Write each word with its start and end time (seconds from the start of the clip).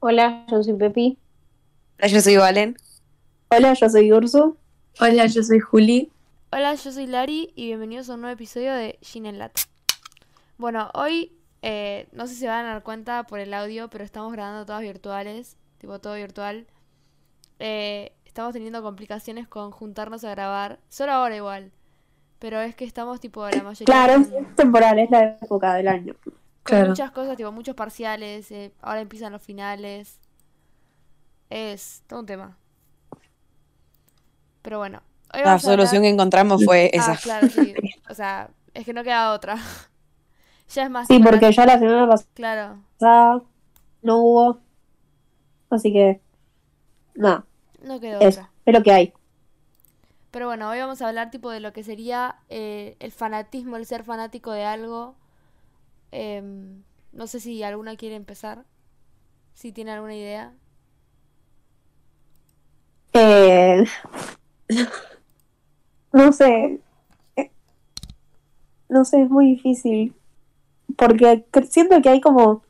Hola, 0.00 0.46
yo 0.48 0.62
soy 0.62 0.74
Pepi. 0.74 1.18
Hola, 1.98 2.06
yo 2.06 2.20
soy 2.20 2.36
Valen. 2.36 2.76
Hola, 3.48 3.74
yo 3.74 3.90
soy 3.90 4.12
Ursu. 4.12 4.56
Hola, 5.00 5.26
yo 5.26 5.42
soy 5.42 5.58
Juli. 5.58 6.12
Hola, 6.52 6.76
yo 6.76 6.92
soy 6.92 7.08
Lari 7.08 7.52
y 7.56 7.66
bienvenidos 7.66 8.08
a 8.08 8.14
un 8.14 8.20
nuevo 8.20 8.32
episodio 8.32 8.72
de 8.74 8.96
Gin 9.02 9.26
en 9.26 9.40
Lata. 9.40 9.60
Bueno, 10.56 10.88
hoy 10.94 11.32
eh, 11.62 12.06
no 12.12 12.28
sé 12.28 12.34
si 12.34 12.40
se 12.40 12.46
van 12.46 12.64
a 12.66 12.74
dar 12.74 12.84
cuenta 12.84 13.24
por 13.24 13.40
el 13.40 13.52
audio, 13.52 13.90
pero 13.90 14.04
estamos 14.04 14.32
grabando 14.32 14.64
todas 14.64 14.82
virtuales, 14.82 15.56
tipo 15.78 15.98
todo 15.98 16.14
virtual. 16.14 16.68
Eh, 17.58 18.12
estamos 18.24 18.52
teniendo 18.52 18.84
complicaciones 18.84 19.48
con 19.48 19.72
juntarnos 19.72 20.22
a 20.22 20.30
grabar, 20.30 20.78
solo 20.88 21.10
ahora 21.10 21.34
igual. 21.34 21.72
Pero 22.38 22.60
es 22.60 22.76
que 22.76 22.84
estamos 22.84 23.18
tipo 23.18 23.44
la 23.48 23.64
mayoría 23.64 23.84
Claro, 23.84 24.22
es 24.22 24.54
temporal, 24.54 25.00
es 25.00 25.10
la 25.10 25.36
época 25.42 25.74
del 25.74 25.88
año. 25.88 26.14
Con 26.68 26.76
Claro. 26.76 26.90
muchas 26.90 27.10
cosas, 27.12 27.36
tipo 27.36 27.52
muchos 27.52 27.74
parciales, 27.74 28.50
eh, 28.50 28.72
ahora 28.82 29.00
empiezan 29.00 29.32
los 29.32 29.42
finales. 29.42 30.20
Es 31.50 32.02
todo 32.06 32.20
un 32.20 32.26
tema. 32.26 32.56
Pero 34.62 34.78
bueno, 34.78 35.02
hoy 35.34 35.40
La 35.44 35.58
solución 35.58 36.02
que 36.02 36.08
encontramos 36.08 36.64
fue 36.64 36.90
esa. 36.92 37.12
Ah, 37.12 37.18
claro, 37.22 37.48
sí. 37.48 37.74
O 38.10 38.14
sea, 38.14 38.50
es 38.74 38.84
que 38.84 38.92
no 38.92 39.02
queda 39.04 39.32
otra. 39.32 39.56
Ya 40.74 40.82
es 40.84 40.90
más 40.90 41.08
Sí, 41.08 41.18
porque 41.20 41.50
ya 41.50 41.64
la 41.66 41.78
semana 41.78 42.06
Claro, 42.34 42.84
pasada 42.98 43.42
no 44.02 44.18
hubo. 44.18 44.58
Así 45.70 45.92
que, 45.92 46.20
nada, 47.14 47.46
no 47.82 48.00
quedó 48.00 48.20
eso, 48.20 48.40
otra. 48.40 48.50
es 48.66 48.74
lo 48.74 48.82
que 48.82 48.92
hay. 48.92 49.14
Pero 50.30 50.46
bueno, 50.46 50.68
hoy 50.68 50.78
vamos 50.78 51.00
a 51.00 51.08
hablar 51.08 51.30
tipo 51.30 51.50
de 51.50 51.60
lo 51.60 51.72
que 51.72 51.82
sería 51.82 52.36
eh, 52.48 52.96
el 53.00 53.12
fanatismo, 53.12 53.76
el 53.76 53.86
ser 53.86 54.04
fanático 54.04 54.52
de 54.52 54.64
algo. 54.64 55.16
Em, 56.12 56.82
no 57.12 57.26
sé 57.26 57.40
si 57.40 57.62
alguna 57.62 57.96
quiere 57.96 58.16
empezar. 58.16 58.64
Si 59.54 59.72
tiene 59.72 59.92
alguna 59.92 60.14
idea. 60.14 60.52
Eh, 63.12 63.84
no 66.12 66.32
sé. 66.32 66.80
Eh, 67.36 67.50
No 68.88 69.04
sé, 69.04 69.22
es 69.22 69.30
muy 69.30 69.46
difícil. 69.54 70.14
Porque 70.96 71.44
siento 71.70 72.00
que 72.02 72.08
hay 72.10 72.20
como. 72.20 72.62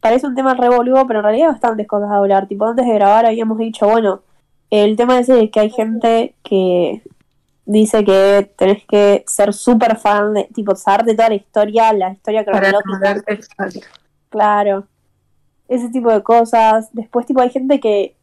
Parece 0.00 0.26
un 0.26 0.34
tema 0.34 0.54
revoludo, 0.54 1.06
pero 1.06 1.20
en 1.20 1.24
realidad 1.24 1.48
hay 1.48 1.52
bastantes 1.54 1.86
cosas 1.86 2.10
a 2.10 2.16
hablar. 2.18 2.48
Tipo, 2.48 2.66
antes 2.66 2.86
de 2.86 2.94
grabar 2.94 3.26
habíamos 3.26 3.58
dicho, 3.58 3.88
bueno, 3.88 4.22
el 4.70 4.96
tema 4.96 5.18
ese 5.18 5.34
de 5.34 5.50
que 5.50 5.60
hay 5.60 5.70
gente 5.70 6.34
que 6.42 7.02
dice 7.64 8.04
que 8.04 8.52
tenés 8.56 8.84
que 8.86 9.24
ser 9.26 9.52
súper 9.52 9.96
fan 9.96 10.34
de, 10.34 10.44
tipo, 10.54 10.74
saber 10.74 11.04
de 11.06 11.14
toda 11.14 11.28
la 11.28 11.34
historia, 11.34 11.92
la 11.92 12.12
historia 12.12 12.44
Para 12.44 12.70
cronológica. 12.70 13.24
Claro. 14.28 14.86
Ese 15.68 15.88
tipo 15.90 16.10
de 16.12 16.22
cosas. 16.22 16.88
Después, 16.92 17.26
tipo, 17.26 17.40
hay 17.40 17.50
gente 17.50 17.80
que, 17.80 18.16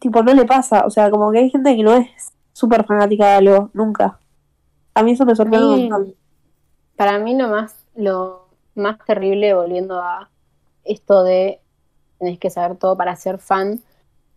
tipo, 0.00 0.22
no 0.22 0.34
le 0.34 0.44
pasa. 0.44 0.84
O 0.86 0.90
sea, 0.90 1.10
como 1.10 1.30
que 1.30 1.38
hay 1.38 1.50
gente 1.50 1.76
que 1.76 1.82
no 1.82 1.94
es 1.94 2.08
súper 2.52 2.84
fanática 2.84 3.26
de 3.26 3.34
algo, 3.34 3.70
nunca. 3.72 4.18
A 4.94 5.02
mí 5.02 5.12
eso 5.12 5.24
me 5.24 5.36
sorprende 5.36 5.66
mí-. 5.66 6.14
Para 6.96 7.18
mí 7.18 7.36
lo 7.36 7.48
más, 7.48 7.76
lo 7.94 8.48
más 8.74 8.98
terrible, 9.06 9.54
volviendo 9.54 10.00
a 10.00 10.28
esto 10.84 11.22
de 11.22 11.60
tenés 12.18 12.38
que 12.40 12.50
saber 12.50 12.76
todo 12.76 12.96
para 12.96 13.14
ser 13.14 13.38
fan, 13.38 13.80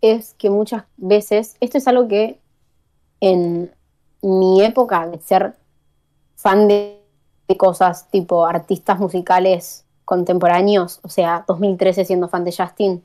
es 0.00 0.34
que 0.34 0.50
muchas 0.50 0.84
veces, 0.96 1.56
esto 1.60 1.78
es 1.78 1.88
algo 1.88 2.06
que 2.06 2.38
en 3.20 3.72
mi 4.22 4.62
época 4.62 5.06
de 5.08 5.20
ser 5.20 5.54
fan 6.36 6.68
de, 6.68 6.98
cosas 7.58 8.08
tipo 8.10 8.46
artistas 8.46 8.98
musicales 8.98 9.84
contemporáneos, 10.06 11.00
o 11.02 11.10
sea, 11.10 11.44
2013 11.46 12.06
siendo 12.06 12.26
fan 12.26 12.44
de 12.44 12.54
Justin, 12.56 13.04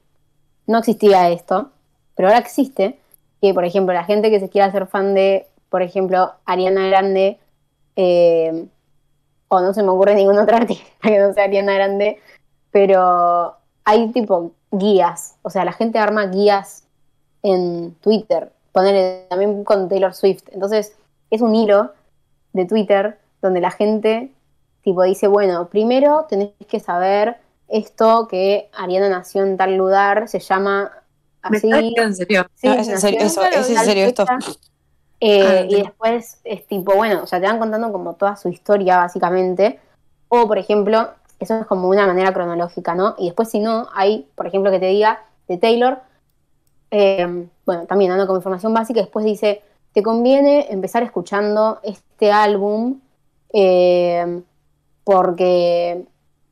no 0.67 0.77
existía 0.77 1.29
esto, 1.29 1.71
pero 2.15 2.29
ahora 2.29 2.39
existe, 2.39 2.97
que 3.41 3.53
por 3.53 3.65
ejemplo 3.65 3.93
la 3.93 4.05
gente 4.05 4.29
que 4.29 4.39
se 4.39 4.47
quiera 4.47 4.67
hacer 4.67 4.87
fan 4.87 5.13
de, 5.13 5.47
por 5.69 5.81
ejemplo, 5.81 6.31
Ariana 6.45 6.87
Grande, 6.87 7.39
eh, 7.97 8.67
o 9.49 9.59
no 9.59 9.73
se 9.73 9.83
me 9.83 9.89
ocurre 9.89 10.15
ningún 10.15 10.39
otro 10.39 10.55
artista 10.55 10.85
que 11.01 11.19
no 11.19 11.33
sea 11.33 11.43
Ariana 11.43 11.73
Grande, 11.73 12.17
pero 12.71 13.53
hay 13.83 14.13
tipo 14.13 14.51
guías, 14.71 15.35
o 15.41 15.49
sea, 15.49 15.65
la 15.65 15.73
gente 15.73 15.99
arma 15.99 16.27
guías 16.27 16.83
en 17.43 17.95
Twitter, 17.95 18.49
ponerle 18.71 19.25
también 19.29 19.65
con 19.65 19.89
Taylor 19.89 20.13
Swift, 20.13 20.43
entonces 20.53 20.95
es 21.29 21.41
un 21.41 21.55
hilo 21.55 21.91
de 22.53 22.65
Twitter 22.65 23.19
donde 23.41 23.61
la 23.61 23.71
gente 23.71 24.31
tipo 24.83 25.03
dice, 25.03 25.27
bueno, 25.27 25.67
primero 25.67 26.25
tenés 26.29 26.51
que 26.67 26.79
saber 26.79 27.37
esto 27.67 28.27
que 28.29 28.69
Ariana 28.73 29.09
nació 29.09 29.43
en 29.43 29.57
tal 29.57 29.75
lugar, 29.75 30.29
se 30.29 30.39
llama 30.39 30.91
¿Me 31.49 31.57
así. 31.57 31.67
estás 31.67 31.81
diciendo 31.81 32.03
en 32.03 32.15
serio? 32.15 32.45
Sí, 32.55 32.67
No, 32.67 32.73
es 32.75 32.87
en 32.87 32.99
serio, 32.99 33.19
eso, 33.21 33.41
es 33.45 33.69
en 33.69 33.77
serio 33.77 34.05
esto. 34.05 34.25
fecha. 34.25 34.51
Eh, 35.19 35.43
Ah, 35.45 35.65
y 35.67 35.81
después 35.81 36.39
es 36.43 36.65
tipo, 36.67 36.95
bueno, 36.95 37.23
o 37.23 37.27
sea, 37.27 37.41
te 37.41 37.47
van 37.47 37.59
contando 37.59 37.91
como 37.91 38.13
toda 38.13 38.37
su 38.37 38.49
historia, 38.49 38.97
básicamente. 38.97 39.79
O, 40.29 40.47
por 40.47 40.57
ejemplo, 40.57 41.09
eso 41.39 41.59
es 41.59 41.65
como 41.65 41.89
una 41.89 42.05
manera 42.07 42.33
cronológica, 42.33 42.95
¿no? 42.95 43.15
Y 43.17 43.25
después, 43.25 43.49
si 43.49 43.59
no, 43.59 43.87
hay, 43.93 44.27
por 44.35 44.47
ejemplo, 44.47 44.71
que 44.71 44.79
te 44.79 44.85
diga 44.87 45.23
de 45.47 45.57
Taylor, 45.57 45.99
eh, 46.91 47.47
bueno, 47.65 47.85
también 47.87 48.09
dando 48.11 48.27
como 48.27 48.37
información 48.37 48.73
básica, 48.73 49.01
después 49.01 49.25
dice, 49.25 49.61
te 49.97 50.03
conviene 50.03 50.67
empezar 50.69 51.01
escuchando 51.01 51.79
este 51.81 52.31
álbum 52.31 52.99
eh, 53.51 54.43
porque, 55.03 56.05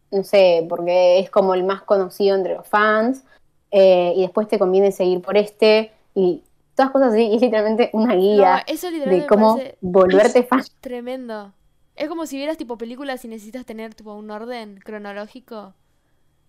no 0.10 0.24
sé, 0.24 0.66
porque 0.68 1.20
es 1.20 1.30
como 1.30 1.54
el 1.54 1.64
más 1.64 1.84
conocido 1.84 2.36
entre 2.36 2.56
los 2.56 2.68
fans, 2.68 3.24
eh, 3.70 4.14
y 4.16 4.24
después 4.24 4.48
te 4.48 4.58
conviene 4.58 4.92
seguir 4.92 5.22
por 5.22 5.38
este, 5.38 5.92
y 6.16 6.42
todas 6.74 6.92
cosas 6.92 7.14
así, 7.14 7.22
y 7.28 7.36
es 7.36 7.42
literalmente 7.44 7.92
una 7.94 8.16
No, 8.16 8.20
guía 8.20 8.64
eso 8.66 8.90
literalmente 8.90 9.22
de 9.22 9.28
cómo 9.28 9.60
volverte 9.80 10.42
fan. 10.50 10.64
tremendo. 10.82 11.54
Es 11.96 12.10
como 12.10 12.26
si 12.26 12.38
vieras 12.38 12.58
tipo 12.58 12.80
películas 12.80 13.24
y 13.26 13.28
necesitas 13.28 13.64
tener 13.64 13.94
tipo 13.94 14.16
un 14.16 14.32
orden 14.32 14.80
cronológico. 14.84 15.76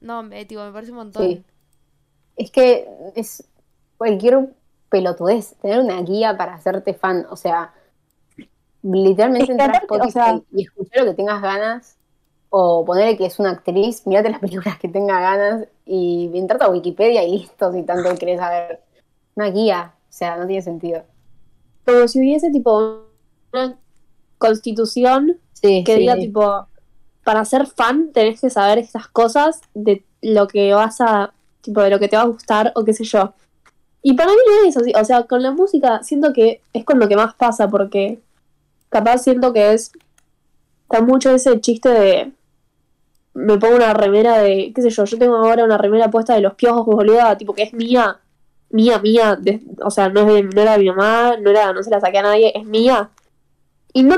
No, 0.00 0.22
me, 0.22 0.46
tipo, 0.46 0.64
me 0.64 0.72
parece 0.72 0.92
un 0.92 0.96
montón. 0.96 1.26
Sí. 1.26 1.44
Es 2.36 2.50
que 2.50 2.88
es 3.14 3.44
cualquier 3.98 4.48
pelotudez, 4.88 5.54
tener 5.62 5.80
una 5.80 6.00
guía 6.02 6.36
para 6.36 6.54
hacerte 6.54 6.94
fan, 6.94 7.26
o 7.30 7.36
sea, 7.36 7.72
literalmente 8.82 9.52
entrar 9.52 9.70
a 9.76 9.78
o 9.78 9.82
Spotify 9.82 10.12
sea- 10.12 10.40
y 10.52 10.62
escuchar 10.64 11.04
lo 11.04 11.10
que 11.10 11.16
tengas 11.16 11.42
ganas, 11.42 11.96
o 12.50 12.84
ponerle 12.84 13.16
que 13.16 13.26
es 13.26 13.38
una 13.38 13.50
actriz, 13.50 14.06
mirate 14.06 14.30
las 14.30 14.40
películas 14.40 14.78
que 14.78 14.88
tenga 14.88 15.20
ganas 15.20 15.66
y 15.84 16.30
entrarte 16.34 16.64
a 16.64 16.70
Wikipedia 16.70 17.24
y 17.24 17.38
listo, 17.38 17.72
si 17.72 17.82
tanto 17.82 18.14
querés 18.16 18.38
saber. 18.40 18.80
Una 19.34 19.50
guía, 19.50 19.94
o 20.08 20.12
sea, 20.12 20.36
no 20.36 20.46
tiene 20.46 20.62
sentido. 20.62 21.02
Como 21.84 22.08
si 22.08 22.20
hubiese, 22.20 22.50
tipo, 22.50 23.02
una 23.52 23.76
constitución 24.38 25.38
Sí, 25.52 25.84
que 25.84 25.94
sí, 25.94 26.00
diga, 26.00 26.14
sí. 26.14 26.20
tipo, 26.20 26.66
para 27.24 27.44
ser 27.44 27.66
fan 27.66 28.12
tenés 28.12 28.40
que 28.40 28.50
saber 28.50 28.78
estas 28.78 29.08
cosas 29.08 29.60
de 29.74 30.04
lo 30.22 30.46
que 30.48 30.72
vas 30.72 31.00
a, 31.00 31.32
tipo, 31.60 31.80
de 31.82 31.90
lo 31.90 31.98
que 31.98 32.08
te 32.08 32.16
va 32.16 32.22
a 32.22 32.26
gustar 32.26 32.72
o 32.74 32.84
qué 32.84 32.92
sé 32.92 33.04
yo. 33.04 33.34
Y 34.02 34.14
para 34.14 34.30
mí 34.30 34.36
no 34.46 34.68
es 34.68 34.76
así, 34.76 34.92
o 34.94 35.04
sea, 35.04 35.24
con 35.24 35.42
la 35.42 35.50
música 35.50 36.02
siento 36.02 36.32
que 36.32 36.60
es 36.72 36.84
con 36.84 36.98
lo 37.00 37.08
que 37.08 37.16
más 37.16 37.34
pasa, 37.34 37.68
porque 37.68 38.20
capaz 38.88 39.18
siento 39.18 39.52
que 39.52 39.72
es, 39.72 39.90
está 40.82 41.02
mucho 41.02 41.30
ese 41.30 41.60
chiste 41.60 41.88
de, 41.88 42.32
me 43.34 43.58
pongo 43.58 43.76
una 43.76 43.92
remera 43.94 44.38
de, 44.38 44.72
qué 44.74 44.82
sé 44.82 44.90
yo, 44.90 45.04
yo 45.04 45.18
tengo 45.18 45.36
ahora 45.36 45.64
una 45.64 45.76
remera 45.76 46.08
puesta 46.10 46.34
de 46.34 46.40
los 46.40 46.54
piojos, 46.54 46.86
boluda, 46.86 47.36
tipo 47.36 47.52
que 47.54 47.64
es 47.64 47.72
mía, 47.72 48.18
mía, 48.70 48.98
mía, 49.00 49.36
de- 49.36 49.60
o 49.84 49.90
sea, 49.90 50.08
no, 50.08 50.20
es 50.20 50.26
de- 50.26 50.42
no 50.44 50.62
era 50.62 50.72
de 50.72 50.78
mi 50.78 50.88
mamá, 50.90 51.36
no, 51.40 51.50
era, 51.50 51.72
no 51.72 51.82
se 51.82 51.90
la 51.90 52.00
saqué 52.00 52.18
a 52.18 52.22
nadie, 52.22 52.52
es 52.56 52.64
mía. 52.64 53.10
Y 53.92 54.04
no 54.04 54.16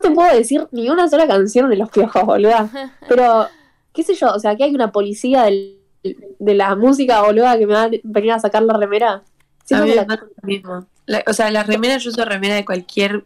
te 0.00 0.10
puedo 0.10 0.34
decir 0.34 0.66
ni 0.72 0.88
una 0.90 1.08
sola 1.08 1.26
canción 1.28 1.70
de 1.70 1.76
los 1.76 1.90
piojos, 1.90 2.24
boluda. 2.24 2.68
Pero, 3.08 3.46
qué 3.92 4.02
sé 4.02 4.14
yo, 4.14 4.32
o 4.34 4.38
sea, 4.40 4.56
que 4.56 4.64
hay 4.64 4.74
una 4.74 4.90
policía 4.90 5.44
del- 5.44 5.78
de 6.02 6.54
la 6.54 6.74
música, 6.74 7.22
boluda, 7.22 7.56
que 7.58 7.66
me 7.66 7.74
va 7.74 7.84
a 7.84 7.90
venir 8.02 8.32
a 8.32 8.38
sacar 8.40 8.62
la 8.62 8.76
remera. 8.76 9.22
A 9.70 9.80
mí 9.80 9.90
que 9.92 9.96
me 10.00 10.06
la- 10.06 10.16
lo 10.16 10.28
mismo. 10.42 10.86
La- 11.06 11.22
o 11.26 11.32
sea, 11.32 11.50
las 11.50 11.66
remeras, 11.66 12.02
yo 12.02 12.10
uso 12.10 12.24
remera 12.24 12.54
de 12.54 12.64
cualquier 12.64 13.24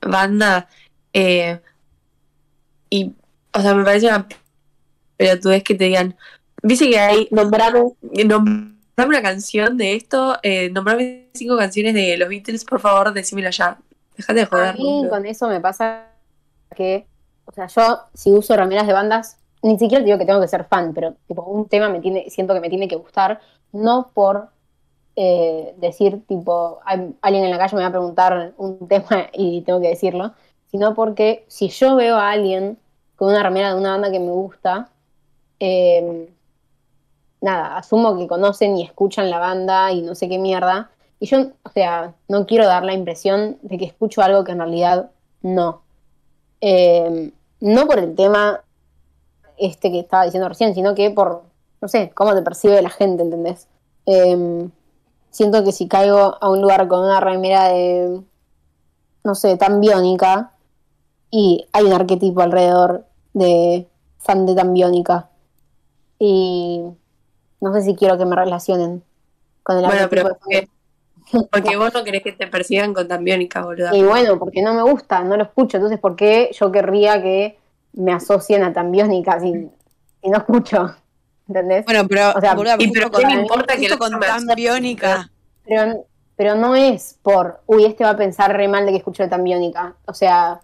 banda. 0.00 0.68
eh, 1.12 1.60
y, 2.90 3.12
o 3.54 3.60
sea, 3.60 3.74
me 3.74 3.84
parece 3.84 4.06
una 4.06 4.26
pelotudez 5.16 5.62
que 5.64 5.74
te 5.74 5.84
digan, 5.84 6.14
dice 6.62 6.88
que 6.90 6.98
hay, 6.98 7.28
nombrame, 7.30 7.84
nombrame 8.26 8.74
una 8.98 9.22
canción 9.22 9.76
de 9.78 9.94
esto, 9.94 10.36
eh, 10.42 10.68
nombrame 10.70 11.28
cinco 11.34 11.56
canciones 11.56 11.94
de 11.94 12.16
los 12.18 12.28
Beatles, 12.28 12.64
por 12.66 12.80
favor, 12.80 13.12
decímelo 13.14 13.48
ya. 13.50 13.78
Déjate 14.16 14.40
de 14.40 14.42
A 14.42 14.46
joder. 14.46 14.74
mí 14.76 14.82
boludo. 14.84 15.10
con 15.10 15.26
eso 15.26 15.48
me 15.48 15.60
pasa 15.60 16.06
que, 16.76 17.06
o 17.46 17.52
sea, 17.52 17.66
yo 17.66 18.00
si 18.14 18.30
uso 18.30 18.54
remeras 18.56 18.86
de 18.86 18.92
bandas, 18.92 19.38
ni 19.66 19.78
siquiera 19.78 20.04
digo 20.04 20.16
que 20.16 20.24
tengo 20.24 20.40
que 20.40 20.48
ser 20.48 20.64
fan, 20.64 20.94
pero 20.94 21.14
tipo 21.26 21.42
un 21.42 21.68
tema 21.68 21.88
me 21.88 22.00
tiene, 22.00 22.30
siento 22.30 22.54
que 22.54 22.60
me 22.60 22.70
tiene 22.70 22.86
que 22.86 22.96
gustar, 22.96 23.40
no 23.72 24.10
por 24.14 24.48
eh, 25.16 25.74
decir 25.78 26.24
tipo, 26.26 26.78
alguien 26.84 27.44
en 27.44 27.50
la 27.50 27.58
calle 27.58 27.76
me 27.76 27.82
va 27.82 27.88
a 27.88 27.92
preguntar 27.92 28.52
un 28.58 28.86
tema 28.88 29.26
y 29.32 29.62
tengo 29.62 29.80
que 29.80 29.88
decirlo, 29.88 30.32
sino 30.70 30.94
porque 30.94 31.44
si 31.48 31.68
yo 31.68 31.96
veo 31.96 32.16
a 32.16 32.30
alguien 32.30 32.78
con 33.16 33.28
una 33.28 33.42
remera 33.42 33.74
de 33.74 33.80
una 33.80 33.92
banda 33.92 34.12
que 34.12 34.20
me 34.20 34.30
gusta, 34.30 34.90
eh, 35.58 36.30
nada, 37.40 37.76
asumo 37.76 38.16
que 38.18 38.28
conocen 38.28 38.76
y 38.76 38.84
escuchan 38.84 39.30
la 39.30 39.38
banda 39.38 39.90
y 39.90 40.02
no 40.02 40.14
sé 40.14 40.28
qué 40.28 40.38
mierda. 40.38 40.90
Y 41.18 41.26
yo, 41.26 41.38
o 41.62 41.70
sea, 41.70 42.14
no 42.28 42.46
quiero 42.46 42.66
dar 42.66 42.84
la 42.84 42.92
impresión 42.92 43.58
de 43.62 43.78
que 43.78 43.86
escucho 43.86 44.22
algo 44.22 44.44
que 44.44 44.52
en 44.52 44.58
realidad 44.58 45.10
no. 45.42 45.82
Eh, 46.60 47.32
no 47.60 47.86
por 47.86 47.98
el 47.98 48.14
tema 48.14 48.60
este 49.58 49.90
que 49.90 50.00
estaba 50.00 50.24
diciendo 50.24 50.48
recién, 50.48 50.74
sino 50.74 50.94
que 50.94 51.10
por, 51.10 51.42
no 51.80 51.88
sé, 51.88 52.10
cómo 52.14 52.34
te 52.34 52.42
percibe 52.42 52.80
la 52.82 52.90
gente, 52.90 53.22
¿entendés? 53.22 53.68
Eh, 54.06 54.68
siento 55.30 55.64
que 55.64 55.72
si 55.72 55.88
caigo 55.88 56.38
a 56.40 56.50
un 56.50 56.62
lugar 56.62 56.88
con 56.88 57.04
una 57.04 57.20
remera 57.20 57.68
de, 57.68 58.20
no 59.24 59.34
sé, 59.34 59.56
tan 59.56 59.80
biónica, 59.80 60.52
y 61.30 61.66
hay 61.72 61.84
un 61.84 61.92
arquetipo 61.92 62.40
alrededor 62.40 63.04
de 63.34 63.86
fan 64.18 64.46
de 64.46 64.54
tan 64.54 64.72
biónica, 64.72 65.28
y 66.18 66.84
no 67.60 67.72
sé 67.74 67.82
si 67.82 67.94
quiero 67.94 68.16
que 68.16 68.24
me 68.24 68.36
relacionen 68.36 69.02
con 69.62 69.76
el 69.76 69.84
Bueno, 69.84 70.02
arquetipo 70.04 70.28
pero 70.28 70.28
de 70.54 70.64
fan 70.64 70.68
porque, 71.26 71.48
porque 71.50 71.76
vos 71.76 71.92
no 71.92 72.04
querés 72.04 72.22
que 72.22 72.32
te 72.32 72.46
persigan 72.46 72.94
con 72.94 73.08
tan 73.08 73.24
biónica, 73.24 73.64
boluda. 73.64 73.94
Y 73.94 74.02
bueno, 74.02 74.38
porque 74.38 74.62
no 74.62 74.72
me 74.72 74.82
gusta, 74.82 75.22
no 75.22 75.36
lo 75.36 75.42
escucho. 75.42 75.76
Entonces, 75.76 75.98
¿por 75.98 76.16
qué 76.16 76.50
yo 76.58 76.72
querría 76.72 77.20
que 77.20 77.58
me 77.96 78.12
asocien 78.12 78.62
a 78.62 78.72
tan 78.72 78.92
biónica 78.92 79.40
si, 79.40 79.52
si 80.22 80.28
no 80.30 80.38
escucho? 80.38 80.94
¿Entendés? 81.48 81.84
Bueno, 81.84 82.06
pero, 82.08 82.32
O 82.36 82.40
sea, 82.40 82.54
boluda, 82.54 82.76
y 82.78 82.86
justo 82.86 82.92
pero 82.94 83.10
con, 83.10 83.20
¿qué 83.20 83.26
me 83.26 83.40
importa 83.42 83.76
que 83.76 83.88
la 83.88 83.96
con 83.96 84.20
tan 84.20 84.46
biónica. 84.54 85.30
Pero, 85.64 86.04
pero 86.36 86.54
no 86.54 86.74
es 86.74 87.18
por, 87.22 87.60
uy, 87.66 87.84
este 87.84 88.04
va 88.04 88.10
a 88.10 88.16
pensar 88.16 88.56
re 88.56 88.68
mal 88.68 88.84
de 88.84 88.92
que 88.92 88.98
escucho 88.98 89.22
de 89.22 89.28
tan 89.28 89.44
biónica. 89.44 89.94
O 90.06 90.14
sea, 90.14 90.60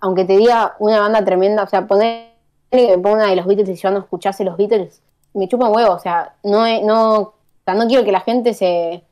aunque 0.00 0.24
te 0.24 0.36
diga 0.36 0.76
una 0.78 1.00
banda 1.00 1.24
tremenda, 1.24 1.62
o 1.62 1.66
sea, 1.66 1.86
poner 1.86 2.30
que 2.70 2.88
me 2.96 2.98
ponga 2.98 3.16
una 3.16 3.28
de 3.30 3.36
los 3.36 3.46
Beatles 3.46 3.68
y 3.68 3.74
yo 3.74 3.90
no 3.90 4.00
escuchase 4.00 4.44
los 4.44 4.56
Beatles, 4.56 5.02
me 5.34 5.48
chupa 5.48 5.68
un 5.68 5.76
huevo. 5.76 5.94
O 5.94 5.98
sea, 5.98 6.34
no, 6.42 6.66
es- 6.66 6.82
no, 6.82 7.14
o 7.20 7.34
sea, 7.64 7.74
no 7.74 7.86
quiero 7.86 8.04
que 8.04 8.12
la 8.12 8.20
gente 8.20 8.54
se 8.54 9.02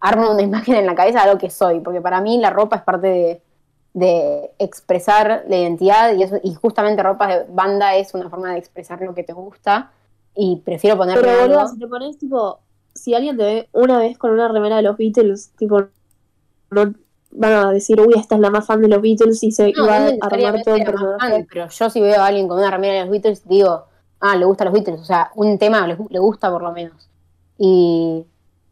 arme 0.00 0.28
una 0.28 0.42
imagen 0.50 0.76
en 0.76 0.86
la 0.86 0.94
cabeza 0.94 1.24
de 1.26 1.32
lo 1.32 1.38
que 1.38 1.50
soy, 1.50 1.80
porque 1.80 2.00
para 2.00 2.20
mí 2.20 2.38
la 2.38 2.50
ropa 2.50 2.76
es 2.76 2.82
parte 2.82 3.06
de, 3.08 3.42
de 3.94 4.50
expresar 4.58 5.44
la 5.48 5.56
identidad 5.58 6.14
y, 6.14 6.22
eso, 6.22 6.36
y 6.42 6.54
justamente 6.54 7.02
ropa 7.02 7.26
de 7.26 7.44
banda 7.50 7.94
es 7.96 8.14
una 8.14 8.30
forma 8.30 8.52
de 8.52 8.58
expresar 8.58 9.00
lo 9.02 9.14
que 9.14 9.22
te 9.22 9.32
gusta 9.34 9.90
y 10.34 10.62
prefiero 10.64 10.96
ponerme 10.96 11.22
Pero 11.22 11.40
boludo, 11.42 11.68
si 11.68 11.78
te 11.78 11.86
pones 11.86 12.18
tipo, 12.18 12.60
si 12.94 13.14
alguien 13.14 13.36
te 13.36 13.44
ve 13.44 13.68
una 13.72 13.98
vez 13.98 14.16
con 14.16 14.30
una 14.30 14.48
remera 14.48 14.76
de 14.76 14.82
los 14.82 14.96
Beatles, 14.96 15.52
tipo, 15.58 15.82
no 16.70 16.94
van 17.32 17.52
a 17.52 17.70
decir, 17.72 18.00
uy, 18.00 18.14
esta 18.16 18.34
es 18.34 18.40
la 18.40 18.50
más 18.50 18.66
fan 18.66 18.80
de 18.80 18.88
los 18.88 19.00
Beatles 19.02 19.42
y 19.42 19.52
se 19.52 19.72
No, 19.72 19.86
va 19.86 19.98
no 20.00 20.06
a 20.20 20.26
armar 20.26 20.62
todo 20.62 20.74
el 20.76 20.84
personaje. 20.84 21.46
pero 21.48 21.68
yo 21.68 21.90
si 21.90 22.00
veo 22.00 22.20
a 22.22 22.26
alguien 22.26 22.48
con 22.48 22.58
una 22.58 22.70
remera 22.70 22.94
de 22.94 23.00
los 23.00 23.10
Beatles, 23.10 23.46
digo, 23.46 23.84
ah, 24.20 24.36
le 24.36 24.44
gustan 24.46 24.66
los 24.66 24.74
Beatles, 24.74 25.00
o 25.00 25.04
sea, 25.04 25.30
un 25.34 25.58
tema 25.58 25.86
le, 25.86 25.96
le 26.10 26.18
gusta 26.18 26.50
por 26.50 26.62
lo 26.62 26.72
menos. 26.72 27.08
Y 27.58 28.24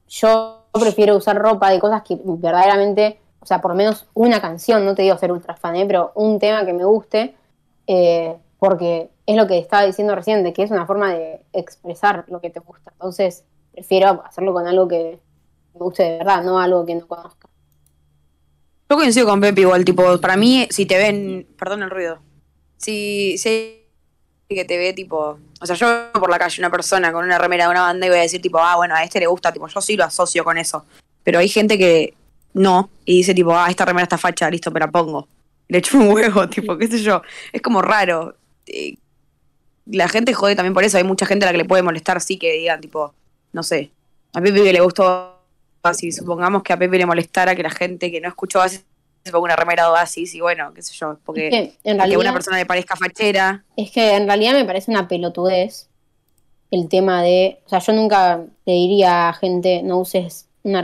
yo 0.09 0.65
prefiero 0.73 1.17
usar 1.17 1.37
ropa 1.39 1.71
de 1.71 1.81
cosas 1.81 2.03
que 2.03 2.19
verdaderamente, 2.23 3.21
o 3.41 3.47
sea, 3.47 3.61
por 3.61 3.71
lo 3.71 3.77
menos 3.77 4.07
una 4.15 4.41
canción, 4.41 4.85
no 4.85 4.95
te 4.95 5.03
digo 5.03 5.17
ser 5.17 5.33
ultra 5.33 5.57
fan, 5.57 5.77
¿eh? 5.77 5.87
pero 5.87 6.13
un 6.15 6.39
tema 6.39 6.65
que 6.65 6.73
me 6.73 6.85
guste, 6.85 7.35
eh, 7.87 8.37
porque 8.59 9.11
es 9.27 9.37
lo 9.37 9.47
que 9.47 9.59
estaba 9.59 9.85
diciendo 9.85 10.15
recién, 10.15 10.45
de 10.45 10.53
que 10.53 10.63
es 10.63 10.71
una 10.71 10.87
forma 10.87 11.13
de 11.15 11.41
expresar 11.53 12.25
lo 12.29 12.41
que 12.41 12.51
te 12.51 12.61
gusta. 12.61 12.91
Entonces, 12.93 13.45
prefiero 13.73 14.23
hacerlo 14.27 14.53
con 14.53 14.67
algo 14.67 14.87
que 14.87 15.19
me 15.75 15.81
guste 15.81 16.03
de 16.03 16.19
verdad, 16.19 16.43
no 16.43 16.59
algo 16.59 16.85
que 16.85 16.95
no 16.95 17.07
conozca. 17.07 17.49
Yo 18.91 18.97
coincido 18.97 19.27
con 19.27 19.41
Pepe 19.41 19.63
igual, 19.63 19.85
tipo, 19.85 20.21
para 20.21 20.37
mí, 20.37 20.67
si 20.71 20.85
te 20.85 20.99
ven, 20.99 21.47
perdón 21.57 21.83
el 21.83 21.91
ruido, 21.91 22.19
si, 22.77 23.39
si 23.39 23.87
que 24.49 24.65
te 24.65 24.77
ve, 24.77 24.93
tipo, 24.93 25.39
o 25.61 25.67
sea, 25.67 25.77
yo 25.77 26.13
por 26.13 26.29
la 26.29 26.39
calle, 26.39 26.61
una 26.61 26.71
persona 26.71 27.13
con 27.13 27.25
una 27.25 27.39
remera 27.39 27.67
de 27.67 27.71
una 27.71 27.83
banda 27.83 28.07
y 28.07 28.09
voy 28.09 28.19
a 28.19 28.23
decir, 28.23 28.43
tipo, 28.43 28.59
ah, 28.59 28.77
bueno, 28.77 28.97
a 28.97 29.05
este 29.05 29.21
le 29.21 29.27
gusta, 29.27 29.53
tipo, 29.53 29.69
yo 29.69 29.81
sí 29.81 29.97
lo 29.97 30.05
asocio 30.05 30.43
con 30.43 30.59
eso, 30.59 30.85
pero 31.23 31.39
hay 31.39 31.49
gente 31.49 31.79
que 31.79 32.15
no, 32.55 32.91
y 33.05 33.19
dice, 33.19 33.35
tipo, 33.35 33.57
ah, 33.57 33.69
esta 33.69 33.85
remera 33.85 34.05
está 34.05 34.19
facha, 34.19 34.51
listo, 34.51 34.73
pero 34.73 34.87
la 34.87 34.93
pongo. 34.93 35.29
Le 35.69 35.79
echo 35.79 35.99
un 35.99 36.13
huevo, 36.13 36.49
tipo, 36.51 36.77
qué 36.77 36.89
sé 36.89 37.03
yo, 37.03 37.23
es 37.53 37.63
como 37.63 37.83
raro. 37.83 38.37
Eh, 38.67 38.97
La 39.87 40.09
gente 40.09 40.35
jode 40.35 40.57
también 40.57 40.75
por 40.75 40.85
eso, 40.85 40.99
hay 40.99 41.05
mucha 41.05 41.27
gente 41.27 41.45
a 41.45 41.49
la 41.49 41.53
que 41.53 41.59
le 41.59 41.65
puede 41.65 41.83
molestar, 41.83 42.21
sí, 42.21 42.39
que 42.39 42.53
digan, 42.53 42.81
tipo, 42.81 43.15
no 43.53 43.63
sé, 43.63 43.91
a 44.33 44.41
Pepe 44.41 44.73
le 44.73 44.81
gustó 44.81 45.37
Oasis, 45.83 46.17
supongamos 46.17 46.63
que 46.63 46.73
a 46.73 46.77
Pepe 46.77 46.99
le 46.99 47.07
molestara 47.07 47.55
que 47.57 47.63
la 47.63 47.71
gente 47.71 48.11
que 48.11 48.21
no 48.21 48.29
escuchó 48.29 48.61
Oasis 48.61 48.85
se 49.25 49.33
ponga 49.33 49.45
una 49.45 49.57
remera 49.57 49.85
de 49.85 49.91
Oasis 49.91 50.35
y 50.35 50.41
bueno, 50.41 50.73
qué 50.75 50.83
sé 50.83 50.95
yo, 50.95 51.19
porque, 51.25 51.49
Es 51.49 51.53
que, 51.53 51.73
en 51.85 51.99
realidad, 51.99 52.21
una 52.21 52.33
persona 52.33 52.57
le 52.57 52.67
parezca 52.67 52.97
fachera. 52.97 53.65
Es 53.77 53.91
que 53.91 54.17
en 54.17 54.27
realidad 54.27 54.55
me 54.55 54.65
parece 54.65 54.91
una 54.91 55.09
pelotudez 55.09 55.89
el 56.71 56.89
tema 56.89 57.23
de. 57.23 57.61
O 57.67 57.69
sea, 57.69 57.81
yo 57.81 57.93
nunca 57.93 58.45
le 58.65 58.73
diría 58.73 59.29
a 59.29 59.33
gente 59.33 59.83
no 59.83 59.99
uses 59.99 60.47
una 60.63 60.83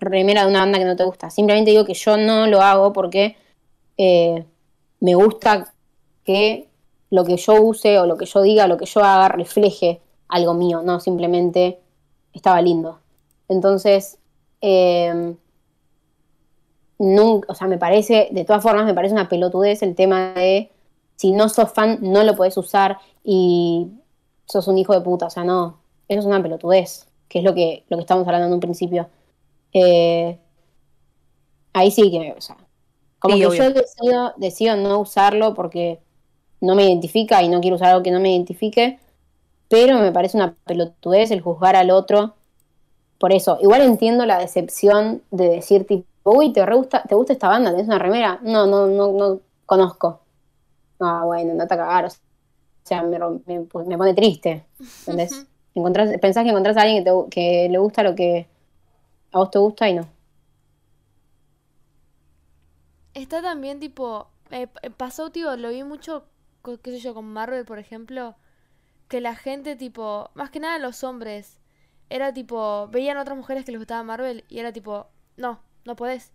remera 0.00 0.42
de 0.42 0.48
una 0.48 0.60
banda 0.60 0.78
que 0.78 0.84
no 0.84 0.96
te 0.96 1.04
gusta. 1.04 1.30
Simplemente 1.30 1.70
digo 1.70 1.84
que 1.84 1.94
yo 1.94 2.16
no 2.16 2.46
lo 2.46 2.60
hago 2.60 2.92
porque 2.92 3.36
eh, 3.96 4.44
me 5.00 5.14
gusta 5.14 5.72
que 6.24 6.68
lo 7.10 7.24
que 7.24 7.36
yo 7.36 7.54
use 7.60 7.98
o 7.98 8.06
lo 8.06 8.16
que 8.16 8.26
yo 8.26 8.42
diga, 8.42 8.66
lo 8.66 8.76
que 8.76 8.86
yo 8.86 9.02
haga 9.02 9.28
refleje 9.28 10.00
algo 10.28 10.54
mío, 10.54 10.82
no 10.82 11.00
simplemente 11.00 11.78
estaba 12.32 12.60
lindo. 12.60 13.00
Entonces, 13.48 14.18
eh, 14.60 15.34
nunca, 16.98 17.52
o 17.52 17.54
sea, 17.54 17.68
me 17.68 17.78
parece, 17.78 18.28
de 18.32 18.44
todas 18.44 18.62
formas, 18.62 18.84
me 18.84 18.94
parece 18.94 19.14
una 19.14 19.28
pelotudez 19.28 19.82
el 19.82 19.94
tema 19.94 20.32
de 20.34 20.70
si 21.16 21.32
no 21.32 21.48
sos 21.48 21.72
fan, 21.72 21.98
no 22.02 22.22
lo 22.24 22.36
podés 22.36 22.56
usar 22.56 22.98
y 23.24 23.88
sos 24.46 24.68
un 24.68 24.78
hijo 24.78 24.92
de 24.92 25.00
puta. 25.00 25.26
O 25.26 25.30
sea, 25.30 25.44
no, 25.44 25.78
eso 26.08 26.20
es 26.20 26.26
una 26.26 26.42
pelotudez, 26.42 27.06
que 27.28 27.38
es 27.38 27.44
lo 27.44 27.54
que, 27.54 27.84
lo 27.88 27.96
que 27.96 28.02
estamos 28.02 28.26
hablando 28.26 28.46
en 28.48 28.52
un 28.54 28.60
principio. 28.60 29.08
Eh, 29.78 30.38
ahí 31.72 31.90
sí 31.90 32.10
que, 32.10 32.34
o 32.36 32.40
sea, 32.40 32.56
como 33.18 33.34
Sí, 33.34 33.40
que 33.40 33.46
obvio. 33.46 33.62
yo 33.64 33.70
decido, 33.72 34.34
decido 34.36 34.76
no 34.76 35.00
usarlo 35.00 35.54
porque 35.54 36.00
no 36.60 36.74
me 36.74 36.84
identifica 36.84 37.42
y 37.42 37.48
no 37.48 37.60
quiero 37.60 37.76
usar 37.76 37.90
algo 37.90 38.02
que 38.02 38.10
no 38.10 38.20
me 38.20 38.32
identifique, 38.32 38.98
pero 39.68 39.98
me 40.00 40.12
parece 40.12 40.36
una 40.38 40.54
pelotudez 40.66 41.30
el 41.30 41.40
juzgar 41.40 41.76
al 41.76 41.90
otro 41.90 42.34
por 43.18 43.32
eso. 43.32 43.58
Igual 43.62 43.82
entiendo 43.82 44.26
la 44.26 44.38
decepción 44.38 45.22
de 45.30 45.48
decir 45.48 45.86
tipo, 45.86 46.06
uy, 46.24 46.52
te 46.52 46.64
re 46.66 46.76
gusta, 46.76 47.02
te 47.04 47.14
gusta 47.14 47.32
esta 47.34 47.48
banda, 47.48 47.70
tenés 47.72 47.86
una 47.88 47.98
remera. 47.98 48.40
No, 48.42 48.66
no, 48.66 48.86
no, 48.88 49.12
no 49.12 49.40
conozco. 49.66 50.20
Ah, 51.00 51.22
bueno, 51.24 51.54
no 51.54 51.66
te 51.66 51.76
cagar. 51.76 52.06
O 52.06 52.10
sea, 52.84 53.02
me, 53.02 53.18
me, 53.46 53.60
me 53.86 53.98
pone 53.98 54.14
triste. 54.14 54.64
¿Entendés? 55.00 55.46
Encontrás- 55.74 56.18
pensás 56.20 56.44
que 56.44 56.50
encontrás 56.50 56.76
a 56.76 56.82
alguien 56.82 57.04
que, 57.04 57.10
te- 57.10 57.30
que 57.30 57.68
le 57.70 57.78
gusta 57.78 58.02
lo 58.02 58.14
que 58.14 58.46
a 59.36 59.40
vos 59.40 59.50
te 59.50 59.58
gusta 59.58 59.88
y 59.88 59.94
no. 59.94 60.08
Está 63.14 63.42
también 63.42 63.80
tipo, 63.80 64.30
eh, 64.50 64.66
p- 64.68 64.90
pasó, 64.90 65.30
tío, 65.30 65.56
lo 65.56 65.70
vi 65.70 65.82
mucho, 65.84 66.26
qué 66.82 66.90
sé 66.92 66.98
yo, 67.00 67.14
con 67.14 67.24
Marvel, 67.32 67.64
por 67.64 67.78
ejemplo, 67.78 68.36
que 69.08 69.20
la 69.20 69.36
gente, 69.36 69.76
tipo, 69.76 70.30
más 70.34 70.50
que 70.50 70.60
nada 70.60 70.78
los 70.80 71.04
hombres, 71.04 71.60
era 72.10 72.32
tipo, 72.34 72.88
veían 72.90 73.18
otras 73.18 73.36
mujeres 73.38 73.64
que 73.64 73.72
les 73.72 73.80
gustaba 73.80 74.02
Marvel 74.04 74.44
y 74.48 74.60
era 74.60 74.72
tipo, 74.72 75.08
no, 75.36 75.62
no 75.84 75.96
podés. 75.96 76.32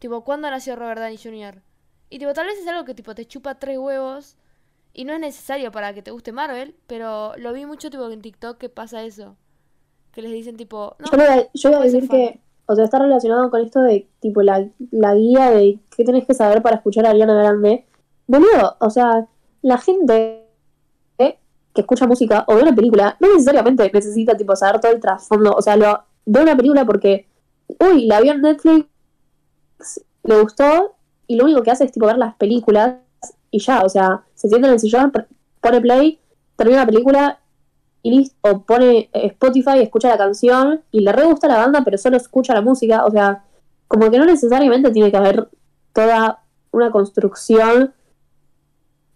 Tipo, 0.00 0.24
¿cuándo 0.24 0.50
nació 0.50 0.76
Robert 0.76 1.00
Downey 1.00 1.18
Jr.? 1.18 1.62
Y 2.10 2.18
tipo, 2.20 2.34
tal 2.34 2.46
vez 2.46 2.58
es 2.58 2.68
algo 2.68 2.84
que 2.86 2.94
tipo 2.94 3.14
te 3.16 3.26
chupa 3.26 3.58
tres 3.58 3.78
huevos 3.78 4.36
y 4.94 5.04
no 5.06 5.14
es 5.14 5.20
necesario 5.20 5.72
para 5.72 5.94
que 5.94 6.02
te 6.02 6.12
guste 6.12 6.32
Marvel, 6.32 6.76
pero 6.86 7.36
lo 7.38 7.52
vi 7.54 7.66
mucho 7.66 7.90
tipo 7.90 8.10
en 8.10 8.22
TikTok 8.22 8.58
que 8.58 8.68
pasa 8.70 9.04
eso. 9.04 9.36
Que 10.12 10.22
les 10.22 10.32
dicen 10.32 10.56
tipo, 10.56 10.96
no, 10.98 11.06
Yo 11.10 11.16
voy 11.16 11.26
a, 11.26 11.48
yo 11.52 11.70
voy 11.70 11.78
a 11.78 11.82
decir 11.82 12.08
que, 12.08 12.40
o 12.66 12.74
sea, 12.74 12.84
está 12.84 12.98
relacionado 12.98 13.50
con 13.50 13.60
esto 13.60 13.80
de, 13.80 14.08
tipo, 14.20 14.42
la, 14.42 14.68
la 14.90 15.14
guía 15.14 15.50
de 15.50 15.78
qué 15.96 16.04
tenés 16.04 16.26
que 16.26 16.34
saber 16.34 16.62
para 16.62 16.76
escuchar 16.76 17.06
a 17.06 17.10
Ariana 17.10 17.34
Grande. 17.34 17.86
Boludo, 18.26 18.76
o 18.80 18.90
sea, 18.90 19.26
la 19.62 19.78
gente 19.78 20.46
que 21.72 21.82
escucha 21.82 22.06
música 22.06 22.44
o 22.48 22.56
ve 22.56 22.62
una 22.62 22.74
película 22.74 23.16
no 23.20 23.28
necesariamente 23.28 23.90
necesita, 23.92 24.36
tipo, 24.36 24.54
saber 24.56 24.80
todo 24.80 24.92
el 24.92 25.00
trasfondo. 25.00 25.52
O 25.52 25.62
sea, 25.62 25.76
lo, 25.76 26.02
ve 26.26 26.42
una 26.42 26.56
película 26.56 26.84
porque, 26.84 27.28
uy, 27.78 28.06
la 28.06 28.20
vio 28.20 28.32
en 28.32 28.42
Netflix, 28.42 28.86
le 30.24 30.40
gustó 30.40 30.96
y 31.26 31.36
lo 31.36 31.44
único 31.44 31.62
que 31.62 31.70
hace 31.70 31.84
es, 31.84 31.92
tipo, 31.92 32.06
ver 32.06 32.18
las 32.18 32.34
películas 32.34 32.96
y 33.50 33.60
ya, 33.60 33.82
o 33.82 33.88
sea, 33.88 34.24
se 34.34 34.48
sienta 34.48 34.68
en 34.68 34.74
el 34.74 34.80
sillón, 34.80 35.12
pone 35.60 35.80
play, 35.80 36.20
termina 36.56 36.80
la 36.80 36.86
película 36.86 37.40
y 38.02 38.10
listo, 38.10 38.36
o 38.42 38.62
pone 38.62 39.10
eh, 39.12 39.26
Spotify, 39.26 39.80
escucha 39.80 40.08
la 40.08 40.18
canción 40.18 40.82
y 40.90 41.00
le 41.00 41.12
re 41.12 41.24
gusta 41.24 41.48
la 41.48 41.58
banda, 41.58 41.82
pero 41.84 41.98
solo 41.98 42.16
escucha 42.16 42.54
la 42.54 42.62
música, 42.62 43.04
o 43.04 43.10
sea, 43.10 43.44
como 43.88 44.10
que 44.10 44.18
no 44.18 44.24
necesariamente 44.24 44.90
tiene 44.90 45.10
que 45.10 45.16
haber 45.16 45.48
toda 45.92 46.42
una 46.70 46.90
construcción 46.90 47.92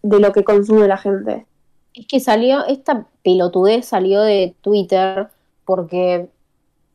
de 0.03 0.21
lo 0.21 0.33
que 0.33 0.45
consume 0.45 0.89
la 0.89 0.99
gente. 0.99 1.47
Es 1.95 2.07
que 2.07 2.21
salió, 2.21 2.67
esta 2.67 3.07
pelotudez 3.23 3.87
salió 3.87 4.21
de 4.21 4.55
Twitter 4.61 5.29
porque, 5.65 6.29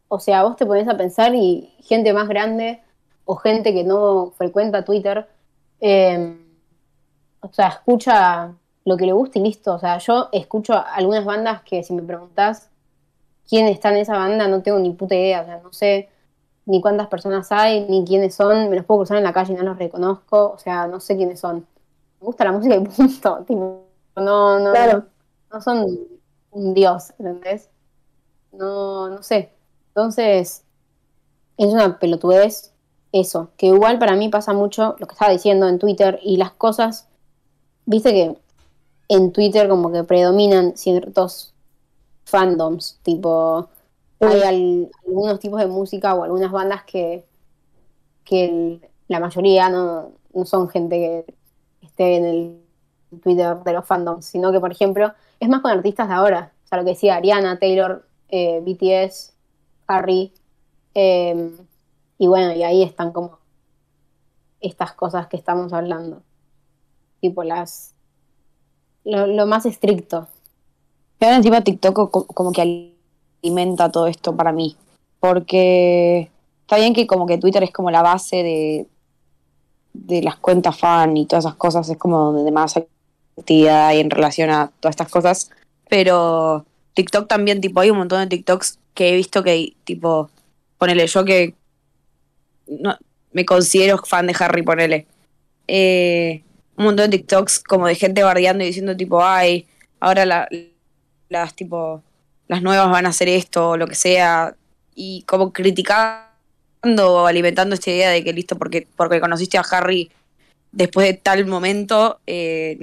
o 0.10 0.20
sea, 0.20 0.44
vos 0.44 0.58
te 0.58 0.66
pones 0.66 0.88
a 0.88 0.98
pensar 0.98 1.34
y 1.34 1.74
gente 1.80 2.14
más 2.14 2.28
grande 2.28 2.82
o 3.26 3.36
gente 3.36 3.74
que 3.74 3.84
no 3.84 4.34
frecuenta 4.38 4.86
Twitter, 4.86 5.28
eh, 5.80 6.38
o 7.42 7.54
sea, 7.54 7.70
escucha 7.70 8.54
lo 8.90 8.98
que 8.98 9.06
le 9.06 9.14
gusta 9.14 9.40
y 9.40 9.44
listo. 9.44 9.76
O 9.76 9.80
sea, 9.80 10.00
yo 10.00 10.30
escucho 10.32 10.74
algunas 10.74 11.24
bandas 11.24 11.62
que 11.64 11.84
si 11.84 11.94
me 11.94 12.02
preguntás, 12.02 12.70
quién 13.48 13.68
está 13.68 13.90
en 13.92 13.98
esa 13.98 14.14
banda, 14.18 14.48
no 14.48 14.62
tengo 14.64 14.80
ni 14.80 14.92
puta 14.92 15.16
idea, 15.16 15.42
o 15.42 15.46
sea, 15.46 15.60
no 15.62 15.72
sé 15.74 16.10
ni 16.66 16.82
cuántas 16.82 17.08
personas 17.08 17.52
hay, 17.52 17.86
ni 17.90 18.04
quiénes 18.06 18.36
son, 18.36 18.70
me 18.70 18.76
los 18.76 18.86
puedo 18.86 19.00
cruzar 19.02 19.18
en 19.18 19.24
la 19.24 19.34
calle 19.34 19.54
y 19.54 19.56
no 19.58 19.64
los 19.64 19.78
reconozco, 19.78 20.52
o 20.52 20.58
sea, 20.60 20.88
no 20.88 21.00
sé 21.00 21.16
quiénes 21.18 21.40
son. 21.40 21.66
Me 22.20 22.26
gusta 22.26 22.44
la 22.46 22.52
música 22.52 22.76
y 22.76 22.80
punto, 22.82 23.44
tipo, 23.48 23.86
no, 24.16 24.60
no, 24.60 24.72
Claro. 24.72 25.06
no 25.52 25.62
son 25.62 25.86
un 26.52 26.74
dios, 26.74 27.12
¿entendés? 27.20 27.70
No, 28.52 29.10
no 29.10 29.24
sé. 29.24 29.52
Entonces, 29.90 30.64
es 31.58 31.68
una 31.74 32.00
pelotudez 32.00 32.74
eso, 33.12 33.50
que 33.58 33.68
igual 33.68 34.00
para 34.00 34.16
mí 34.16 34.30
pasa 34.30 34.54
mucho 34.54 34.96
lo 35.00 35.08
que 35.08 35.14
estaba 35.14 35.32
diciendo 35.32 35.68
en 35.68 35.80
Twitter 35.80 36.20
y 36.24 36.38
las 36.38 36.52
cosas, 36.52 37.08
viste 37.86 38.12
que 38.12 38.38
en 39.10 39.34
Twitter 39.34 39.70
como 39.70 39.92
que 39.94 40.06
predominan 40.06 40.78
ciertos 40.78 41.54
fandoms, 42.26 43.00
tipo, 43.04 43.70
hay 44.22 44.42
al- 44.44 44.92
algunos 45.08 45.40
tipos 45.40 45.60
de 45.62 45.68
música 45.68 46.16
o 46.16 46.24
algunas 46.24 46.52
bandas 46.52 46.84
que, 46.86 47.26
que 48.24 48.46
el- 48.46 48.90
la 49.08 49.20
mayoría 49.20 49.70
no, 49.70 50.12
no 50.34 50.46
son 50.46 50.70
gente 50.70 50.98
que 50.98 51.36
esté 51.86 52.18
en 52.18 52.26
el 52.26 52.62
Twitter 53.24 53.58
de 53.64 53.74
los 53.74 53.86
fandoms, 53.86 54.26
sino 54.26 54.52
que, 54.52 54.60
por 54.60 54.72
ejemplo, 54.72 55.14
es 55.40 55.50
más 55.50 55.62
con 55.62 55.72
artistas 55.72 56.08
de 56.10 56.14
ahora, 56.16 56.54
o 56.66 56.68
sea, 56.68 56.78
lo 56.80 56.84
que 56.86 56.92
decía 56.92 57.16
Ariana, 57.16 57.58
Taylor, 57.60 58.06
eh, 58.30 58.62
BTS, 58.64 59.34
Harry, 59.88 60.34
eh, 60.96 61.52
y 62.20 62.28
bueno, 62.28 62.54
y 62.54 62.64
ahí 62.64 62.84
están 62.84 63.12
como 63.12 63.40
estas 64.62 64.94
cosas 64.94 65.28
que 65.28 65.38
estamos 65.38 65.74
hablando, 65.74 66.24
tipo 67.22 67.44
las, 67.44 67.96
lo, 69.04 69.46
más 69.46 69.66
estricto. 69.66 70.28
Y 71.20 71.26
ahora 71.26 71.38
encima 71.38 71.64
TikTok 71.64 72.10
co- 72.10 72.28
como 72.28 72.52
que 72.52 72.90
alimenta 73.44 73.92
todo 73.92 74.08
esto 74.08 74.36
para 74.36 74.52
mí. 74.52 74.76
Porque 75.20 76.30
está 76.62 76.78
bien 76.78 76.94
que 76.94 77.08
como 77.08 77.26
que 77.26 77.38
Twitter 77.38 77.64
es 77.64 77.72
como 77.72 77.92
la 77.92 78.02
base 78.02 78.38
de, 78.38 78.88
de 79.94 80.22
las 80.22 80.38
cuentas 80.38 80.78
fan 80.78 81.18
y 81.18 81.26
todas 81.26 81.46
esas 81.46 81.56
cosas, 81.58 81.90
es 81.90 81.98
como 81.98 82.32
donde 82.32 82.52
más 82.52 82.78
actividad 83.38 83.88
hay 83.88 84.00
en 84.00 84.10
relación 84.10 84.50
a 84.50 84.72
todas 84.80 84.94
estas 84.94 85.10
cosas. 85.10 85.52
Pero 85.90 86.66
TikTok 86.94 87.28
también, 87.28 87.62
tipo, 87.62 87.80
hay 87.80 87.90
un 87.90 87.98
montón 87.98 88.20
de 88.22 88.28
TikToks 88.28 88.80
que 88.94 89.10
he 89.10 89.16
visto 89.16 89.44
que, 89.44 89.74
tipo, 89.84 90.30
ponele, 90.78 91.08
yo 91.08 91.26
que 91.26 91.56
no, 92.68 92.96
me 93.32 93.46
considero 93.46 93.98
fan 93.98 94.28
de 94.28 94.36
Harry, 94.40 94.64
ponele. 94.64 95.08
Eh, 95.68 96.44
un 96.80 96.86
montón 96.86 97.10
de 97.10 97.18
TikToks 97.18 97.60
como 97.60 97.88
de 97.88 97.96
gente 97.96 98.24
bardeando 98.24 98.64
y 98.64 98.68
diciendo 98.68 98.96
tipo, 98.96 99.24
ay, 99.24 99.68
ahora 100.00 100.26
la- 100.26 100.48
las 101.30 101.54
tipo 101.56 102.02
las 102.48 102.64
nuevas 102.64 102.90
van 102.90 103.06
a 103.06 103.10
hacer 103.10 103.28
esto 103.30 103.72
o 103.72 103.78
lo 103.78 103.86
que 103.86 103.96
sea 103.96 104.56
y 104.96 105.24
como 105.24 105.54
criticando 105.54 106.24
o 106.98 107.28
alimentando 107.28 107.76
esta 107.76 107.92
idea 107.92 108.10
de 108.10 108.24
que 108.24 108.34
listo 108.34 108.58
porque 108.58 108.88
porque 108.96 109.20
conociste 109.20 109.58
a 109.58 109.62
Harry 109.62 110.10
después 110.72 111.06
de 111.06 111.14
tal 111.14 111.46
momento 111.46 112.20
eh, 112.26 112.78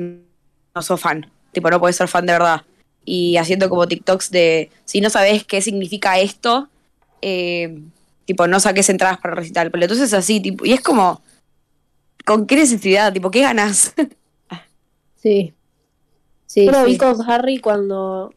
no 0.75 0.83
sos 0.83 1.01
fan 1.01 1.29
tipo 1.53 1.71
no 1.71 1.81
puedes 1.81 1.97
ser 1.97 2.07
fan 2.07 2.27
de 2.27 2.35
verdad 2.35 2.63
y 3.05 3.39
haciendo 3.39 3.69
como 3.69 3.89
TikToks 3.89 4.31
de 4.31 4.71
si 4.85 5.01
no 5.01 5.11
sabes 5.11 5.45
qué 5.45 5.61
significa 5.63 6.19
esto 6.21 6.69
eh, 7.23 7.81
tipo 8.27 8.47
no 8.47 8.61
saques 8.61 8.89
entradas 8.91 9.19
para 9.19 9.33
el 9.33 9.39
recital 9.39 9.71
pero 9.73 9.85
entonces 9.85 10.13
así 10.13 10.39
tipo 10.41 10.65
y 10.65 10.75
es 10.75 10.81
como 10.81 11.23
con 12.27 12.47
qué 12.47 12.57
necesidad 12.57 13.13
tipo 13.13 13.31
qué 13.31 13.41
ganas 13.41 13.95
Sí. 15.27 15.55
Sí, 16.47 16.67
Yo 16.67 16.71
lo 16.71 16.85
vi 16.85 16.93
sí. 16.93 16.99
con 16.99 17.21
Harry 17.29 17.59
cuando, 17.59 18.33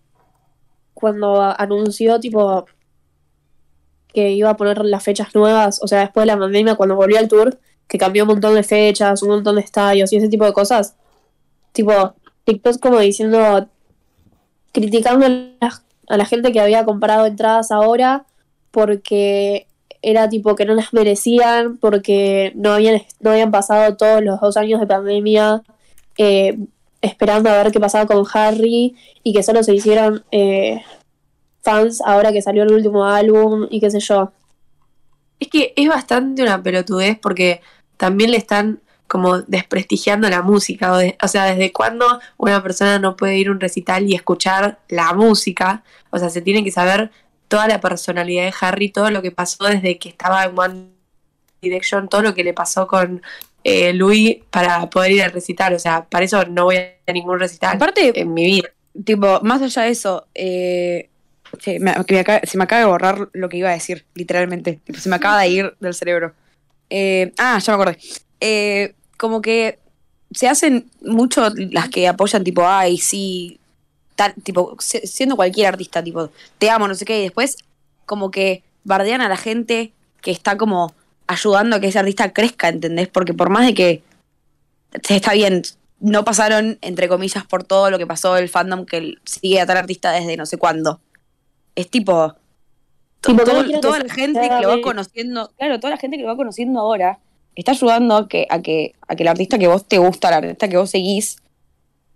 cuando 0.95 1.39
anunció, 1.39 2.19
tipo, 2.19 2.65
que 4.11 4.31
iba 4.31 4.49
a 4.49 4.57
poner 4.57 4.83
las 4.83 5.03
fechas 5.03 5.35
nuevas, 5.35 5.79
o 5.83 5.87
sea, 5.87 5.99
después 5.99 6.23
de 6.23 6.33
la 6.33 6.39
pandemia, 6.39 6.73
cuando 6.73 6.95
volvió 6.95 7.19
al 7.19 7.27
tour, 7.27 7.59
que 7.87 7.99
cambió 7.99 8.23
un 8.23 8.29
montón 8.29 8.55
de 8.55 8.63
fechas, 8.63 9.21
un 9.21 9.29
montón 9.29 9.55
de 9.55 9.61
estadios 9.61 10.11
y 10.11 10.17
ese 10.17 10.29
tipo 10.29 10.45
de 10.45 10.53
cosas. 10.53 10.95
Tipo, 11.73 12.15
TikTok 12.45 12.79
como 12.79 12.99
diciendo, 12.99 13.69
criticando 14.71 15.27
a 15.27 15.29
la, 15.29 15.81
a 16.07 16.17
la 16.17 16.25
gente 16.25 16.51
que 16.51 16.59
había 16.59 16.85
comprado 16.85 17.27
entradas 17.27 17.69
ahora 17.69 18.25
porque 18.71 19.67
era 20.01 20.29
tipo 20.29 20.55
que 20.55 20.65
no 20.65 20.75
las 20.75 20.93
merecían, 20.93 21.77
porque 21.77 22.51
no 22.55 22.73
habían, 22.73 23.01
no 23.19 23.31
habían 23.31 23.51
pasado 23.51 23.97
todos 23.97 24.23
los 24.23 24.39
dos 24.39 24.57
años 24.57 24.79
de 24.79 24.87
pandemia. 24.87 25.63
eh, 26.17 26.57
esperando 27.01 27.49
a 27.49 27.63
ver 27.63 27.71
qué 27.71 27.79
pasaba 27.79 28.05
con 28.05 28.25
Harry 28.33 28.95
y 29.23 29.33
que 29.33 29.43
solo 29.43 29.63
se 29.63 29.73
hicieron 29.73 30.23
eh, 30.31 30.83
fans 31.61 32.01
ahora 32.01 32.31
que 32.31 32.41
salió 32.41 32.63
el 32.63 32.73
último 32.73 33.05
álbum 33.05 33.67
y 33.69 33.79
qué 33.79 33.89
sé 33.89 33.99
yo. 33.99 34.31
Es 35.39 35.47
que 35.47 35.73
es 35.75 35.87
bastante 35.87 36.41
una 36.43 36.61
pelotudez 36.61 37.17
porque 37.19 37.61
también 37.97 38.31
le 38.31 38.37
están 38.37 38.81
como 39.07 39.41
desprestigiando 39.41 40.29
la 40.29 40.41
música. 40.41 40.93
O, 40.93 40.99
o 41.23 41.27
sea, 41.27 41.45
¿desde 41.45 41.71
cuándo 41.71 42.19
una 42.37 42.61
persona 42.61 42.99
no 42.99 43.15
puede 43.15 43.37
ir 43.37 43.47
a 43.47 43.51
un 43.51 43.59
recital 43.59 44.07
y 44.09 44.15
escuchar 44.15 44.79
la 44.89 45.13
música? 45.13 45.83
O 46.11 46.19
sea, 46.19 46.29
se 46.29 46.41
tiene 46.41 46.63
que 46.63 46.71
saber 46.71 47.11
toda 47.49 47.67
la 47.67 47.81
personalidad 47.81 48.45
de 48.45 48.53
Harry, 48.61 48.89
todo 48.89 49.11
lo 49.11 49.21
que 49.21 49.31
pasó 49.31 49.65
desde 49.65 49.97
que 49.97 50.09
estaba 50.09 50.45
en 50.45 50.57
One 50.57 50.85
Direction, 51.61 52.07
todo 52.07 52.21
lo 52.21 52.33
que 52.33 52.45
le 52.45 52.53
pasó 52.53 52.87
con 52.87 53.21
eh, 53.65 53.91
Louis 53.93 54.37
para 54.49 54.89
poder 54.89 55.11
ir 55.11 55.23
al 55.23 55.31
recital. 55.31 55.73
O 55.73 55.79
sea, 55.79 56.05
para 56.05 56.23
eso 56.23 56.45
no 56.45 56.65
voy 56.65 56.77
a 56.77 57.11
ningún 57.11 57.39
recital 57.39 57.75
aparte 57.75 58.17
en 58.17 58.33
mi 58.33 58.45
vida. 58.45 58.69
tipo, 59.03 59.41
más 59.41 59.61
allá 59.61 59.81
de 59.81 59.89
eso, 59.89 60.27
eh, 60.35 61.09
se, 61.59 61.79
me, 61.79 61.91
acaba, 61.91 62.41
se 62.43 62.57
me 62.57 62.63
acaba 62.63 62.81
de 62.81 62.87
borrar 62.87 63.29
lo 63.33 63.49
que 63.49 63.57
iba 63.57 63.69
a 63.69 63.73
decir, 63.73 64.05
literalmente. 64.13 64.79
Tipo, 64.83 64.99
se 64.99 65.09
me 65.09 65.15
acaba 65.15 65.41
de 65.41 65.49
ir 65.49 65.75
del 65.79 65.93
cerebro. 65.93 66.33
Eh, 66.89 67.33
ah, 67.37 67.59
ya 67.59 67.75
me 67.75 67.81
acordé. 67.81 67.97
Eh, 68.39 68.93
como 69.17 69.41
que 69.41 69.79
se 70.31 70.47
hacen 70.47 70.89
mucho 71.01 71.49
las 71.71 71.89
que 71.89 72.07
apoyan, 72.07 72.43
tipo, 72.43 72.65
ay, 72.65 72.97
sí, 72.97 73.59
tipo, 74.43 74.75
siendo 74.79 75.35
cualquier 75.35 75.67
artista, 75.67 76.03
tipo, 76.03 76.29
te 76.57 76.69
amo, 76.69 76.87
no 76.87 76.95
sé 76.95 77.05
qué, 77.05 77.19
y 77.19 77.23
después, 77.23 77.57
como 78.05 78.31
que 78.31 78.63
bardean 78.83 79.21
a 79.21 79.29
la 79.29 79.37
gente 79.37 79.93
que 80.21 80.31
está 80.31 80.57
como 80.57 80.93
ayudando 81.27 81.75
a 81.75 81.79
que 81.79 81.87
ese 81.87 81.99
artista 81.99 82.33
crezca, 82.33 82.69
¿entendés? 82.69 83.07
Porque 83.07 83.33
por 83.33 83.49
más 83.49 83.65
de 83.65 83.73
que 83.73 84.03
se 85.03 85.15
está 85.15 85.33
bien, 85.33 85.61
no 85.99 86.23
pasaron, 86.25 86.77
entre 86.81 87.07
comillas, 87.07 87.45
por 87.45 87.63
todo 87.63 87.89
lo 87.91 87.97
que 87.97 88.07
pasó 88.07 88.37
el 88.37 88.49
fandom 88.49 88.85
que 88.85 89.15
sigue 89.25 89.61
a 89.61 89.65
tal 89.65 89.77
artista 89.77 90.11
desde 90.11 90.37
no 90.37 90.45
sé 90.45 90.57
cuándo. 90.57 90.99
Es 91.75 91.89
tipo. 91.89 92.35
todo- 93.45 93.63
toda 93.81 93.99
la 93.99 94.13
gente 94.13 94.39
que 94.41 94.61
lo 94.61 94.69
va 94.69 94.75
conociendo, 94.81 95.51
claro, 95.57 95.79
toda 95.79 95.91
la 95.91 95.97
gente 95.97 96.15
que 96.17 96.23
lo 96.23 96.29
va 96.29 96.35
conociendo 96.37 96.79
ahora 96.79 97.19
está 97.55 97.71
ayudando 97.73 98.15
a 98.15 98.27
que, 98.29 98.47
a 98.49 98.61
que, 98.61 98.95
a 99.07 99.15
que 99.15 99.23
el 99.23 99.27
artista 99.29 99.57
que 99.59 99.67
vos 99.67 99.85
te 99.85 99.97
gusta, 99.97 100.29
el 100.29 100.33
artista 100.35 100.69
que 100.69 100.77
vos 100.77 100.89
seguís, 100.89 101.37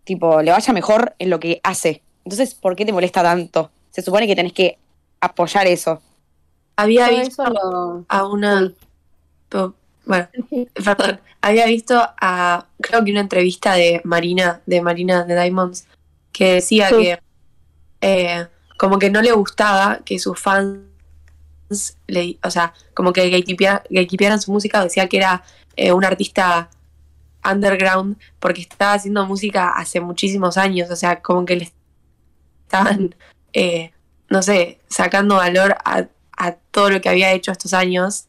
tipo, 0.04 0.42
le 0.42 0.52
vaya 0.52 0.74
mejor 0.74 1.16
en 1.20 1.30
lo 1.30 1.40
que 1.40 1.60
hace. 1.64 2.02
Entonces, 2.26 2.56
¿por 2.56 2.76
qué 2.76 2.86
te 2.86 2.94
molesta 2.94 3.22
tanto? 3.24 3.72
Se 3.92 4.02
supone 4.02 4.28
que 4.28 4.36
tenés 4.36 4.54
que 4.54 4.78
apoyar 5.22 5.68
eso. 5.68 6.02
Había 6.76 7.10
visto 7.10 7.44
eso 7.44 7.54
lo... 7.54 8.06
a 8.08 8.28
una... 8.28 8.72
Bueno, 10.06 10.28
perdón. 10.74 11.20
Había 11.42 11.66
visto 11.68 12.02
a, 12.20 12.66
creo 12.82 13.04
que 13.04 13.12
una 13.12 13.20
entrevista 13.20 13.74
de 13.76 14.02
Marina, 14.04 14.62
de 14.66 14.82
Marina 14.82 15.24
de 15.24 15.40
Diamonds, 15.40 15.86
que 16.32 16.54
decía 16.56 16.90
Sí. 16.90 16.96
que 16.96 17.20
eh, 18.02 18.48
como 18.78 18.98
que 19.00 19.10
no 19.10 19.22
le 19.22 19.32
gustaba 19.32 20.00
que 20.04 20.20
sus 20.20 20.40
fans, 20.40 20.80
le, 22.08 22.38
o 22.44 22.50
sea, 22.50 22.74
como 22.94 23.14
que 23.14 23.30
gatekeepea- 23.32 23.84
gatekeepearan 23.90 24.42
su 24.42 24.52
música, 24.52 24.80
o 24.80 24.84
decía 24.84 25.08
que 25.08 25.18
era 25.18 25.44
eh, 25.76 25.92
un 25.92 26.04
artista 26.04 26.70
underground 27.50 28.18
porque 28.40 28.62
estaba 28.62 28.94
haciendo 28.94 29.26
música 29.26 29.70
hace 29.70 30.00
muchísimos 30.00 30.58
años, 30.58 30.90
o 30.90 30.96
sea, 30.96 31.22
como 31.22 31.46
que 31.46 31.56
le 31.56 31.72
estaban, 32.64 33.16
eh, 33.54 33.92
no 34.30 34.42
sé, 34.42 34.80
sacando 34.88 35.36
valor 35.36 35.76
a, 35.86 36.08
todo 36.72 36.90
lo 36.90 37.00
que 37.00 37.10
había 37.10 37.32
hecho 37.32 37.52
estos 37.52 37.74
años, 37.74 38.26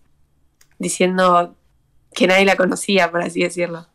diciendo 0.78 1.54
que 2.14 2.26
nadie 2.26 2.44
la 2.44 2.56
conocía, 2.56 3.10
por 3.10 3.22
así 3.22 3.40
decirlo. 3.40 3.86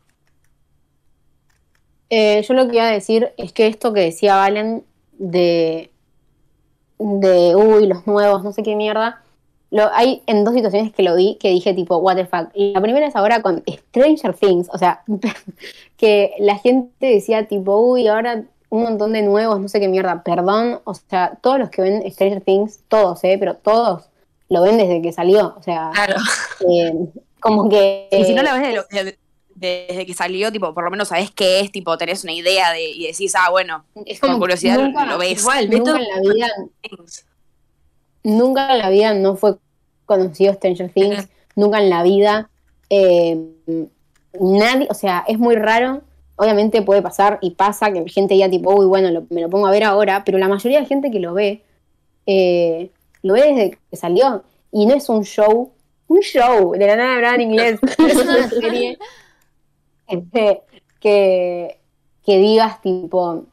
Eh, 2.10 2.44
yo 2.46 2.54
lo 2.54 2.66
que 2.66 2.76
iba 2.76 2.88
a 2.88 2.90
decir 2.90 3.32
es 3.38 3.52
que 3.52 3.68
esto 3.68 3.94
que 3.94 4.00
decía 4.00 4.34
Valen 4.34 4.84
de, 5.12 5.90
de 6.98 7.54
uy, 7.54 7.86
los 7.86 8.06
nuevos, 8.06 8.42
no 8.42 8.52
sé 8.52 8.62
qué 8.62 8.74
mierda, 8.74 9.22
lo, 9.70 9.88
hay 9.94 10.22
en 10.26 10.44
dos 10.44 10.54
situaciones 10.54 10.92
que 10.92 11.02
lo 11.02 11.14
vi 11.14 11.36
que 11.40 11.50
dije 11.50 11.74
tipo, 11.74 11.96
what 11.98 12.16
the 12.16 12.26
fuck. 12.26 12.48
Y 12.54 12.72
la 12.72 12.80
primera 12.80 13.06
es 13.06 13.14
ahora 13.16 13.40
con 13.42 13.62
Stranger 13.68 14.34
Things, 14.34 14.68
o 14.72 14.78
sea, 14.78 15.02
que 15.96 16.32
la 16.38 16.56
gente 16.58 17.06
decía 17.06 17.46
tipo, 17.46 17.76
uy, 17.78 18.06
ahora 18.08 18.44
un 18.68 18.82
montón 18.82 19.12
de 19.12 19.22
nuevos, 19.22 19.60
no 19.60 19.68
sé 19.68 19.80
qué 19.80 19.88
mierda, 19.88 20.22
perdón, 20.22 20.80
o 20.84 20.94
sea, 20.94 21.38
todos 21.42 21.58
los 21.58 21.70
que 21.70 21.82
ven 21.82 22.02
Stranger 22.10 22.40
Things, 22.40 22.80
todos, 22.88 23.22
eh, 23.24 23.36
pero 23.38 23.54
todos 23.54 24.04
lo 24.48 24.62
ven 24.62 24.76
desde 24.78 25.02
que 25.02 25.12
salió, 25.12 25.54
o 25.58 25.62
sea, 25.62 25.90
Claro. 25.92 26.16
eh, 26.68 26.92
como 27.40 27.68
que... 27.68 28.08
Y 28.12 28.24
si 28.24 28.34
no 28.34 28.42
la 28.42 28.52
ves 28.54 28.62
de 28.62 28.74
lo- 28.74 28.84
de- 29.04 29.18
desde 29.56 30.06
que 30.06 30.14
salió, 30.14 30.50
tipo, 30.50 30.72
por 30.72 30.84
lo 30.84 30.90
menos 30.90 31.08
sabés 31.08 31.30
qué 31.32 31.60
es, 31.60 31.70
tipo, 31.70 31.98
tenés 31.98 32.24
una 32.24 32.32
idea 32.32 32.72
de, 32.72 32.82
y 32.92 33.06
decís, 33.08 33.34
ah, 33.36 33.50
bueno, 33.50 33.84
es 34.06 34.18
como 34.18 34.38
curiosidad 34.38 34.78
nunca- 34.78 35.04
lo 35.04 35.18
ves. 35.18 35.40
Igual, 35.40 35.68
ve 35.68 35.76
Nunca 35.78 35.92
todo 35.92 36.00
en 36.00 36.08
la 36.08 36.32
vida 36.34 36.46
Things. 36.80 37.26
Nunca 38.24 38.72
en 38.72 38.78
la 38.78 38.90
vida 38.90 39.14
no 39.14 39.36
fue 39.36 39.56
conocido 40.06 40.52
Stranger 40.54 40.90
Things, 40.92 41.28
nunca 41.56 41.78
en 41.82 41.90
la 41.90 42.02
vida. 42.02 42.50
eh, 42.90 43.38
nadie, 44.40 44.86
o 44.90 44.94
sea, 44.94 45.24
es 45.28 45.38
muy 45.38 45.56
raro. 45.56 46.02
Obviamente 46.36 46.82
puede 46.82 47.02
pasar 47.02 47.38
y 47.42 47.50
pasa 47.52 47.92
que 47.92 48.08
gente 48.08 48.34
diga 48.34 48.48
tipo, 48.48 48.74
uy, 48.74 48.86
bueno, 48.86 49.10
lo- 49.10 49.26
me 49.30 49.40
lo 49.42 49.50
pongo 49.50 49.66
a 49.66 49.70
ver 49.70 49.84
ahora, 49.84 50.22
pero 50.24 50.38
la 50.38 50.48
mayoría 50.48 50.80
de 50.80 50.86
gente 50.86 51.10
que 51.10 51.20
lo 51.20 51.34
ve, 51.34 51.62
eh, 52.26 52.90
lo 53.22 53.34
ve 53.34 53.42
desde 53.52 53.78
que 53.90 53.96
salió. 53.96 54.42
Y 54.72 54.86
no 54.86 54.94
es 54.94 55.08
un 55.08 55.24
show, 55.24 55.72
un 56.08 56.20
show, 56.20 56.72
de 56.72 56.86
la 56.86 56.96
nada 56.96 57.14
hablar 57.16 57.34
en 57.36 57.42
inglés, 57.50 57.78
es 57.98 58.14
una 58.16 58.48
serie 58.48 58.98
este, 60.08 60.62
que, 61.00 61.78
que 62.24 62.38
digas 62.38 62.80
tipo, 62.82 63.44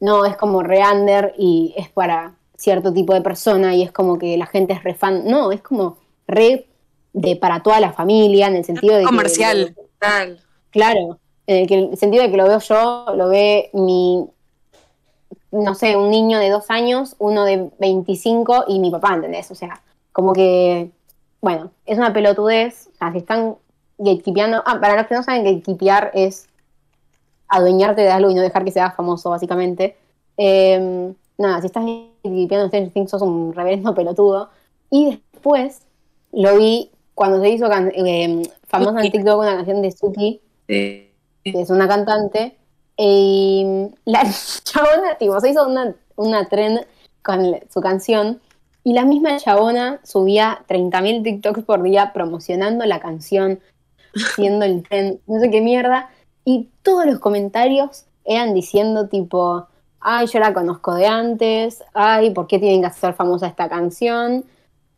no, 0.00 0.24
es 0.24 0.36
como 0.36 0.62
re 0.62 0.80
under 0.90 1.34
y 1.36 1.74
es 1.76 1.88
para 1.90 2.34
cierto 2.58 2.92
tipo 2.92 3.14
de 3.14 3.22
persona 3.22 3.74
y 3.74 3.82
es 3.82 3.92
como 3.92 4.18
que 4.18 4.36
la 4.36 4.46
gente 4.46 4.72
es 4.74 4.82
re 4.82 4.94
fan. 4.94 5.22
No, 5.24 5.52
es 5.52 5.62
como 5.62 5.96
re 6.26 6.66
de 7.12 7.36
para 7.36 7.62
toda 7.62 7.80
la 7.80 7.92
familia, 7.92 8.48
en 8.48 8.56
el 8.56 8.64
sentido 8.64 8.94
de 8.96 9.00
que- 9.02 9.06
Comercial. 9.06 9.74
Tal. 9.98 10.40
Claro, 10.70 11.18
en 11.46 11.56
el, 11.56 11.66
que, 11.66 11.74
el 11.78 11.96
sentido 11.96 12.22
de 12.24 12.30
que 12.30 12.36
lo 12.36 12.46
veo 12.46 12.58
yo, 12.58 13.06
lo 13.14 13.28
ve 13.28 13.70
mi, 13.72 14.26
no 15.52 15.74
sé, 15.74 15.96
un 15.96 16.10
niño 16.10 16.38
de 16.38 16.50
dos 16.50 16.68
años, 16.68 17.14
uno 17.18 17.44
de 17.44 17.70
25 17.78 18.64
y 18.68 18.80
mi 18.80 18.90
papá, 18.90 19.14
¿entendés? 19.14 19.50
O 19.50 19.54
sea, 19.54 19.80
como 20.12 20.32
que, 20.32 20.90
bueno, 21.40 21.70
es 21.86 21.96
una 21.96 22.12
pelotudez, 22.12 22.88
o 22.92 22.96
sea, 22.98 23.12
si 23.12 23.18
están 23.18 23.56
gatekeepeando, 23.98 24.62
ah, 24.66 24.78
para 24.80 24.96
los 24.96 25.06
que 25.06 25.14
no 25.14 25.22
saben, 25.22 25.44
gatekeepear 25.44 26.10
es 26.12 26.48
adueñarte 27.48 28.02
de 28.02 28.10
algo 28.10 28.30
y 28.30 28.34
no 28.34 28.42
dejar 28.42 28.64
que 28.64 28.72
sea 28.72 28.90
famoso, 28.90 29.30
básicamente. 29.30 29.96
Eh, 30.36 31.12
nada, 31.38 31.60
si 31.60 31.66
estás 31.66 31.84
gatekeepeando 31.84 32.68
Stranger 32.68 32.92
Things 32.92 33.10
sos 33.10 33.22
un 33.22 33.54
reverendo 33.54 33.94
pelotudo. 33.94 34.50
Y 34.90 35.06
después 35.06 35.82
lo 36.32 36.58
vi 36.58 36.90
cuando 37.14 37.40
se 37.40 37.50
hizo 37.50 37.68
eh, 37.72 38.42
famosa 38.66 39.00
en 39.00 39.10
TikTok 39.10 39.38
una 39.38 39.56
canción 39.56 39.82
de 39.82 39.92
Suki, 39.92 40.40
que 40.66 41.10
es 41.44 41.70
una 41.70 41.88
cantante, 41.88 42.56
y 42.96 43.64
la 44.04 44.24
chabona, 44.64 45.16
tipo, 45.18 45.40
se 45.40 45.50
hizo 45.50 45.66
una, 45.66 45.94
una 46.16 46.48
trend 46.48 46.86
con 47.22 47.56
su 47.72 47.80
canción, 47.80 48.40
y 48.84 48.92
la 48.92 49.04
misma 49.04 49.36
chabona 49.38 50.00
subía 50.02 50.64
30.000 50.68 51.22
TikToks 51.22 51.64
por 51.64 51.82
día 51.82 52.12
promocionando 52.12 52.84
la 52.86 53.00
canción, 53.00 53.60
haciendo 54.14 54.64
el 54.64 54.82
trend, 54.82 55.20
no 55.26 55.40
sé 55.40 55.50
qué 55.50 55.60
mierda, 55.60 56.10
y 56.44 56.68
todos 56.82 57.04
los 57.06 57.18
comentarios 57.18 58.06
eran 58.24 58.54
diciendo 58.54 59.08
tipo, 59.08 59.67
ay, 60.00 60.26
yo 60.26 60.38
la 60.40 60.52
conozco 60.54 60.94
de 60.94 61.06
antes, 61.06 61.82
ay, 61.94 62.30
¿por 62.30 62.46
qué 62.46 62.58
tienen 62.58 62.80
que 62.80 62.86
hacer 62.88 63.14
famosa 63.14 63.46
esta 63.48 63.68
canción? 63.68 64.44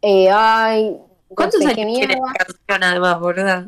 Eh, 0.02 0.30
ay, 0.33 0.99
no 1.37 1.37
¿Cuántos 1.37 1.62
sé 1.62 1.64
años 1.64 1.75
qué 1.76 1.87
tiene 1.87 2.16
mierda 2.16 2.16
la 2.16 2.33
canción 2.45 2.83
además, 2.83 3.21
verdad? 3.21 3.66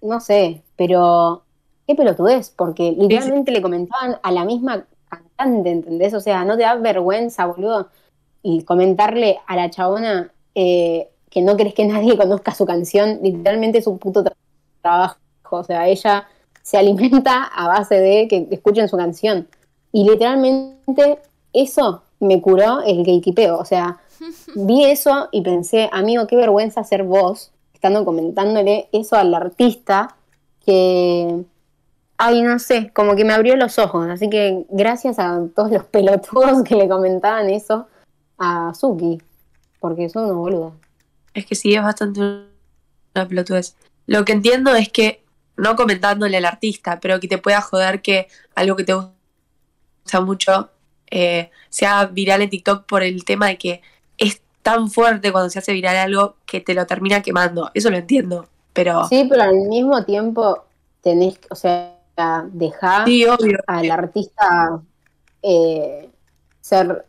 no 0.00 0.20
sé, 0.20 0.62
pero 0.76 1.44
qué 1.86 1.94
pelotudez, 1.94 2.50
porque 2.50 2.92
literalmente 2.92 3.52
le 3.52 3.62
comentaban 3.62 4.18
a 4.22 4.32
la 4.32 4.44
misma 4.44 4.84
cantante, 5.08 5.70
¿entendés? 5.70 6.14
O 6.14 6.20
sea, 6.20 6.44
no 6.44 6.56
te 6.56 6.62
da 6.62 6.74
vergüenza, 6.76 7.46
boludo, 7.46 7.88
y 8.42 8.64
comentarle 8.64 9.38
a 9.46 9.56
la 9.56 9.70
chabona 9.70 10.32
eh, 10.54 11.08
que 11.30 11.42
no 11.42 11.56
querés 11.56 11.74
que 11.74 11.86
nadie 11.86 12.16
conozca 12.16 12.54
su 12.54 12.66
canción, 12.66 13.20
literalmente 13.22 13.78
es 13.78 13.86
un 13.86 13.98
puto 13.98 14.24
tra- 14.24 14.34
trabajo, 14.82 15.18
o 15.50 15.64
sea, 15.64 15.86
ella 15.88 16.26
se 16.62 16.78
alimenta 16.78 17.44
a 17.44 17.68
base 17.68 17.96
de 18.00 18.28
que 18.28 18.48
escuchen 18.50 18.88
su 18.88 18.96
canción, 18.96 19.48
y 19.92 20.08
literalmente 20.08 21.18
eso 21.52 22.02
me 22.20 22.40
curó 22.40 22.80
el 22.82 22.98
gatekeepeo, 22.98 23.58
o 23.58 23.64
sea, 23.64 23.98
vi 24.54 24.84
eso 24.84 25.28
y 25.32 25.42
pensé, 25.42 25.88
amigo, 25.92 26.26
qué 26.26 26.36
vergüenza 26.36 26.84
ser 26.84 27.04
vos 27.04 27.52
estando 27.82 28.04
comentándole 28.04 28.88
eso 28.92 29.16
al 29.16 29.34
artista 29.34 30.14
que, 30.64 31.42
ay, 32.16 32.42
no 32.42 32.60
sé, 32.60 32.92
como 32.94 33.16
que 33.16 33.24
me 33.24 33.32
abrió 33.32 33.56
los 33.56 33.76
ojos. 33.80 34.08
Así 34.08 34.30
que 34.30 34.64
gracias 34.68 35.18
a 35.18 35.40
todos 35.52 35.72
los 35.72 35.84
pelotudos 35.84 36.62
que 36.62 36.76
le 36.76 36.88
comentaban 36.88 37.50
eso 37.50 37.88
a 38.38 38.72
Suki, 38.72 39.20
porque 39.80 40.08
son 40.08 40.26
unos 40.26 40.36
boludos. 40.36 40.72
Es 41.34 41.44
que 41.44 41.56
sí, 41.56 41.74
es 41.74 41.82
bastante 41.82 42.20
una 42.20 43.28
pelotudez. 43.28 43.74
Lo 44.06 44.24
que 44.24 44.32
entiendo 44.32 44.74
es 44.76 44.88
que, 44.88 45.24
no 45.56 45.74
comentándole 45.74 46.36
al 46.36 46.44
artista, 46.44 47.00
pero 47.00 47.18
que 47.18 47.28
te 47.28 47.38
pueda 47.38 47.60
joder 47.60 48.00
que 48.00 48.28
algo 48.54 48.76
que 48.76 48.84
te 48.84 48.94
gusta 48.94 49.12
mucho 50.20 50.70
eh, 51.10 51.50
sea 51.68 52.06
viral 52.06 52.42
en 52.42 52.50
TikTok 52.50 52.86
por 52.86 53.02
el 53.02 53.24
tema 53.24 53.48
de 53.48 53.58
que 53.58 53.82
es 54.18 54.40
tan 54.62 54.90
fuerte 54.90 55.32
cuando 55.32 55.50
se 55.50 55.58
hace 55.58 55.72
viral 55.72 55.96
algo 55.96 56.36
que 56.46 56.60
te 56.60 56.74
lo 56.74 56.86
termina 56.86 57.22
quemando. 57.22 57.70
Eso 57.74 57.90
lo 57.90 57.96
entiendo, 57.96 58.46
pero 58.72 59.06
Sí, 59.08 59.26
pero 59.28 59.42
al 59.42 59.54
mismo 59.68 60.04
tiempo 60.04 60.64
tenés, 61.02 61.38
o 61.50 61.54
sea, 61.54 61.94
dejar 62.52 63.06
sí, 63.06 63.26
al 63.66 63.90
artista 63.90 64.80
eh, 65.42 66.08
ser, 66.60 66.90
o 66.92 67.04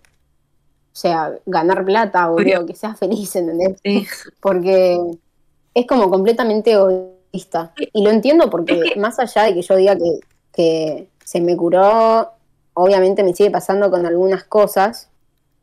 sea, 0.91 1.33
ganar 1.45 1.85
plata, 1.85 2.29
Obvio. 2.29 2.65
que 2.65 2.75
sea 2.75 2.95
feliz, 2.95 3.35
¿entendés? 3.35 3.79
Sí. 3.83 4.05
porque 4.41 4.99
es 5.73 5.87
como 5.87 6.09
completamente 6.09 6.71
egoísta. 6.71 7.73
Y 7.93 8.03
lo 8.03 8.09
entiendo 8.09 8.49
porque 8.49 8.93
más 8.97 9.19
allá 9.19 9.43
de 9.43 9.53
que 9.53 9.61
yo 9.61 9.75
diga 9.75 9.95
que, 9.95 10.19
que 10.51 11.07
se 11.23 11.41
me 11.41 11.55
curó, 11.55 12.31
obviamente 12.73 13.23
me 13.23 13.33
sigue 13.33 13.51
pasando 13.51 13.89
con 13.89 14.05
algunas 14.05 14.43
cosas, 14.43 15.09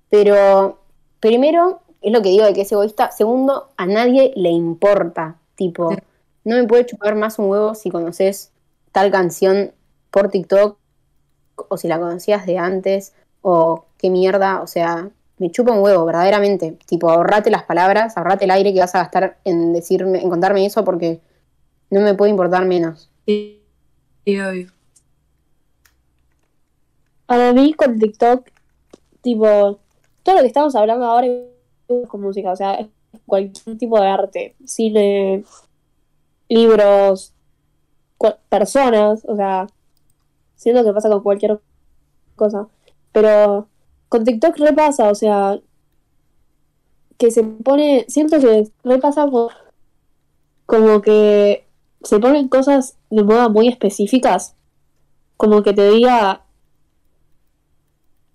pero 0.08 0.78
primero 1.20 1.80
es 2.00 2.12
lo 2.12 2.22
que 2.22 2.30
digo 2.30 2.44
de 2.44 2.52
que 2.52 2.62
es 2.62 2.72
egoísta, 2.72 3.10
segundo, 3.10 3.70
a 3.76 3.86
nadie 3.86 4.32
le 4.36 4.50
importa, 4.50 5.36
tipo, 5.54 5.90
no 6.44 6.56
me 6.56 6.66
puede 6.66 6.86
chupar 6.86 7.14
más 7.14 7.38
un 7.38 7.50
huevo 7.50 7.74
si 7.74 7.90
conoces 7.90 8.52
tal 8.92 9.10
canción 9.10 9.72
por 10.10 10.28
TikTok 10.28 10.78
o 11.68 11.76
si 11.76 11.88
la 11.88 11.98
conocías 11.98 12.46
de 12.46 12.58
antes 12.58 13.12
o 13.42 13.86
qué 13.98 14.10
mierda, 14.10 14.62
o 14.62 14.66
sea, 14.66 15.10
me 15.38 15.50
chupa 15.50 15.72
un 15.72 15.82
huevo, 15.82 16.04
verdaderamente. 16.04 16.76
Tipo, 16.86 17.10
ahorrate 17.10 17.50
las 17.50 17.62
palabras, 17.62 18.16
ahorrate 18.16 18.44
el 18.44 18.50
aire 18.50 18.74
que 18.74 18.80
vas 18.80 18.94
a 18.94 18.98
gastar 18.98 19.38
en 19.44 19.72
decirme, 19.72 20.22
en 20.22 20.28
contarme 20.28 20.66
eso 20.66 20.84
porque 20.84 21.20
no 21.88 22.00
me 22.00 22.14
puede 22.14 22.30
importar 22.30 22.66
menos. 22.66 23.10
Sí, 23.26 23.62
sí, 24.24 24.38
obvio. 24.38 24.79
Para 27.30 27.52
mí 27.52 27.74
con 27.74 27.96
TikTok, 27.96 28.48
tipo, 29.20 29.78
todo 30.24 30.34
lo 30.34 30.40
que 30.40 30.48
estamos 30.48 30.74
hablando 30.74 31.04
ahora 31.06 31.28
es 31.28 32.08
con 32.08 32.22
música, 32.22 32.50
o 32.50 32.56
sea, 32.56 32.74
es 32.74 32.88
cualquier 33.24 33.78
tipo 33.78 34.00
de 34.00 34.08
arte, 34.08 34.56
cine, 34.66 35.44
libros, 36.48 37.32
personas, 38.48 39.24
o 39.28 39.36
sea, 39.36 39.68
siento 40.56 40.82
que 40.82 40.92
pasa 40.92 41.08
con 41.08 41.22
cualquier 41.22 41.60
cosa. 42.34 42.66
Pero 43.12 43.68
con 44.08 44.24
TikTok 44.24 44.56
repasa, 44.58 45.08
o 45.08 45.14
sea, 45.14 45.60
que 47.16 47.30
se 47.30 47.44
pone, 47.44 48.06
siento 48.08 48.40
que 48.40 48.68
repasa 48.82 49.28
por- 49.28 49.52
como 50.66 51.00
que 51.00 51.64
se 52.02 52.18
ponen 52.18 52.48
cosas 52.48 52.96
de 53.08 53.22
moda 53.22 53.48
muy 53.48 53.68
específicas, 53.68 54.56
como 55.36 55.62
que 55.62 55.72
te 55.72 55.88
diga, 55.90 56.42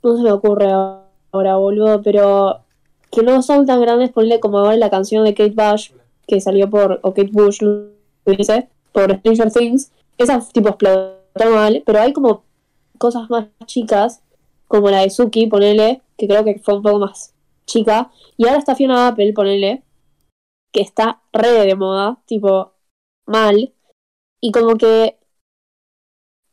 no 0.06 0.18
se 0.18 0.24
me 0.24 0.32
ocurre 0.32 0.72
ahora, 1.32 1.56
boludo, 1.58 2.02
pero 2.02 2.62
que 3.12 3.24
no 3.24 3.42
son 3.42 3.66
tan 3.66 3.82
grandes, 3.82 4.12
ponle 4.12 4.40
como 4.40 4.60
ahora 4.60 4.78
la 4.78 4.90
canción 4.90 5.24
de 5.24 5.34
Kate 5.34 5.56
Bush, 5.56 5.92
que 6.28 6.40
salió 6.40 6.70
por, 6.70 7.00
o 7.04 7.14
Kate 7.14 7.32
Bush, 7.32 7.62
dice, 8.26 8.70
por 8.92 9.12
Stranger 9.18 9.52
Things, 9.52 9.92
esas 10.18 10.52
tipo 10.52 10.70
explotó 10.70 11.16
mal, 11.54 11.84
pero 11.86 12.00
hay 12.00 12.14
como 12.14 12.44
cosas 12.98 13.30
más 13.30 13.48
chicas, 13.66 14.22
como 14.68 14.90
la 14.90 15.02
de 15.02 15.10
Suki, 15.10 15.48
ponele, 15.48 16.02
que 16.18 16.28
creo 16.28 16.44
que 16.44 16.60
fue 16.60 16.76
un 16.76 16.84
poco 16.84 17.00
más 17.00 17.34
chica, 17.66 18.12
y 18.38 18.46
ahora 18.46 18.60
está 18.60 18.76
Fiona 18.76 19.08
Apple, 19.08 19.34
ponele, 19.34 19.84
que 20.72 20.82
está 20.82 21.22
re 21.34 21.50
de 21.50 21.76
moda, 21.76 22.20
tipo, 22.26 22.74
mal, 23.26 23.74
y 24.40 24.52
como 24.52 24.76
que 24.76 25.18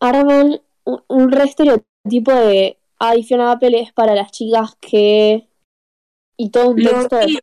arman 0.00 0.60
un, 0.84 1.02
un 1.08 1.30
re 1.30 1.44
estereotipo 1.44 2.32
de, 2.32 2.78
ay, 3.02 3.24
Fiona 3.24 3.52
Apple 3.52 3.80
es 3.80 3.92
para 3.92 4.14
las 4.14 4.30
chicas 4.30 4.76
que... 4.80 5.48
Y 6.36 6.50
todo 6.50 6.70
un 6.70 6.82
Lo 6.82 6.90
texto 6.90 7.16
de 7.16 7.26
vi, 7.26 7.38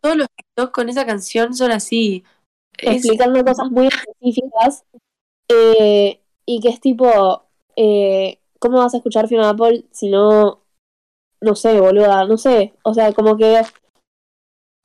todos, 0.00 0.16
los 0.16 0.28
TikTok 0.36 0.72
con 0.72 0.88
esa 0.88 1.04
canción 1.04 1.54
son 1.54 1.72
así. 1.72 2.24
Es- 2.78 2.96
explicando 2.96 3.44
cosas 3.44 3.70
muy 3.70 3.88
específicas 3.88 4.84
eh, 5.48 6.20
y 6.46 6.60
que 6.60 6.68
es 6.68 6.80
tipo, 6.80 7.44
eh, 7.76 8.38
¿cómo 8.58 8.78
vas 8.78 8.94
a 8.94 8.96
escuchar 8.96 9.28
Fiona 9.28 9.50
Apple 9.50 9.84
si 9.90 10.08
no, 10.08 10.62
no 11.40 11.54
sé, 11.54 11.78
boluda, 11.80 12.24
no 12.24 12.38
sé, 12.38 12.72
o 12.82 12.94
sea, 12.94 13.12
como 13.12 13.36
que 13.36 13.60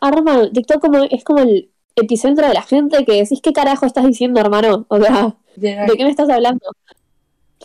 arman, 0.01 0.51
TikTok 0.51 0.81
como, 0.81 1.03
es 1.03 1.23
como 1.23 1.39
el 1.39 1.71
epicentro 1.95 2.47
de 2.47 2.53
la 2.53 2.61
gente 2.61 3.05
que 3.05 3.13
decís, 3.13 3.41
¿qué 3.41 3.53
carajo 3.53 3.85
estás 3.85 4.05
diciendo, 4.05 4.41
hermano? 4.41 4.85
O 4.89 4.99
sea, 4.99 5.38
¿de 5.55 5.97
qué 5.97 6.03
me 6.03 6.09
estás 6.09 6.29
hablando? 6.29 6.65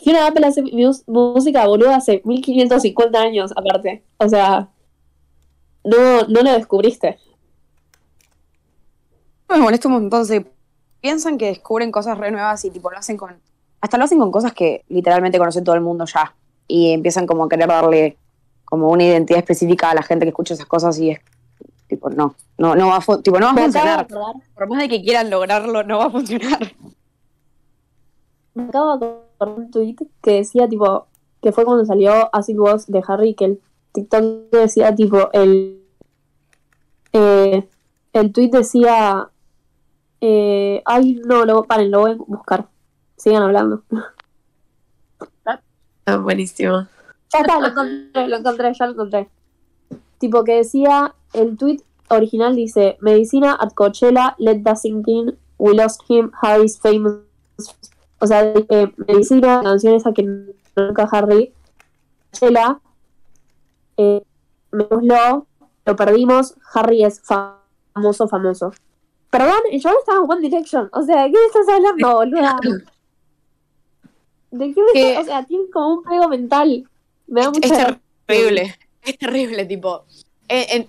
Fiona 0.03 0.27
Apple 0.27 0.45
hace 0.45 0.63
música, 1.07 1.67
boluda, 1.67 1.97
hace 1.97 2.21
1550 2.25 3.19
años, 3.19 3.51
aparte, 3.55 4.03
o 4.17 4.27
sea, 4.27 4.69
no, 5.83 6.23
no 6.23 6.41
lo 6.41 6.51
descubriste. 6.51 7.19
Me 9.49 9.57
molesta 9.57 9.87
un 9.87 9.95
montón. 9.95 10.25
se 10.25 10.45
piensan 11.01 11.37
que 11.37 11.47
descubren 11.47 11.91
cosas 11.91 12.17
re 12.17 12.31
nuevas 12.31 12.63
y 12.65 12.71
tipo 12.71 12.89
lo 12.89 12.97
hacen 12.97 13.17
con. 13.17 13.39
Hasta 13.81 13.97
lo 13.97 14.05
hacen 14.05 14.19
con 14.19 14.31
cosas 14.31 14.53
que 14.53 14.85
literalmente 14.89 15.37
conoce 15.37 15.61
todo 15.61 15.75
el 15.75 15.81
mundo 15.81 16.05
ya. 16.05 16.33
Y 16.67 16.91
empiezan 16.91 17.27
como 17.27 17.45
a 17.45 17.49
querer 17.49 17.67
darle 17.67 18.17
como 18.65 18.89
una 18.89 19.03
identidad 19.03 19.39
específica 19.39 19.89
a 19.89 19.95
la 19.95 20.03
gente 20.03 20.25
que 20.25 20.29
escucha 20.29 20.53
esas 20.53 20.67
cosas 20.67 20.97
y 20.99 21.09
es 21.11 21.19
tipo, 21.87 22.09
no, 22.09 22.35
no, 22.57 22.75
no 22.75 22.87
va 22.87 22.97
a, 22.97 23.21
tipo, 23.21 23.39
no 23.39 23.47
va 23.47 23.51
a 23.51 23.55
funcionar. 23.55 24.07
Por 24.07 24.69
más 24.69 24.79
de 24.79 24.89
que 24.89 25.01
quieran 25.01 25.29
lograrlo, 25.29 25.83
no 25.83 25.97
va 25.97 26.05
a 26.05 26.09
funcionar. 26.11 26.73
me 28.53 28.63
acabo 28.63 28.97
de 28.97 29.30
un 29.49 29.71
tweet 29.71 29.95
que 30.21 30.31
decía 30.33 30.67
tipo 30.67 31.07
que 31.41 31.51
fue 31.51 31.65
cuando 31.65 31.85
salió 31.85 32.33
Acid 32.35 32.59
Was 32.59 32.87
de 32.87 33.03
Harry 33.07 33.33
que 33.33 33.45
el 33.45 33.61
TikTok 33.93 34.51
decía 34.51 34.95
tipo 34.95 35.31
el 35.33 35.81
eh, 37.13 37.67
el 38.13 38.31
tweet 38.31 38.49
decía 38.49 39.29
eh, 40.21 40.81
ay 40.85 41.21
no 41.25 41.45
lo 41.45 41.63
paren 41.63 41.91
lo 41.91 42.01
voy 42.01 42.11
a 42.11 42.15
buscar. 42.15 42.67
Sigan 43.17 43.43
hablando 43.43 43.83
Ah, 46.05 46.17
buenísimo. 46.17 46.87
ya 47.31 47.39
está 47.39 47.59
lo 47.59 47.67
encontré 47.67 48.27
lo 48.27 48.37
encontré 48.37 48.73
ya 48.73 48.85
lo 48.87 48.93
encontré. 48.93 49.29
Tipo 50.17 50.43
que 50.43 50.55
decía 50.57 51.13
el 51.33 51.57
tweet 51.57 51.83
original 52.09 52.55
dice 52.55 52.97
medicina 53.01 53.57
at 53.59 53.73
Coachella 53.73 54.35
let 54.39 54.63
that 54.63 54.77
sink 54.77 55.07
in 55.07 55.37
we 55.57 55.73
lost 55.73 56.01
him 56.09 56.31
Harry's 56.41 56.77
famous 56.79 57.21
o 58.21 58.27
sea 58.27 58.41
eh, 58.69 58.91
medicina 59.07 59.61
canción 59.63 59.95
esa 59.95 60.13
que 60.13 60.23
nunca 60.23 61.09
Harry 61.11 61.51
Coachella 62.31 62.79
eh, 63.97 64.21
menoslo, 64.71 65.47
lo 65.85 65.95
perdimos 65.95 66.55
Harry 66.73 67.03
es 67.03 67.21
famoso 67.21 68.27
famoso 68.27 68.71
perdón 69.29 69.59
yo 69.73 69.89
estaba 69.99 70.19
en 70.23 70.31
One 70.31 70.41
Direction 70.41 70.89
o 70.93 71.01
sea 71.01 71.23
¿de 71.23 71.31
qué 71.31 71.37
me 71.37 71.45
estás 71.47 71.67
hablando 71.75 72.13
boluda? 72.15 72.57
¿de 74.51 74.73
qué 74.73 74.81
me 74.81 74.91
Que- 74.93 75.09
estás 75.11 75.23
o 75.23 75.25
sea 75.27 75.45
tiene 75.45 75.69
como 75.71 75.95
un 75.95 76.03
pego 76.03 76.27
mental 76.29 76.87
me 77.27 77.41
da 77.41 77.49
Es 77.49 77.53
mucha 77.69 77.99
terrible. 78.27 78.75
Es 79.03 79.17
terrible, 79.17 79.65
tipo. 79.65 80.03
eh, 80.47 80.87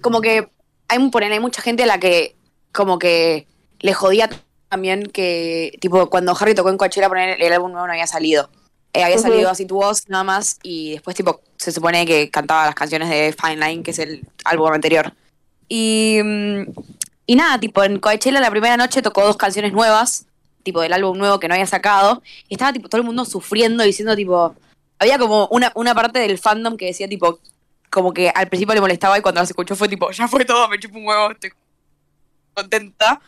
como 0.00 0.20
que 0.22 0.48
hay, 0.88 0.98
un- 0.98 1.10
ponen, 1.10 1.32
hay 1.32 1.40
mucha 1.40 1.60
gente 1.60 1.82
a 1.82 1.86
la 1.86 1.98
que 1.98 2.34
como 2.72 2.98
que 2.98 3.46
le 3.80 3.92
jodía 3.92 4.30
también 4.72 5.02
que, 5.02 5.76
tipo, 5.82 6.08
cuando 6.08 6.34
Harry 6.40 6.54
tocó 6.54 6.70
en 6.70 6.78
Coachella, 6.78 7.10
poner 7.10 7.38
el 7.42 7.52
álbum 7.52 7.72
nuevo 7.72 7.86
no 7.86 7.92
había 7.92 8.06
salido. 8.06 8.48
Eh, 8.94 9.04
había 9.04 9.18
salido 9.18 9.50
así 9.50 9.66
tu 9.66 9.74
voz 9.74 10.08
nada 10.08 10.24
más 10.24 10.58
y 10.62 10.92
después, 10.92 11.14
tipo, 11.14 11.42
se 11.58 11.72
supone 11.72 12.06
que 12.06 12.30
cantaba 12.30 12.64
las 12.64 12.74
canciones 12.74 13.10
de 13.10 13.36
Fine 13.38 13.56
Line, 13.56 13.82
que 13.82 13.90
es 13.90 13.98
el 13.98 14.26
álbum 14.44 14.72
anterior. 14.72 15.12
Y, 15.68 16.20
mm, 16.24 16.62
y 17.26 17.36
nada, 17.36 17.60
tipo, 17.60 17.84
en 17.84 17.98
Coachella 17.98 18.40
la 18.40 18.50
primera 18.50 18.78
noche 18.78 19.02
tocó 19.02 19.22
dos 19.22 19.36
canciones 19.36 19.74
nuevas, 19.74 20.24
tipo, 20.62 20.80
del 20.80 20.94
álbum 20.94 21.18
nuevo 21.18 21.38
que 21.38 21.48
no 21.48 21.54
había 21.54 21.66
sacado. 21.66 22.22
Y 22.48 22.54
estaba, 22.54 22.72
tipo, 22.72 22.88
todo 22.88 23.02
el 23.02 23.06
mundo 23.06 23.26
sufriendo, 23.26 23.84
diciendo, 23.84 24.16
tipo, 24.16 24.54
había 24.98 25.18
como 25.18 25.48
una, 25.48 25.70
una 25.74 25.94
parte 25.94 26.18
del 26.18 26.38
fandom 26.38 26.78
que 26.78 26.86
decía, 26.86 27.08
tipo, 27.08 27.40
como 27.90 28.14
que 28.14 28.30
al 28.30 28.48
principio 28.48 28.74
le 28.74 28.80
molestaba 28.80 29.18
y 29.18 29.20
cuando 29.20 29.42
las 29.42 29.50
escuchó 29.50 29.76
fue 29.76 29.90
tipo, 29.90 30.10
ya 30.12 30.28
fue 30.28 30.46
todo, 30.46 30.66
me 30.68 30.78
chupo 30.78 30.96
un 30.96 31.06
huevo, 31.06 31.30
estoy 31.30 31.52
contenta. 32.54 33.20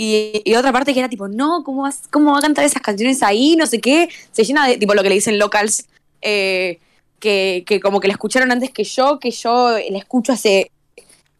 Y, 0.00 0.54
otra 0.54 0.72
parte 0.72 0.94
que 0.94 1.00
era 1.00 1.08
tipo, 1.08 1.26
no, 1.26 1.64
¿cómo, 1.64 1.90
¿cómo 2.12 2.30
va 2.30 2.38
a 2.38 2.42
cantar 2.42 2.64
esas 2.64 2.80
canciones 2.80 3.20
ahí? 3.24 3.56
No 3.56 3.66
sé 3.66 3.80
qué. 3.80 4.08
Se 4.30 4.44
llena 4.44 4.68
de, 4.68 4.76
tipo, 4.76 4.94
lo 4.94 5.02
que 5.02 5.08
le 5.08 5.16
dicen 5.16 5.40
locals, 5.40 5.88
eh, 6.22 6.78
que, 7.18 7.64
que 7.66 7.80
como 7.80 7.98
que 7.98 8.06
la 8.06 8.12
escucharon 8.12 8.52
antes 8.52 8.70
que 8.70 8.84
yo, 8.84 9.18
que 9.18 9.32
yo 9.32 9.70
la 9.72 9.98
escucho 9.98 10.32
hace... 10.32 10.70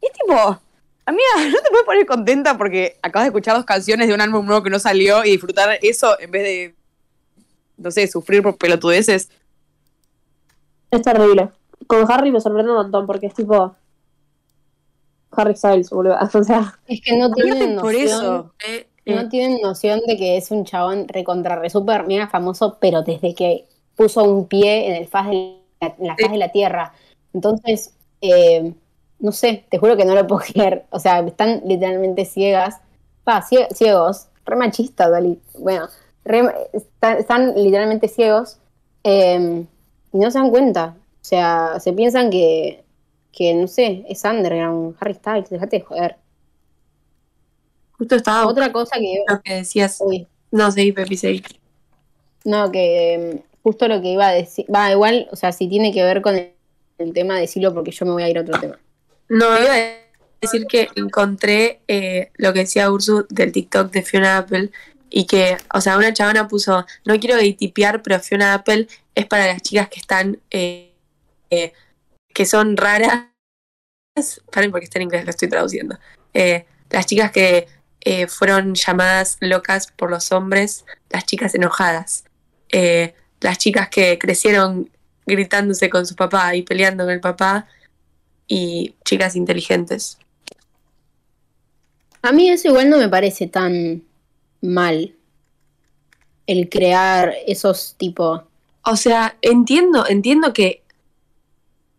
Es 0.00 0.12
tipo, 0.12 0.34
amiga, 1.06 1.24
no 1.36 1.56
te 1.56 1.70
puedes 1.70 1.86
poner 1.86 2.06
contenta 2.06 2.58
porque 2.58 2.98
acabas 3.00 3.26
de 3.26 3.28
escuchar 3.28 3.54
dos 3.54 3.64
canciones 3.64 4.08
de 4.08 4.14
un 4.14 4.20
álbum 4.20 4.44
nuevo 4.44 4.64
que 4.64 4.70
no 4.70 4.80
salió 4.80 5.24
y 5.24 5.30
disfrutar 5.30 5.78
eso 5.80 6.18
en 6.18 6.32
vez 6.32 6.42
de, 6.42 6.74
no 7.76 7.92
sé, 7.92 8.08
sufrir 8.08 8.42
por 8.42 8.56
pelotudeces. 8.56 9.28
Es 10.90 11.02
terrible. 11.02 11.50
Con 11.86 12.10
Harry 12.10 12.32
me 12.32 12.40
sorprende 12.40 12.72
un 12.72 12.78
montón 12.78 13.06
porque 13.06 13.26
es 13.26 13.34
tipo. 13.34 13.76
Harry 15.38 15.56
Styles, 15.56 15.90
boludo. 15.90 16.16
O 16.34 16.44
sea, 16.44 16.78
Es 16.86 17.00
que 17.02 17.16
no 17.16 17.30
tienen 17.32 17.76
por 17.76 17.84
noción, 17.94 18.06
eso. 18.06 18.54
Eh, 18.66 18.86
eh, 19.04 19.14
no 19.14 19.28
tienen 19.28 19.60
noción 19.62 20.00
de 20.06 20.16
que 20.16 20.36
es 20.36 20.50
un 20.50 20.64
chabón 20.64 21.08
recontra 21.08 21.56
re 21.56 21.70
super 21.70 22.06
mega 22.06 22.28
famoso, 22.28 22.78
pero 22.80 23.02
desde 23.02 23.34
que 23.34 23.66
puso 23.96 24.24
un 24.24 24.46
pie 24.46 24.88
en 24.88 24.94
el 24.96 25.06
faz 25.08 25.28
de 25.28 25.56
la, 25.80 25.94
en 25.98 26.06
la 26.06 26.16
faz 26.16 26.30
de 26.32 26.38
la 26.38 26.52
tierra. 26.52 26.92
Entonces, 27.32 27.94
eh, 28.20 28.72
no 29.20 29.32
sé, 29.32 29.64
te 29.70 29.78
juro 29.78 29.96
que 29.96 30.04
no 30.04 30.14
lo 30.14 30.26
puedo 30.26 30.42
creer. 30.52 30.84
O 30.90 30.98
sea, 30.98 31.20
están 31.20 31.62
literalmente 31.64 32.24
ciegas. 32.24 32.80
Cie- 33.26 33.68
ciegos. 33.74 34.28
Re 34.46 34.56
machistas, 34.56 35.10
Dali. 35.10 35.38
Bueno, 35.58 35.88
re- 36.24 36.70
están, 36.72 37.18
están 37.18 37.54
literalmente 37.54 38.08
ciegos 38.08 38.58
eh, 39.04 39.64
y 40.12 40.18
no 40.18 40.30
se 40.30 40.38
dan 40.38 40.50
cuenta. 40.50 40.96
O 41.20 41.24
sea, 41.24 41.78
se 41.80 41.92
piensan 41.92 42.30
que, 42.30 42.84
que 43.32 43.54
no 43.54 43.68
sé, 43.68 44.04
es 44.08 44.24
underground, 44.24 44.96
Harry 45.00 45.14
Styles, 45.14 45.50
déjate 45.50 45.78
de 45.78 45.82
joder. 45.84 46.16
justo 47.92 48.14
estaba 48.16 48.46
Otra 48.46 48.72
cosa 48.72 48.96
que. 48.98 49.24
lo 49.28 49.40
que 49.42 49.54
decías. 49.54 49.98
Uy, 50.00 50.26
No, 50.50 50.70
seguí, 50.70 50.92
Pepi, 50.92 51.16
seguí. 51.16 51.42
no, 52.44 52.70
que 52.70 53.14
eh, 53.14 53.42
justo 53.62 53.88
lo 53.88 54.00
que 54.00 54.08
iba 54.08 54.28
a 54.28 54.32
decir. 54.32 54.66
Va, 54.74 54.90
igual, 54.90 55.28
o 55.30 55.36
sea, 55.36 55.52
si 55.52 55.68
tiene 55.68 55.92
que 55.92 56.02
ver 56.02 56.22
con 56.22 56.34
el, 56.36 56.52
el 56.98 57.12
tema, 57.12 57.38
decirlo 57.38 57.74
porque 57.74 57.90
yo 57.90 58.06
me 58.06 58.12
voy 58.12 58.22
a 58.22 58.28
ir 58.28 58.38
a 58.38 58.42
otro 58.42 58.58
tema. 58.60 58.78
No, 59.28 59.46
iba 59.58 59.74
a 59.74 59.78
decir 60.40 60.66
que 60.66 60.88
encontré 60.96 61.80
eh, 61.88 62.30
lo 62.36 62.52
que 62.52 62.60
decía 62.60 62.90
Ursu 62.90 63.26
del 63.28 63.52
TikTok 63.52 63.90
de 63.92 64.02
Fiona 64.02 64.38
Apple 64.38 64.70
y 65.10 65.26
que, 65.26 65.56
o 65.74 65.80
sea, 65.80 65.96
una 65.98 66.12
chavana 66.12 66.48
puso, 66.48 66.86
no 67.04 67.18
quiero 67.18 67.38
tipear, 67.56 68.02
pero 68.02 68.20
Fiona 68.20 68.54
Apple 68.54 68.88
es 69.14 69.26
para 69.26 69.46
las 69.46 69.62
chicas 69.62 69.88
que 69.88 70.00
están, 70.00 70.38
eh, 70.50 70.92
eh, 71.50 71.72
que 72.38 72.46
son 72.46 72.76
raras. 72.76 73.24
Paren 74.52 74.70
porque 74.70 74.84
está 74.84 75.00
en 75.00 75.06
inglés, 75.06 75.24
lo 75.24 75.30
estoy 75.30 75.48
traduciendo. 75.48 75.98
Eh, 76.32 76.66
las 76.88 77.04
chicas 77.04 77.32
que 77.32 77.66
eh, 78.00 78.28
fueron 78.28 78.76
llamadas 78.76 79.38
locas 79.40 79.88
por 79.90 80.08
los 80.08 80.30
hombres, 80.30 80.84
las 81.10 81.26
chicas 81.26 81.56
enojadas. 81.56 82.22
Eh, 82.70 83.12
las 83.40 83.58
chicas 83.58 83.88
que 83.88 84.20
crecieron 84.20 84.88
gritándose 85.26 85.90
con 85.90 86.06
su 86.06 86.14
papá 86.14 86.54
y 86.54 86.62
peleando 86.62 87.06
con 87.06 87.12
el 87.14 87.20
papá 87.20 87.66
y 88.46 88.94
chicas 89.04 89.34
inteligentes. 89.34 90.18
A 92.22 92.30
mí 92.30 92.50
eso 92.50 92.68
igual 92.68 92.88
no 92.88 92.98
me 92.98 93.08
parece 93.08 93.48
tan 93.48 94.04
mal. 94.60 95.12
El 96.46 96.68
crear 96.68 97.34
esos 97.48 97.96
tipos. 97.98 98.42
O 98.84 98.94
sea, 98.94 99.36
entiendo, 99.42 100.06
entiendo 100.06 100.52
que 100.52 100.84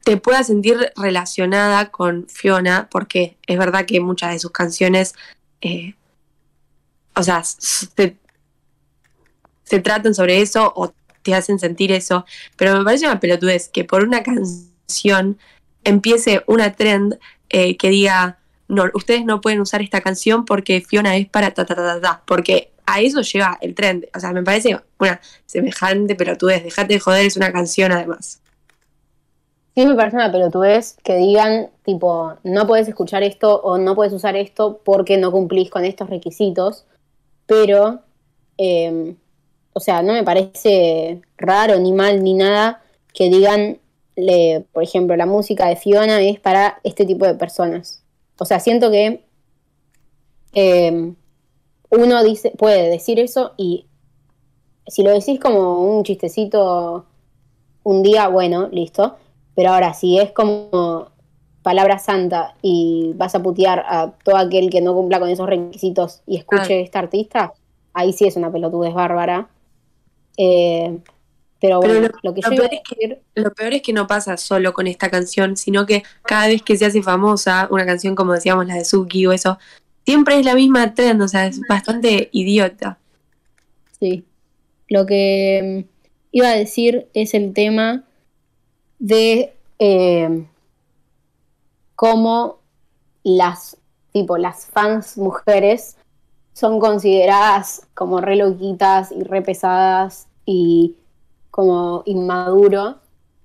te 0.03 0.17
puedas 0.17 0.47
sentir 0.47 0.91
relacionada 0.95 1.91
con 1.91 2.27
Fiona, 2.27 2.87
porque 2.89 3.37
es 3.47 3.57
verdad 3.57 3.85
que 3.85 3.99
muchas 3.99 4.31
de 4.31 4.39
sus 4.39 4.51
canciones, 4.51 5.15
eh, 5.61 5.95
o 7.15 7.23
sea, 7.23 7.43
se, 7.43 8.17
se 9.63 9.79
tratan 9.79 10.13
sobre 10.15 10.41
eso 10.41 10.71
o 10.75 10.93
te 11.21 11.35
hacen 11.35 11.59
sentir 11.59 11.91
eso, 11.91 12.25
pero 12.55 12.77
me 12.77 12.83
parece 12.83 13.05
una 13.05 13.19
pelotudez 13.19 13.69
que 13.69 13.83
por 13.83 14.03
una 14.03 14.23
canción 14.23 15.37
empiece 15.83 16.43
una 16.47 16.73
trend 16.73 17.19
eh, 17.49 17.77
que 17.77 17.89
diga, 17.89 18.39
no, 18.67 18.85
ustedes 18.93 19.25
no 19.25 19.41
pueden 19.41 19.59
usar 19.59 19.81
esta 19.81 20.01
canción 20.01 20.45
porque 20.45 20.81
Fiona 20.81 21.17
es 21.17 21.27
para 21.27 21.51
ta 21.51 21.65
ta 21.65 21.75
ta 21.75 21.83
ta, 21.83 22.01
ta", 22.01 22.23
porque 22.25 22.71
a 22.85 23.01
eso 23.01 23.21
lleva 23.21 23.57
el 23.61 23.75
trend, 23.75 24.05
o 24.15 24.19
sea, 24.19 24.31
me 24.31 24.43
parece 24.43 24.79
una 24.97 25.21
semejante 25.45 26.15
pelotudez, 26.15 26.63
dejate 26.63 26.95
de 26.95 26.99
joder, 26.99 27.25
es 27.25 27.37
una 27.37 27.51
canción 27.51 27.91
además. 27.91 28.41
Sí 29.75 29.85
me 29.85 29.95
parece 29.95 30.17
una 30.17 30.31
pelotudez 30.31 30.97
que 31.03 31.15
digan, 31.15 31.69
tipo, 31.85 32.33
no 32.43 32.67
puedes 32.67 32.87
escuchar 32.87 33.23
esto 33.23 33.61
o 33.61 33.77
no 33.77 33.95
puedes 33.95 34.11
usar 34.13 34.35
esto 34.35 34.81
porque 34.83 35.17
no 35.17 35.31
cumplís 35.31 35.69
con 35.69 35.85
estos 35.85 36.09
requisitos, 36.09 36.85
pero, 37.47 38.01
eh, 38.57 39.15
o 39.73 39.79
sea, 39.79 40.01
no 40.03 40.13
me 40.13 40.23
parece 40.23 41.21
raro 41.37 41.79
ni 41.79 41.93
mal 41.93 42.23
ni 42.23 42.33
nada 42.33 42.83
que 43.13 43.29
digan, 43.29 43.79
le- 44.15 44.65
por 44.73 44.83
ejemplo, 44.83 45.15
la 45.15 45.25
música 45.25 45.67
de 45.67 45.75
Fiona 45.77 46.21
es 46.21 46.39
para 46.39 46.79
este 46.83 47.05
tipo 47.05 47.25
de 47.25 47.35
personas. 47.35 48.03
O 48.39 48.45
sea, 48.45 48.59
siento 48.59 48.91
que 48.91 49.23
eh, 50.53 51.13
uno 51.91 52.23
dice, 52.23 52.51
puede 52.57 52.89
decir 52.89 53.19
eso 53.19 53.53
y 53.57 53.85
si 54.87 55.03
lo 55.03 55.11
decís 55.11 55.39
como 55.39 55.81
un 55.97 56.03
chistecito 56.03 57.05
un 57.83 58.03
día, 58.03 58.27
bueno, 58.27 58.69
listo. 58.71 59.17
Pero 59.59 59.71
ahora, 59.71 59.93
si 59.93 60.17
es 60.17 60.31
como 60.31 61.09
palabra 61.63 61.99
santa 61.99 62.55
y 62.61 63.11
vas 63.17 63.35
a 63.35 63.43
putear 63.43 63.83
a 63.85 64.13
todo 64.23 64.37
aquel 64.37 64.69
que 64.69 64.79
no 64.79 64.93
cumpla 64.93 65.19
con 65.19 65.27
esos 65.27 65.49
requisitos 65.49 66.21
y 66.25 66.37
escuche 66.37 66.75
a 66.75 66.77
esta 66.79 66.99
artista, 66.99 67.51
ahí 67.93 68.13
sí 68.13 68.25
es 68.25 68.37
una 68.37 68.49
pelotudez 68.49 68.93
bárbara. 68.93 69.49
Eh, 70.37 70.97
Pero 71.59 71.81
Pero 71.81 71.93
bueno, 71.93 72.07
lo- 72.07 72.19
lo, 72.29 72.33
que 72.33 72.41
lo 72.41 72.47
yo 72.51 72.53
iba 72.55 72.65
a 72.67 72.69
peor 72.69 72.73
es 72.73 72.89
decir, 72.89 73.19
Lo 73.35 73.53
peor 73.53 73.73
es 73.73 73.81
que 73.81 73.91
no 73.91 74.07
pasa 74.07 74.37
solo 74.37 74.71
con 74.71 74.87
esta 74.87 75.09
canción, 75.09 75.57
sino 75.57 75.85
que 75.85 76.03
cada 76.23 76.47
vez 76.47 76.61
que 76.61 76.77
se 76.77 76.85
hace 76.85 77.03
famosa, 77.03 77.67
una 77.69 77.85
canción 77.85 78.15
como 78.15 78.31
decíamos 78.31 78.65
la 78.65 78.75
de 78.75 78.85
Suki 78.85 79.25
o 79.25 79.33
eso, 79.33 79.59
siempre 80.05 80.39
es 80.39 80.45
la 80.45 80.55
misma 80.55 80.93
trend, 80.93 81.21
o 81.21 81.27
sea, 81.27 81.47
es 81.47 81.59
bastante 81.67 82.29
idiota. 82.31 82.97
sí. 83.99 84.23
Lo 84.87 85.05
que 85.05 85.83
mm, 85.85 85.89
iba 86.31 86.47
a 86.47 86.55
decir 86.55 87.09
es 87.13 87.33
el 87.33 87.51
tema 87.53 88.05
de 88.99 89.53
eh, 89.79 90.45
cómo 91.95 92.59
las, 93.23 93.77
tipo, 94.13 94.37
las 94.37 94.65
fans 94.67 95.17
mujeres 95.17 95.97
son 96.53 96.79
consideradas 96.79 97.87
como 97.93 98.21
re 98.21 98.35
loquitas 98.35 99.11
y 99.11 99.23
re 99.23 99.41
pesadas 99.41 100.27
y 100.45 100.95
como 101.51 102.03
inmaduro 102.05 102.97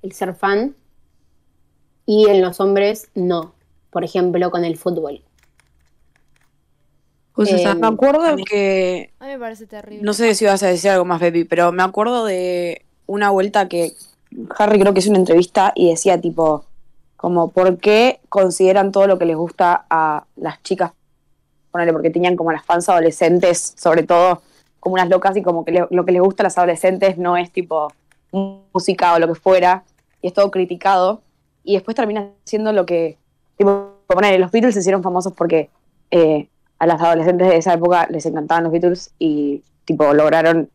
el 0.02 0.12
ser 0.12 0.34
fan 0.34 0.74
y 2.06 2.28
en 2.28 2.42
los 2.42 2.60
hombres 2.60 3.08
no. 3.14 3.54
Por 3.90 4.04
ejemplo, 4.04 4.50
con 4.50 4.64
el 4.64 4.76
fútbol. 4.76 5.22
Justo 7.32 7.54
Eh, 7.56 7.60
esa- 7.60 7.74
Me 7.74 7.86
acuerdo 7.86 8.22
También. 8.22 8.46
que 8.46 9.10
A 9.20 9.24
mí 9.26 9.32
me 9.32 9.38
parece 9.38 9.66
terrible. 9.66 10.02
No 10.04 10.12
sé 10.12 10.34
si 10.34 10.44
vas 10.44 10.62
a 10.62 10.68
decir 10.68 10.90
algo 10.90 11.04
más, 11.04 11.20
Pepi, 11.20 11.44
pero 11.44 11.72
me 11.72 11.82
acuerdo 11.82 12.24
de 12.24 12.84
una 13.06 13.30
vuelta 13.30 13.68
que 13.68 13.92
Harry 14.58 14.78
creo 14.80 14.92
que 14.92 15.00
hizo 15.00 15.10
una 15.10 15.18
entrevista 15.18 15.72
y 15.74 15.90
decía 15.90 16.20
tipo, 16.20 16.64
como, 17.16 17.48
¿por 17.48 17.78
qué 17.78 18.20
consideran 18.28 18.92
todo 18.92 19.06
lo 19.06 19.18
que 19.18 19.24
les 19.26 19.36
gusta 19.36 19.86
a 19.88 20.24
las 20.36 20.62
chicas? 20.62 20.92
Ponele, 21.70 21.92
porque 21.92 22.10
tenían 22.10 22.36
como 22.36 22.52
las 22.52 22.64
fans 22.64 22.88
adolescentes, 22.88 23.74
sobre 23.76 24.02
todo, 24.02 24.42
como 24.80 24.94
unas 24.94 25.08
locas 25.08 25.36
y 25.36 25.42
como 25.42 25.64
que 25.64 25.72
le- 25.72 25.86
lo 25.90 26.04
que 26.04 26.12
les 26.12 26.20
gusta 26.22 26.42
a 26.42 26.44
las 26.44 26.58
adolescentes 26.58 27.16
no 27.18 27.36
es 27.36 27.50
tipo 27.50 27.92
música 28.32 29.14
o 29.14 29.18
lo 29.18 29.28
que 29.28 29.34
fuera, 29.34 29.84
y 30.20 30.26
es 30.28 30.32
todo 30.34 30.50
criticado, 30.50 31.20
y 31.62 31.74
después 31.74 31.94
termina 31.94 32.28
siendo 32.44 32.72
lo 32.72 32.84
que, 32.84 33.16
tipo, 33.56 33.92
ponele, 34.06 34.38
los 34.38 34.50
Beatles 34.50 34.74
se 34.74 34.80
hicieron 34.80 35.02
famosos 35.02 35.32
porque 35.32 35.70
eh, 36.10 36.48
a 36.78 36.86
las 36.86 37.00
adolescentes 37.00 37.48
de 37.48 37.56
esa 37.56 37.72
época 37.74 38.06
les 38.10 38.26
encantaban 38.26 38.64
los 38.64 38.72
Beatles 38.72 39.12
y 39.18 39.62
tipo 39.84 40.12
lograron 40.12 40.68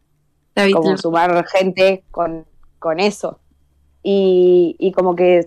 como 0.74 0.98
sumar 0.98 1.45
gente 1.48 2.04
con, 2.12 2.45
con 2.80 3.00
eso. 3.00 3.38
Y, 4.04 4.76
y 4.80 4.92
como 4.94 5.16
que 5.16 5.44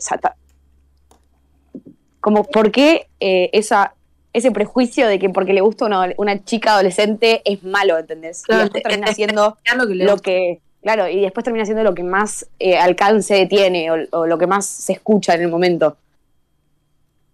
como 2.21 2.45
por 2.45 2.71
qué 2.71 3.07
eh, 3.21 3.51
esa, 3.53 3.95
ese 4.33 4.53
prejuicio 4.53 5.09
de 5.09 5.19
que 5.19 5.29
porque 5.31 5.53
le 5.53 5.61
gusta 5.61 5.87
una, 5.87 6.13
una 6.17 6.45
chica 6.45 6.75
adolescente 6.75 7.43
es 7.45 7.63
malo, 7.65 7.99
¿entendés? 7.99 8.43
Claro, 8.43 8.63
y 8.63 8.65
después 8.65 8.83
te- 8.83 8.89
termina 8.89 9.07
te- 9.09 9.15
siendo 9.15 9.57
lo 9.75 9.87
que 9.89 9.95
lo 10.05 10.17
claro, 10.83 11.09
y 11.09 11.21
después 11.21 11.45
termina 11.45 11.65
siendo 11.65 11.83
lo 11.85 11.95
que 11.95 12.03
más 12.03 12.47
eh, 12.59 12.77
alcance 12.77 13.47
tiene 13.47 13.91
o, 13.91 13.97
o 14.13 14.27
lo 14.27 14.39
que 14.39 14.47
más 14.47 14.67
se 14.67 14.93
escucha 14.93 15.35
en 15.35 15.43
el 15.43 15.49
momento. 15.49 15.97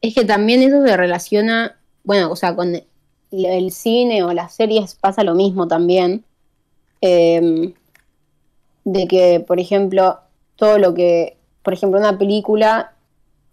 Es 0.00 0.14
que 0.14 0.24
también 0.24 0.62
eso 0.62 0.85
se 0.87 0.96
relaciona, 0.96 1.76
bueno, 2.04 2.31
o 2.31 2.37
sea, 2.37 2.54
con 2.54 2.81
el 3.31 3.70
cine 3.72 4.22
o 4.22 4.33
las 4.33 4.54
series 4.54 4.94
pasa 4.94 5.24
lo 5.24 5.35
mismo 5.35 5.66
también. 5.68 6.24
eh, 7.00 7.72
de 8.85 9.07
que, 9.07 9.44
por 9.46 9.61
ejemplo, 9.61 10.18
todo 10.58 10.76
lo 10.78 10.92
que, 10.92 11.36
por 11.62 11.72
ejemplo, 11.72 12.00
una 12.00 12.18
película, 12.18 12.92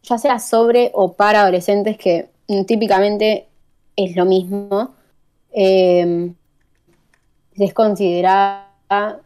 ya 0.03 0.17
sea 0.17 0.39
sobre 0.39 0.91
o 0.93 1.13
para 1.13 1.41
adolescentes, 1.41 1.97
que 1.97 2.29
mm, 2.47 2.63
típicamente 2.63 3.47
es 3.95 4.15
lo 4.15 4.25
mismo, 4.25 4.95
eh, 5.53 6.33
es 7.53 7.73
considerada 7.73 9.21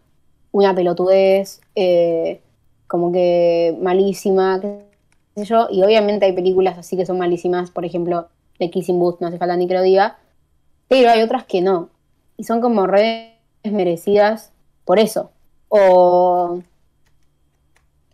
una 0.52 0.76
pelotudez, 0.76 1.62
eh, 1.74 2.42
como 2.86 3.12
que 3.14 3.78
malísima, 3.82 4.60
qué 4.60 4.84
sé 5.38 5.46
yo, 5.46 5.68
y 5.72 5.82
obviamente 5.82 6.26
hay 6.26 6.34
películas 6.34 6.78
así 6.78 6.98
que 6.98 7.06
son 7.06 7.18
malísimas, 7.18 7.72
por 7.72 7.86
ejemplo, 7.86 8.28
de 8.60 8.70
Kissing 8.70 9.00
Booth, 9.00 9.22
no 9.22 9.28
hace 9.28 9.38
falta 9.38 9.56
ni 9.56 9.68
que 9.68 9.74
lo 9.74 9.82
diga, 9.82 10.18
pero 10.90 11.12
hay 11.12 11.22
otras 11.22 11.46
que 11.46 11.62
no, 11.62 11.90
y 12.36 12.44
son 12.44 12.60
como 12.60 12.88
redes 12.88 13.32
merecidas 13.64 14.52
por 14.84 15.00
eso. 15.00 15.32
O 15.70 16.62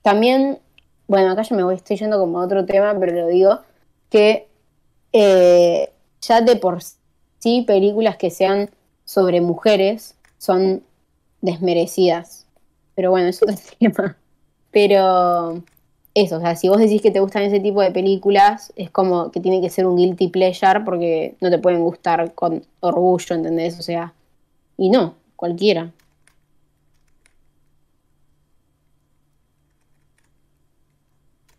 también, 0.06 0.60
bueno, 1.08 1.32
acá 1.32 1.41
yo 1.41 1.56
me 1.56 1.63
voy, 1.63 1.74
estoy 1.74 1.98
yendo 1.98 2.20
como 2.20 2.39
a 2.39 2.46
otro 2.46 2.63
tema, 2.63 2.96
pero 3.00 3.12
lo 3.12 3.28
digo, 3.28 3.62
que 4.12 4.48
eh, 5.12 5.89
ya 6.22 6.41
de 6.41 6.58
por 6.58 6.78
sí 7.39 7.63
películas 7.65 8.15
que 8.15 8.30
sean 8.30 8.70
sobre 9.04 9.41
mujeres 9.41 10.13
son 10.38 10.84
desmerecidas. 11.41 12.46
Pero 12.94 13.10
bueno, 13.10 13.30
es 13.30 13.41
otro 13.41 13.56
tema. 13.80 14.15
Pero 14.70 15.63
eso, 16.13 16.38
o 16.38 16.39
sea, 16.39 16.56
si 16.56 16.70
vos 16.70 16.78
decís 16.78 17.02
que 17.02 17.10
te 17.10 17.20
gustan 17.20 17.41
ese 17.41 17.60
tipo 17.60 17.82
de 17.82 17.89
películas, 17.89 18.74
es 18.76 18.91
como 18.91 19.32
que 19.32 19.39
tiene 19.39 19.60
que 19.60 19.72
ser 19.72 19.88
un 19.88 19.98
guilty 19.98 20.28
pleasure 20.28 20.82
porque 20.82 21.34
no 21.41 21.50
te 21.50 21.58
pueden 21.58 21.82
gustar 21.82 22.36
con 22.36 22.63
orgullo, 22.80 23.34
¿entendés? 23.34 23.80
O 23.80 23.82
sea, 23.82 24.13
y 24.78 24.91
no, 24.91 25.15
cualquiera. 25.36 25.91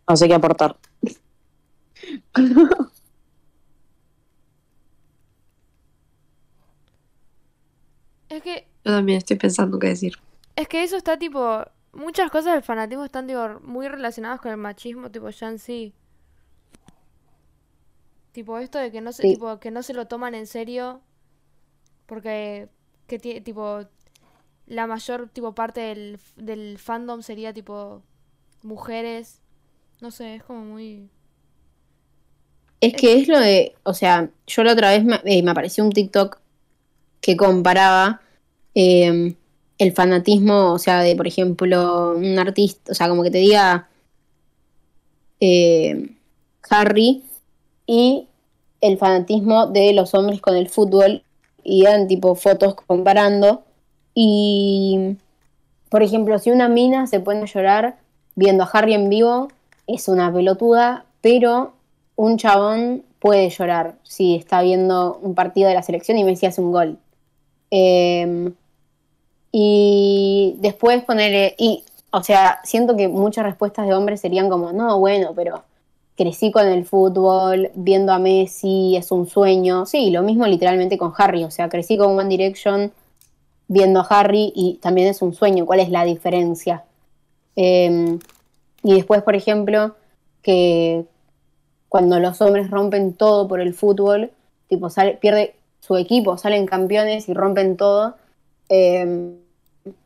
No 0.08 0.16
sé 0.16 0.28
qué 0.28 0.34
aportar. 0.34 0.76
Es 8.28 8.42
que, 8.42 8.66
Yo 8.84 8.92
también 8.92 9.18
estoy 9.18 9.36
pensando 9.36 9.78
qué 9.78 9.88
decir. 9.88 10.14
es 10.56 10.68
que 10.68 10.82
eso 10.82 10.96
está 10.96 11.18
tipo. 11.18 11.64
Muchas 11.92 12.30
cosas 12.30 12.52
del 12.54 12.62
fanatismo 12.62 13.04
están 13.04 13.26
tipo 13.26 13.40
muy 13.62 13.88
relacionadas 13.88 14.40
con 14.40 14.50
el 14.50 14.58
machismo, 14.58 15.10
tipo 15.10 15.30
ya 15.30 15.48
en 15.48 15.58
sí. 15.58 15.94
Tipo 18.32 18.58
esto 18.58 18.78
de 18.78 18.92
que 18.92 19.00
no 19.00 19.12
se, 19.12 19.22
Sí. 19.22 19.32
tipo, 19.34 19.58
que 19.60 19.70
no 19.70 19.82
se 19.82 19.94
lo 19.94 20.06
toman 20.06 20.34
en 20.34 20.46
serio. 20.46 21.00
Porque 22.06 22.68
que 23.06 23.18
ti- 23.18 23.40
tipo 23.40 23.80
la 24.66 24.86
mayor 24.86 25.28
tipo 25.30 25.54
parte 25.54 25.80
del, 25.80 26.18
del 26.36 26.76
fandom 26.78 27.22
sería 27.22 27.54
tipo 27.54 28.02
mujeres. 28.62 29.40
No 30.00 30.10
sé, 30.10 30.36
es 30.36 30.42
como 30.42 30.60
muy. 30.60 31.08
Es 32.80 32.94
que 32.94 33.18
es 33.18 33.28
lo 33.28 33.40
de, 33.40 33.74
o 33.82 33.94
sea, 33.94 34.30
yo 34.46 34.62
la 34.62 34.72
otra 34.72 34.90
vez 34.90 35.04
me, 35.04 35.20
eh, 35.24 35.42
me 35.42 35.50
apareció 35.50 35.84
un 35.84 35.90
TikTok 35.90 36.38
que 37.20 37.36
comparaba 37.36 38.20
eh, 38.74 39.34
el 39.78 39.92
fanatismo, 39.92 40.72
o 40.72 40.78
sea, 40.78 41.00
de, 41.00 41.16
por 41.16 41.26
ejemplo, 41.26 42.14
un 42.16 42.38
artista, 42.38 42.92
o 42.92 42.94
sea, 42.94 43.08
como 43.08 43.22
que 43.22 43.30
te 43.30 43.38
diga 43.38 43.88
eh, 45.40 46.14
Harry 46.68 47.24
y 47.86 48.28
el 48.80 48.98
fanatismo 48.98 49.66
de 49.66 49.92
los 49.92 50.14
hombres 50.14 50.40
con 50.40 50.56
el 50.56 50.68
fútbol 50.68 51.22
y 51.62 51.84
dan 51.84 52.06
tipo 52.08 52.34
fotos 52.34 52.74
comparando 52.74 53.64
y, 54.14 55.16
por 55.88 56.02
ejemplo, 56.02 56.38
si 56.38 56.50
una 56.50 56.68
mina 56.68 57.06
se 57.06 57.20
pone 57.20 57.42
a 57.42 57.46
llorar 57.46 57.98
viendo 58.34 58.64
a 58.64 58.70
Harry 58.72 58.94
en 58.94 59.08
vivo, 59.08 59.48
es 59.86 60.08
una 60.08 60.32
pelotuda, 60.32 61.04
pero 61.20 61.72
un 62.16 62.38
chabón 62.38 63.04
puede 63.18 63.50
llorar 63.50 63.96
si 64.02 64.34
está 64.34 64.62
viendo 64.62 65.18
un 65.22 65.34
partido 65.34 65.68
de 65.68 65.74
la 65.74 65.82
selección 65.82 66.18
y 66.18 66.24
Messi 66.24 66.46
hace 66.46 66.60
un 66.60 66.72
gol. 66.72 66.98
Eh, 67.70 68.52
y 69.52 70.56
después 70.58 71.02
ponerle, 71.04 71.54
y, 71.58 71.82
o 72.10 72.22
sea, 72.22 72.60
siento 72.62 72.96
que 72.96 73.08
muchas 73.08 73.44
respuestas 73.44 73.86
de 73.86 73.94
hombres 73.94 74.20
serían 74.20 74.50
como, 74.50 74.72
no, 74.72 74.98
bueno, 74.98 75.32
pero 75.34 75.64
crecí 76.16 76.50
con 76.50 76.66
el 76.66 76.84
fútbol, 76.84 77.70
viendo 77.74 78.12
a 78.12 78.18
Messi, 78.18 78.96
es 78.96 79.10
un 79.10 79.26
sueño. 79.26 79.86
Sí, 79.86 80.10
lo 80.10 80.22
mismo 80.22 80.46
literalmente 80.46 80.98
con 80.98 81.12
Harry, 81.16 81.44
o 81.44 81.50
sea, 81.50 81.68
crecí 81.68 81.96
con 81.96 82.18
One 82.18 82.28
Direction 82.28 82.92
viendo 83.68 84.00
a 84.00 84.06
Harry 84.10 84.52
y 84.54 84.74
también 84.74 85.08
es 85.08 85.22
un 85.22 85.34
sueño. 85.34 85.66
¿Cuál 85.66 85.80
es 85.80 85.90
la 85.90 86.04
diferencia? 86.04 86.84
Eh, 87.56 88.18
y 88.86 88.94
después, 88.94 89.20
por 89.24 89.34
ejemplo, 89.34 89.96
que 90.42 91.06
cuando 91.88 92.20
los 92.20 92.40
hombres 92.40 92.70
rompen 92.70 93.14
todo 93.14 93.48
por 93.48 93.60
el 93.60 93.74
fútbol, 93.74 94.30
tipo 94.68 94.90
sale, 94.90 95.14
pierde 95.14 95.56
su 95.80 95.96
equipo, 95.96 96.38
salen 96.38 96.66
campeones 96.66 97.28
y 97.28 97.34
rompen 97.34 97.76
todo, 97.76 98.14
eh, 98.68 99.34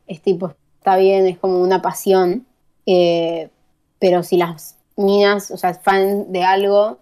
es 0.07 0.21
tipo, 0.23 0.55
está 0.79 0.97
bien, 0.97 1.27
es 1.27 1.37
como 1.37 1.61
una 1.61 1.83
pasión, 1.83 2.47
eh, 2.87 3.51
pero 3.99 4.23
si 4.23 4.37
las 4.37 4.77
minas, 4.97 5.51
o 5.51 5.57
sea, 5.57 5.75
fan 5.75 6.31
de 6.31 6.43
algo, 6.43 6.97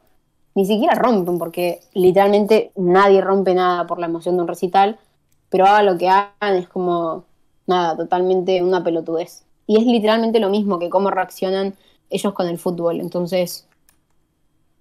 ni 0.55 0.65
siquiera 0.65 0.95
rompen, 0.95 1.37
porque 1.37 1.79
literalmente 1.93 2.73
nadie 2.75 3.21
rompe 3.21 3.53
nada 3.53 3.87
por 3.87 3.99
la 3.99 4.07
emoción 4.07 4.35
de 4.35 4.41
un 4.41 4.49
recital, 4.49 4.99
pero 5.49 5.65
haga 5.65 5.83
lo 5.83 5.97
que 5.97 6.09
hagan, 6.09 6.57
es 6.57 6.67
como, 6.67 7.23
nada, 7.67 7.95
totalmente 7.95 8.61
una 8.61 8.83
pelotudez. 8.83 9.45
Y 9.69 9.77
es 9.77 9.85
literalmente 9.85 10.39
lo 10.39 10.49
mismo 10.49 10.79
que 10.79 10.89
cómo 10.89 11.11
reaccionan 11.11 11.75
ellos 12.09 12.33
con 12.33 12.47
el 12.47 12.57
fútbol, 12.57 12.99
entonces... 12.99 13.67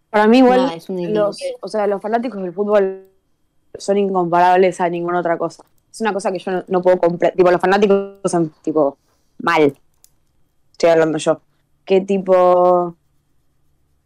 Para 0.08 0.26
mí 0.26 0.38
igual 0.38 0.62
Nada, 0.62 0.76
es 0.76 0.88
una 0.88 1.06
los, 1.10 1.38
o 1.60 1.68
sea, 1.68 1.86
los 1.86 2.00
fanáticos 2.00 2.42
del 2.42 2.54
fútbol 2.54 3.04
son 3.76 3.98
incomparables 3.98 4.80
a 4.80 4.88
ninguna 4.88 5.20
otra 5.20 5.36
cosa. 5.36 5.62
Es 5.92 6.00
una 6.00 6.14
cosa 6.14 6.32
que 6.32 6.38
yo 6.38 6.50
no, 6.52 6.64
no 6.68 6.80
puedo 6.80 6.98
comprar. 6.98 7.34
Tipo, 7.34 7.50
los 7.50 7.60
fanáticos 7.60 8.14
son 8.24 8.50
tipo 8.62 8.96
mal. 9.40 9.76
estoy 10.72 10.88
hablando 10.88 11.18
yo. 11.18 11.38
Que 11.84 12.00
tipo, 12.00 12.96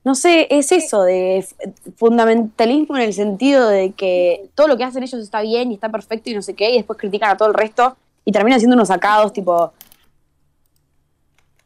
no 0.03 0.17
sé, 0.17 0.49
es 0.51 0.73
eso 0.73 1.05
de 1.05 1.47
fundamentalismo 1.95 2.97
en 2.97 3.03
el 3.05 3.15
sentido 3.15 3.69
de 3.69 3.93
que 3.93 4.51
todo 4.57 4.67
lo 4.67 4.77
que 4.77 4.83
hacen 4.83 5.05
ellos 5.05 5.23
está 5.23 5.43
bien 5.43 5.71
y 5.71 5.75
está 5.75 5.91
perfecto 5.91 6.29
y 6.29 6.35
no 6.35 6.43
sé 6.43 6.55
qué, 6.55 6.73
y 6.73 6.79
después 6.79 6.99
critican 6.99 7.31
a 7.31 7.37
todo 7.37 7.47
el 7.47 7.55
resto 7.55 7.97
y 8.25 8.33
terminan 8.33 8.59
siendo 8.59 8.75
unos 8.75 8.89
sacados, 8.89 9.33
tipo, 9.33 9.73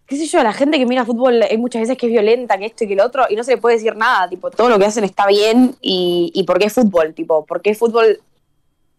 qué 0.06 0.16
sé 0.16 0.26
yo, 0.26 0.42
la 0.42 0.52
gente 0.52 0.78
que 0.78 0.86
mira 0.86 1.04
fútbol 1.04 1.42
hay 1.42 1.58
muchas 1.58 1.82
veces 1.82 1.98
que 1.98 2.06
es 2.06 2.12
violenta, 2.12 2.58
que 2.58 2.66
esto 2.66 2.84
y 2.84 2.88
que 2.88 2.96
lo 2.96 3.04
otro, 3.04 3.24
y 3.28 3.36
no 3.36 3.44
se 3.44 3.52
le 3.52 3.58
puede 3.58 3.76
decir 3.76 3.96
nada, 3.96 4.28
tipo, 4.28 4.50
todo 4.50 4.68
lo 4.68 4.78
que 4.78 4.86
hacen 4.86 5.04
está 5.04 5.26
bien 5.26 5.76
y, 5.80 6.30
y 6.34 6.44
¿por 6.44 6.58
qué 6.58 6.70
fútbol? 6.70 7.14
Tipo, 7.14 7.44
¿por 7.44 7.60
qué 7.62 7.74
fútbol 7.74 8.20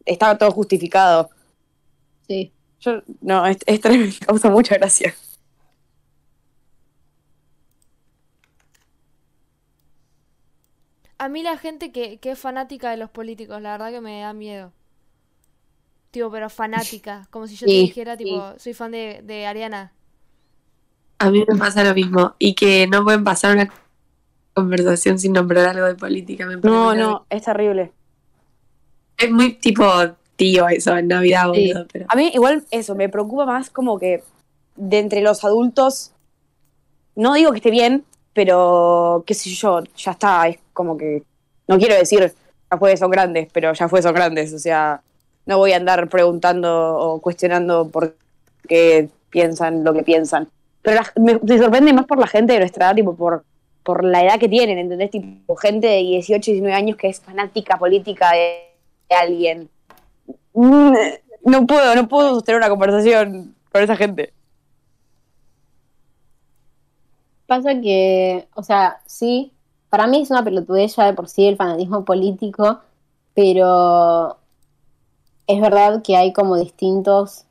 está 0.06 0.38
todo 0.38 0.52
justificado? 0.52 1.30
Sí. 2.28 2.52
Yo, 2.80 3.02
no, 3.22 3.46
es, 3.48 3.58
esto 3.66 3.90
me 3.90 4.14
causa 4.26 4.50
mucha 4.50 4.76
gracia. 4.76 5.16
A 11.20 11.30
mí 11.30 11.42
la 11.42 11.58
gente 11.58 11.92
que, 11.92 12.18
que 12.20 12.32
es 12.32 12.40
fanática 12.40 12.92
de 12.92 12.98
los 12.98 13.10
políticos, 13.10 13.62
la 13.62 13.72
verdad 13.72 13.92
que 13.92 14.02
me 14.02 14.22
da 14.22 14.34
miedo. 14.34 14.72
Tipo, 16.12 16.30
pero 16.30 16.50
fanática. 16.50 17.28
Como 17.32 17.48
si 17.48 17.56
yo 17.56 17.66
te 17.66 17.74
dijera, 17.74 18.16
tipo, 18.18 18.54
soy 18.60 18.74
fan 18.74 18.92
de, 18.92 19.22
de 19.24 19.48
Ariana. 19.48 19.94
A 21.20 21.30
mí 21.32 21.44
me 21.48 21.58
pasa 21.58 21.84
lo 21.84 21.94
mismo. 21.94 22.36
Y 22.40 22.54
que 22.54 22.88
no 22.88 23.04
pueden 23.04 23.24
pasar 23.24 23.56
una 23.56 23.72
conversación 24.54 25.20
sin 25.20 25.34
nombrar 25.34 25.66
algo 25.68 25.86
de 25.86 25.96
política. 25.96 26.46
Me 26.46 26.58
No, 26.58 26.94
no, 26.96 27.26
es 27.30 27.44
terrible. 27.44 27.92
Es 29.18 29.32
muy 29.32 29.54
tipo 29.54 29.86
tío 30.36 30.68
eso 30.68 30.96
en 30.96 31.08
Navidad, 31.08 31.52
Sí. 31.54 31.72
boludo. 31.74 31.88
Pero... 31.92 32.06
A 32.10 32.16
mí 32.16 32.32
igual 32.34 32.64
eso, 32.72 32.96
me 32.96 33.10
preocupa 33.10 33.46
más 33.46 33.70
como 33.70 34.00
que 34.00 34.24
de 34.76 35.00
entre 35.00 35.22
los 35.22 35.44
adultos, 35.44 36.12
no 37.16 37.34
digo 37.34 37.52
que 37.52 37.58
esté 37.58 37.72
bien, 37.72 38.06
pero 38.34 39.24
qué 39.26 39.34
sé 39.34 39.50
yo, 39.50 39.82
ya 39.96 40.12
está, 40.12 40.48
es 40.48 40.60
como 40.74 40.96
que, 40.96 41.24
no 41.68 41.80
quiero 41.80 41.96
decir, 41.96 42.32
ya 42.72 42.78
fue, 42.78 42.96
son 42.96 43.10
grandes, 43.10 43.50
pero 43.52 43.74
ya 43.74 43.90
fue, 43.90 44.04
son 44.04 44.14
grandes, 44.14 44.54
o 44.54 44.60
sea, 44.60 45.02
no 45.48 45.58
voy 45.58 45.72
a 45.72 45.78
andar 45.78 46.08
preguntando 46.10 46.96
o 46.96 47.20
cuestionando 47.20 47.90
por 47.90 48.16
qué 48.68 49.10
piensan 49.32 49.84
lo 49.84 49.94
que 49.94 50.04
piensan. 50.04 50.48
Pero 50.88 51.02
la- 51.02 51.40
me, 51.44 51.58
sorprende 51.58 51.92
más 51.92 52.06
por 52.06 52.18
la 52.18 52.28
gente 52.28 52.54
de 52.54 52.60
nuestra 52.60 52.86
edad, 52.86 52.96
tipo, 52.96 53.14
por, 53.14 53.44
por 53.84 54.06
la 54.06 54.24
edad 54.24 54.40
que 54.40 54.48
tienen, 54.48 54.78
¿entendés? 54.78 55.12
Tipo, 55.12 55.58
gente 55.58 55.86
de 55.86 55.98
18, 55.98 56.52
19 56.52 56.74
años 56.74 56.96
que 56.96 57.10
es 57.10 57.20
fanática 57.20 57.78
política 57.78 58.32
de, 58.32 58.70
de 59.10 59.16
alguien. 59.18 59.70
Mm, 60.54 60.94
No 61.44 61.68
puedo, 61.68 61.94
no 61.94 62.08
puedo 62.08 62.36
sostener 62.36 62.60
una 62.60 62.70
conversación 62.70 63.54
con 63.70 63.82
esa 63.84 63.98
gente. 63.98 64.32
Pasa 67.48 67.82
que, 67.82 68.48
o 68.56 68.64
sea, 68.64 69.02
sí, 69.08 69.52
para 69.90 70.08
mí 70.08 70.22
es 70.22 70.32
una 70.32 70.46
pelotudez 70.46 70.96
ya 70.96 71.06
de 71.08 71.14
por 71.14 71.28
sí 71.28 71.50
el 71.50 71.58
fanatismo 71.58 72.06
político, 72.06 72.80
pero 73.34 74.38
es 75.48 75.60
verdad 75.60 76.02
que 76.02 76.16
hay 76.16 76.32
como 76.32 76.56
distintos... 76.56 77.44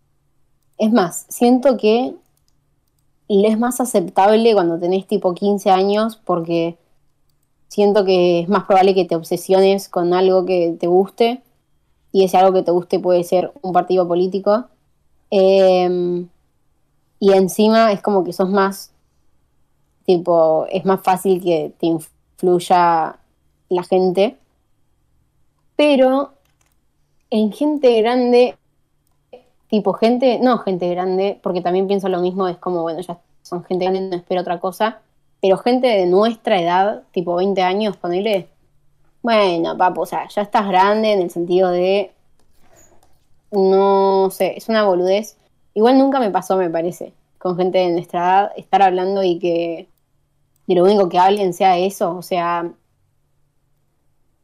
Es 0.79 0.90
más, 0.90 1.27
siento 1.29 1.77
que 1.77 2.14
es 3.29 3.59
más 3.59 3.81
aceptable 3.81 4.55
cuando 4.55 4.79
tenés 4.79 5.07
tipo 5.07 5.35
15 5.35 5.71
años 5.71 6.17
porque 6.17 6.77
siento 7.69 8.05
que 8.05 8.41
es 8.41 8.49
más 8.49 8.65
probable 8.65 8.95
que 8.95 9.05
te 9.05 9.17
obsesiones 9.17 9.89
con 9.89 10.15
algo 10.15 10.45
que 10.47 10.77
te 10.79 10.87
guste 10.87 11.43
y 12.12 12.25
ese 12.25 12.37
algo 12.37 12.53
que 12.53 12.62
te 12.62 12.71
guste 12.71 12.99
puede 12.99 13.25
ser 13.25 13.53
un 13.62 13.73
partido 13.73 14.07
político. 14.09 14.67
Em, 15.31 16.29
y 17.19 17.33
encima 17.33 17.93
es 17.93 18.01
como 18.01 18.25
que 18.25 18.33
sos 18.33 18.49
más 18.49 18.93
tipo, 20.07 20.67
es 20.71 20.85
más 20.85 21.03
fácil 21.03 21.43
que 21.43 21.73
te 21.79 21.87
influya 21.87 23.19
la 23.69 23.83
gente. 23.83 24.37
Pero 25.77 26.33
en 27.31 27.53
gente 27.53 28.01
grande, 28.01 28.57
tipo 29.68 29.92
gente, 29.94 30.38
no 30.40 30.59
gente 30.59 30.88
grande, 30.90 31.38
porque 31.42 31.61
también 31.61 31.87
pienso 31.87 32.09
lo 32.09 32.20
mismo, 32.20 32.48
es 32.48 32.57
como, 32.59 32.83
bueno, 32.83 33.00
ya 33.00 33.18
son 33.42 33.64
gente 33.64 33.85
grande, 33.85 34.00
no 34.09 34.16
espero 34.16 34.40
otra 34.40 34.61
cosa, 34.61 35.00
pero 35.40 35.59
gente 35.59 35.87
de 35.87 36.07
nuestra 36.07 36.61
edad, 36.61 37.02
tipo 37.12 37.37
20 37.37 37.62
años, 37.62 37.96
ponele, 37.96 38.48
bueno, 39.22 39.76
papo, 39.76 40.02
o 40.02 40.07
sea, 40.07 40.29
ya 40.29 40.42
estás 40.42 40.68
grande 40.68 41.12
en 41.12 41.20
el 41.20 41.31
sentido 41.31 41.70
de, 41.70 42.12
no 43.50 44.31
sé, 44.31 44.55
es 44.57 44.68
una 44.68 44.85
boludez. 44.85 45.37
Igual 45.74 45.98
nunca 45.98 46.20
me 46.20 46.31
pasó, 46.31 46.57
me 46.57 46.70
parece, 46.70 47.12
con 47.38 47.57
gente 47.57 47.79
de 47.79 47.90
nuestra 47.90 48.20
edad, 48.20 48.52
estar 48.57 48.83
hablando 48.83 49.22
y 49.22 49.38
que 49.38 49.88
de 50.66 50.74
lo 50.74 50.85
único 50.85 51.09
que 51.09 51.18
hablen 51.18 51.55
sea 51.55 51.79
eso, 51.79 52.16
o 52.16 52.22
sea, 52.22 52.72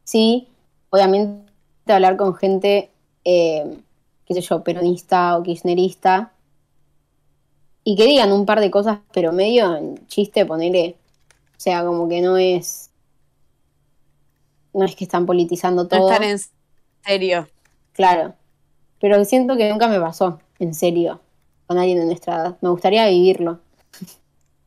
sí, 0.03 0.47
obviamente 0.89 1.43
hablar 1.87 2.17
con 2.17 2.35
gente, 2.35 2.91
eh, 3.25 3.77
qué 4.25 4.33
sé 4.33 4.41
yo, 4.41 4.63
peronista 4.63 5.37
o 5.37 5.43
kirchnerista, 5.43 6.33
y 7.83 7.95
que 7.97 8.05
digan 8.05 8.31
un 8.31 8.45
par 8.45 8.59
de 8.59 8.71
cosas, 8.71 8.99
pero 9.13 9.31
medio 9.33 9.75
en 9.75 10.07
chiste, 10.07 10.45
ponele, 10.45 10.97
o 11.57 11.59
sea, 11.59 11.83
como 11.85 12.07
que 12.09 12.21
no 12.21 12.37
es, 12.37 12.91
no 14.73 14.85
es 14.85 14.95
que 14.95 15.03
están 15.05 15.25
politizando 15.25 15.87
No 15.89 15.89
todo, 15.89 16.11
están 16.11 16.23
en 16.29 16.39
serio. 17.05 17.47
claro, 17.93 18.35
pero 18.99 19.23
siento 19.25 19.57
que 19.57 19.69
nunca 19.69 19.87
me 19.87 19.99
pasó, 19.99 20.39
en 20.59 20.73
serio, 20.73 21.21
con 21.67 21.77
alguien 21.77 21.99
de 21.99 22.05
nuestra 22.05 22.35
edad, 22.35 22.57
me 22.61 22.69
gustaría 22.69 23.07
vivirlo. 23.07 23.61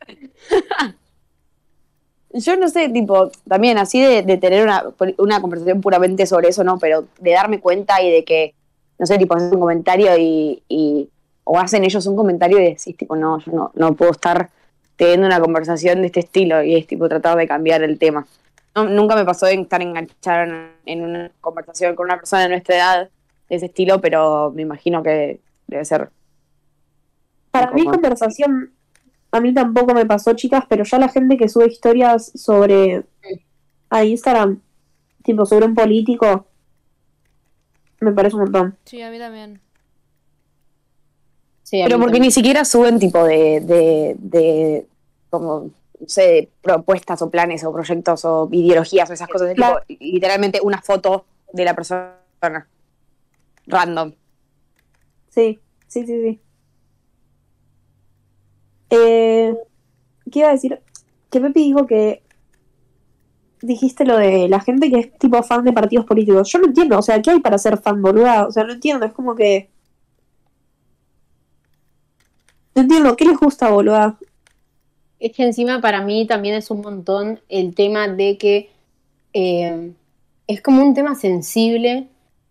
Yo 2.30 2.56
no 2.56 2.68
sé, 2.68 2.88
tipo, 2.90 3.30
también 3.48 3.78
así 3.78 4.00
de, 4.00 4.22
de 4.22 4.36
tener 4.36 4.62
una, 4.64 4.84
una 5.18 5.40
conversación 5.40 5.80
puramente 5.80 6.26
sobre 6.26 6.48
eso, 6.48 6.64
no, 6.64 6.78
pero 6.78 7.06
de 7.18 7.30
darme 7.32 7.60
cuenta 7.60 8.02
y 8.02 8.10
de 8.10 8.24
que, 8.24 8.54
no 8.98 9.06
sé, 9.06 9.18
tipo, 9.18 9.34
haces 9.34 9.52
un 9.52 9.60
comentario 9.60 10.16
y, 10.16 10.62
y- 10.68 11.08
o 11.44 11.58
hacen 11.58 11.84
ellos 11.84 12.06
un 12.06 12.16
comentario 12.16 12.58
y 12.58 12.64
decís, 12.64 12.96
tipo, 12.96 13.14
no, 13.14 13.38
yo 13.38 13.52
no, 13.52 13.70
no 13.74 13.94
puedo 13.94 14.10
estar 14.10 14.50
teniendo 14.96 15.26
una 15.26 15.40
conversación 15.40 16.00
de 16.00 16.06
este 16.06 16.20
estilo 16.20 16.62
y 16.62 16.74
es, 16.74 16.86
tipo, 16.86 17.08
tratar 17.08 17.36
de 17.36 17.46
cambiar 17.46 17.82
el 17.82 17.98
tema. 17.98 18.26
No, 18.74 18.84
nunca 18.84 19.14
me 19.14 19.24
pasó 19.24 19.46
de 19.46 19.54
estar 19.54 19.80
enganchada 19.80 20.70
en, 20.84 21.00
una 21.02 21.30
conversación 21.40 21.94
con 21.94 22.06
una 22.06 22.16
persona 22.16 22.42
de 22.42 22.48
nuestra 22.48 22.76
edad 22.76 23.10
de 23.48 23.56
ese 23.56 23.66
estilo, 23.66 24.00
pero 24.00 24.50
me 24.54 24.62
imagino 24.62 25.02
que 25.02 25.40
debe 25.66 25.84
ser. 25.84 26.10
Para 27.52 27.70
mí 27.70 27.84
conversación, 27.84 28.72
a 29.30 29.40
mí 29.40 29.54
tampoco 29.54 29.94
me 29.94 30.04
pasó, 30.04 30.34
chicas, 30.34 30.64
pero 30.68 30.84
ya 30.84 30.98
la 30.98 31.08
gente 31.08 31.36
que 31.36 31.48
sube 31.48 31.66
historias 31.66 32.32
sobre 32.34 33.04
a 33.88 34.04
Instagram, 34.04 34.60
tipo 35.22 35.46
sobre 35.46 35.66
un 35.66 35.74
político, 35.74 36.46
me 38.00 38.12
parece 38.12 38.36
un 38.36 38.42
montón. 38.42 38.76
Sí, 38.84 39.00
a 39.02 39.10
mí 39.10 39.18
también. 39.18 39.60
Sí, 41.62 41.80
a 41.82 41.86
Pero 41.86 41.96
porque 41.98 42.12
también. 42.14 42.22
ni 42.28 42.30
siquiera 42.30 42.64
suben 42.64 42.98
tipo 42.98 43.24
de, 43.24 43.60
de, 43.60 44.16
de 44.18 44.86
como, 45.30 45.70
no 45.98 46.08
sé, 46.08 46.22
de 46.22 46.48
propuestas 46.62 47.20
o 47.22 47.30
planes 47.30 47.64
o 47.64 47.72
proyectos 47.72 48.24
o 48.24 48.48
ideologías 48.52 49.10
o 49.10 49.12
esas 49.12 49.28
cosas. 49.28 49.48
Es 49.50 49.54
Claro. 49.56 49.80
tipo, 49.86 50.04
literalmente 50.04 50.60
una 50.62 50.80
foto 50.80 51.24
de 51.52 51.64
la 51.64 51.74
persona. 51.74 52.14
Random. 53.66 54.12
Sí, 55.30 55.58
sí, 55.88 56.06
sí, 56.06 56.22
sí. 56.22 56.40
Eh, 58.90 59.56
¿Qué 60.30 60.38
iba 60.40 60.48
a 60.48 60.52
decir? 60.52 60.80
Que 61.30 61.40
Pepi 61.40 61.62
dijo 61.64 61.86
que 61.86 62.22
dijiste 63.62 64.04
lo 64.04 64.16
de 64.16 64.48
la 64.48 64.60
gente 64.60 64.90
que 64.90 64.98
es 65.00 65.18
tipo 65.18 65.42
fan 65.42 65.64
de 65.64 65.72
partidos 65.72 66.06
políticos. 66.06 66.50
Yo 66.50 66.58
no 66.58 66.66
entiendo, 66.66 66.98
o 66.98 67.02
sea, 67.02 67.20
¿qué 67.22 67.30
hay 67.30 67.40
para 67.40 67.58
ser 67.58 67.78
fan, 67.78 68.00
boluda? 68.02 68.46
O 68.46 68.52
sea, 68.52 68.64
no 68.64 68.72
entiendo, 68.72 69.06
es 69.06 69.12
como 69.12 69.34
que... 69.34 69.70
No 72.74 72.82
entiendo, 72.82 73.16
¿qué 73.16 73.24
les 73.24 73.38
gusta, 73.38 73.70
boluda? 73.70 74.18
Es 75.18 75.32
que 75.32 75.44
encima 75.44 75.80
para 75.80 76.02
mí 76.02 76.26
también 76.26 76.54
es 76.54 76.70
un 76.70 76.82
montón 76.82 77.40
el 77.48 77.74
tema 77.74 78.06
de 78.06 78.36
que 78.36 78.70
eh, 79.32 79.92
es 80.46 80.62
como 80.62 80.82
un 80.82 80.94
tema 80.94 81.14
sensible 81.14 82.08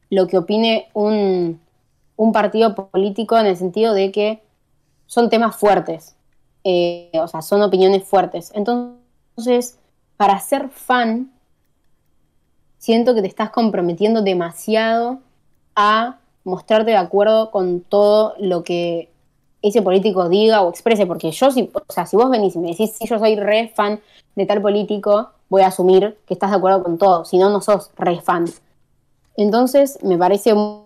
lo 0.10 0.28
que 0.28 0.38
opine 0.38 0.88
un, 0.94 1.60
un 2.16 2.32
partido 2.32 2.74
político 2.74 3.38
en 3.38 3.46
el 3.46 3.58
sentido 3.58 3.94
de 3.94 4.12
que 4.12 4.42
son 5.06 5.30
temas 5.30 5.56
fuertes, 5.56 6.16
eh, 6.64 7.12
o 7.14 7.28
sea, 7.28 7.42
son 7.42 7.62
opiniones 7.62 8.04
fuertes. 8.04 8.52
Entonces, 8.56 9.78
para 10.18 10.40
ser 10.40 10.70
fan, 10.70 11.32
siento 12.78 13.16
que 13.16 13.22
te 13.22 13.28
estás 13.28 13.50
comprometiendo 13.50 14.22
demasiado 14.22 15.20
a 15.76 16.18
mostrarte 16.44 16.92
de 16.92 16.98
acuerdo 16.98 17.52
con 17.52 17.82
todo 17.82 18.36
lo 18.40 18.64
que 18.64 19.10
ese 19.62 19.82
político 19.82 20.30
diga 20.30 20.62
o 20.62 20.70
exprese, 20.70 21.08
porque 21.08 21.32
yo, 21.32 21.50
si, 21.52 21.72
o 21.74 21.92
sea, 21.92 22.06
si 22.06 22.16
vos 22.16 22.30
venís 22.30 22.56
y 22.56 22.60
me 22.60 22.70
decís, 22.70 22.92
si 22.92 23.08
yo 23.08 23.18
soy 23.18 23.36
re 23.36 23.70
fan 23.70 24.00
de 24.36 24.46
tal 24.46 24.62
político, 24.62 25.32
voy 25.50 25.64
a 25.64 25.68
asumir 25.68 26.18
que 26.28 26.36
estás 26.36 26.52
de 26.52 26.58
acuerdo 26.58 26.84
con 26.84 26.98
todo, 26.98 27.26
si 27.26 27.38
no, 27.40 27.50
no 27.50 27.62
sos 27.62 27.90
re 27.98 28.22
fan. 28.22 28.46
Entonces, 29.38 30.00
me 30.04 30.18
parece 30.18 30.54
mu- 30.54 30.84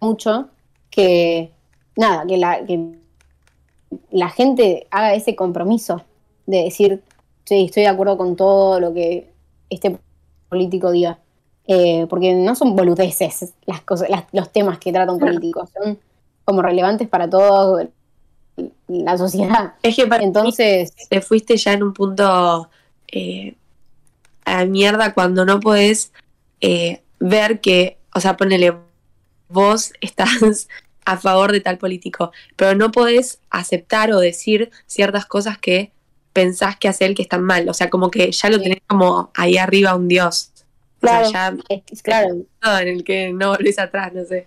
mucho 0.00 0.48
que, 0.90 1.52
nada, 1.96 2.26
que, 2.26 2.36
la, 2.38 2.64
que 2.66 2.98
la 4.10 4.28
gente 4.28 4.86
haga 4.90 5.14
ese 5.14 5.34
compromiso 5.36 6.02
de 6.46 6.64
decir, 6.64 7.02
sí, 7.48 7.64
estoy 7.64 7.84
de 7.84 7.88
acuerdo 7.88 8.16
con 8.18 8.36
todo 8.36 8.78
lo 8.80 8.92
que 8.92 9.30
este 9.70 9.98
político 10.48 10.90
diga. 10.90 11.18
Eh, 11.66 12.06
porque 12.08 12.32
no 12.34 12.54
son 12.54 12.74
boludeces 12.76 13.52
las 13.66 13.82
cosas, 13.82 14.08
las- 14.08 14.24
los 14.32 14.50
temas 14.50 14.78
que 14.78 14.90
trata 14.92 15.12
un 15.12 15.18
político, 15.18 15.66
son 15.66 15.98
como 16.44 16.62
relevantes 16.62 17.08
para 17.08 17.28
toda 17.28 17.86
la 18.88 19.18
sociedad. 19.18 19.74
Es 19.82 19.94
que 19.94 20.06
para 20.06 20.20
mí 20.20 20.26
Entonces, 20.28 20.92
te 21.10 21.20
fuiste 21.20 21.56
ya 21.58 21.74
en 21.74 21.82
un 21.82 21.92
punto 21.92 22.70
eh, 23.12 23.54
a 24.46 24.64
mierda 24.64 25.12
cuando 25.12 25.44
no 25.44 25.60
podés 25.60 26.12
eh, 26.62 27.02
ver 27.20 27.60
que, 27.60 27.98
o 28.14 28.20
sea, 28.20 28.36
ponele, 28.38 28.74
vos 29.50 29.92
estás 30.00 30.68
a 31.04 31.16
favor 31.18 31.52
de 31.52 31.60
tal 31.60 31.76
político, 31.76 32.32
pero 32.56 32.74
no 32.74 32.90
podés 32.92 33.40
aceptar 33.50 34.10
o 34.12 34.20
decir 34.20 34.70
ciertas 34.86 35.26
cosas 35.26 35.58
que 35.58 35.92
pensás 36.38 36.76
que 36.76 36.86
hace 36.86 37.04
él 37.04 37.16
que 37.16 37.22
están 37.22 37.42
mal. 37.42 37.68
O 37.68 37.74
sea, 37.74 37.90
como 37.90 38.12
que 38.12 38.30
ya 38.30 38.48
lo 38.48 38.60
tenés 38.60 38.78
como 38.86 39.30
ahí 39.34 39.56
arriba 39.56 39.96
un 39.96 40.06
dios. 40.06 40.52
Claro. 41.00 41.26
O 41.26 41.30
sea, 41.30 41.56
ya 41.68 41.82
es, 41.90 42.02
claro, 42.02 42.44
en 42.80 42.88
el 42.88 43.02
que 43.02 43.32
no 43.32 43.48
volvés 43.50 43.76
atrás, 43.80 44.12
no 44.14 44.24
sé. 44.24 44.46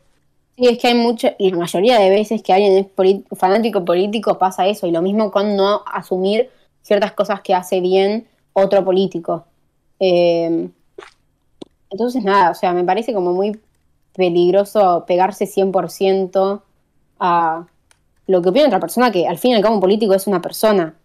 Sí, 0.56 0.68
es 0.68 0.78
que 0.78 0.88
hay 0.88 0.94
mucha, 0.94 1.36
y 1.38 1.52
la 1.52 1.58
mayoría 1.58 2.00
de 2.00 2.10
veces 2.10 2.42
que 2.42 2.54
alguien 2.54 2.78
es 2.78 3.38
fanático 3.38 3.84
político 3.84 4.38
pasa 4.38 4.68
eso, 4.68 4.88
y 4.88 4.92
lo 4.92 5.02
mismo 5.02 5.32
con 5.32 5.58
no 5.58 5.84
asumir 5.86 6.50
ciertas 6.82 7.12
cosas 7.12 7.42
que 7.42 7.54
hace 7.54 7.82
bien 7.82 8.26
otro 8.54 8.86
político. 8.86 9.46
Eh, 10.00 10.70
entonces, 11.90 12.24
nada, 12.24 12.52
o 12.52 12.56
sea, 12.56 12.72
me 12.72 12.86
parece 12.86 13.14
como 13.14 13.34
muy 13.34 13.60
peligroso 14.14 15.04
pegarse 15.06 15.46
100% 15.46 16.62
a 17.20 17.66
lo 18.28 18.42
que 18.42 18.50
opina 18.50 18.68
otra 18.68 18.80
persona, 18.80 19.12
que 19.12 19.28
al 19.28 19.38
fin 19.38 19.52
y 19.52 19.56
al 19.56 19.62
cabo 19.62 19.76
un 19.76 19.82
político 19.82 20.14
es 20.14 20.26
una 20.28 20.42
persona. 20.42 20.96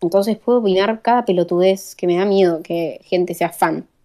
Entonces 0.00 0.38
puedo 0.38 0.60
opinar 0.60 1.02
cada 1.02 1.24
pelotudez 1.24 1.94
que 1.94 2.06
me 2.06 2.16
da 2.16 2.24
miedo 2.24 2.62
que 2.62 3.00
gente 3.04 3.34
sea 3.34 3.50
fan. 3.50 3.86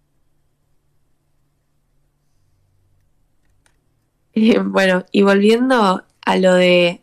Eh, 4.37 4.59
bueno, 4.59 5.05
y 5.13 5.21
volviendo 5.21 6.03
a 6.25 6.37
lo 6.37 6.55
de 6.55 7.01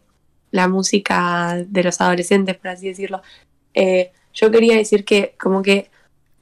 la 0.50 0.68
música 0.68 1.64
de 1.66 1.82
los 1.82 1.98
adolescentes, 2.02 2.58
por 2.58 2.68
así 2.68 2.88
decirlo, 2.88 3.22
eh, 3.72 4.12
yo 4.34 4.50
quería 4.50 4.76
decir 4.76 5.06
que 5.06 5.34
como 5.40 5.62
que 5.62 5.90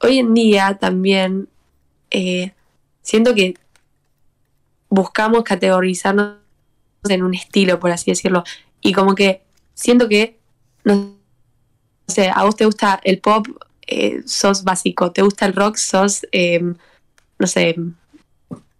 hoy 0.00 0.18
en 0.18 0.34
día 0.34 0.78
también 0.80 1.48
eh, 2.10 2.54
siento 3.02 3.36
que 3.36 3.54
buscamos 4.88 5.44
categorizarnos 5.44 6.38
en 7.08 7.22
un 7.22 7.34
estilo, 7.34 7.78
por 7.78 7.92
así 7.92 8.10
decirlo, 8.10 8.42
y 8.80 8.92
como 8.92 9.14
que 9.14 9.42
siento 9.74 10.08
que, 10.08 10.40
no 10.82 11.19
sé, 12.10 12.30
a 12.34 12.44
vos 12.44 12.56
te 12.56 12.64
gusta 12.66 13.00
el 13.04 13.20
pop, 13.20 13.46
eh, 13.86 14.22
sos 14.26 14.64
básico, 14.64 15.12
te 15.12 15.22
gusta 15.22 15.46
el 15.46 15.54
rock, 15.54 15.76
sos, 15.76 16.26
eh, 16.32 16.60
no 17.38 17.46
sé, 17.46 17.76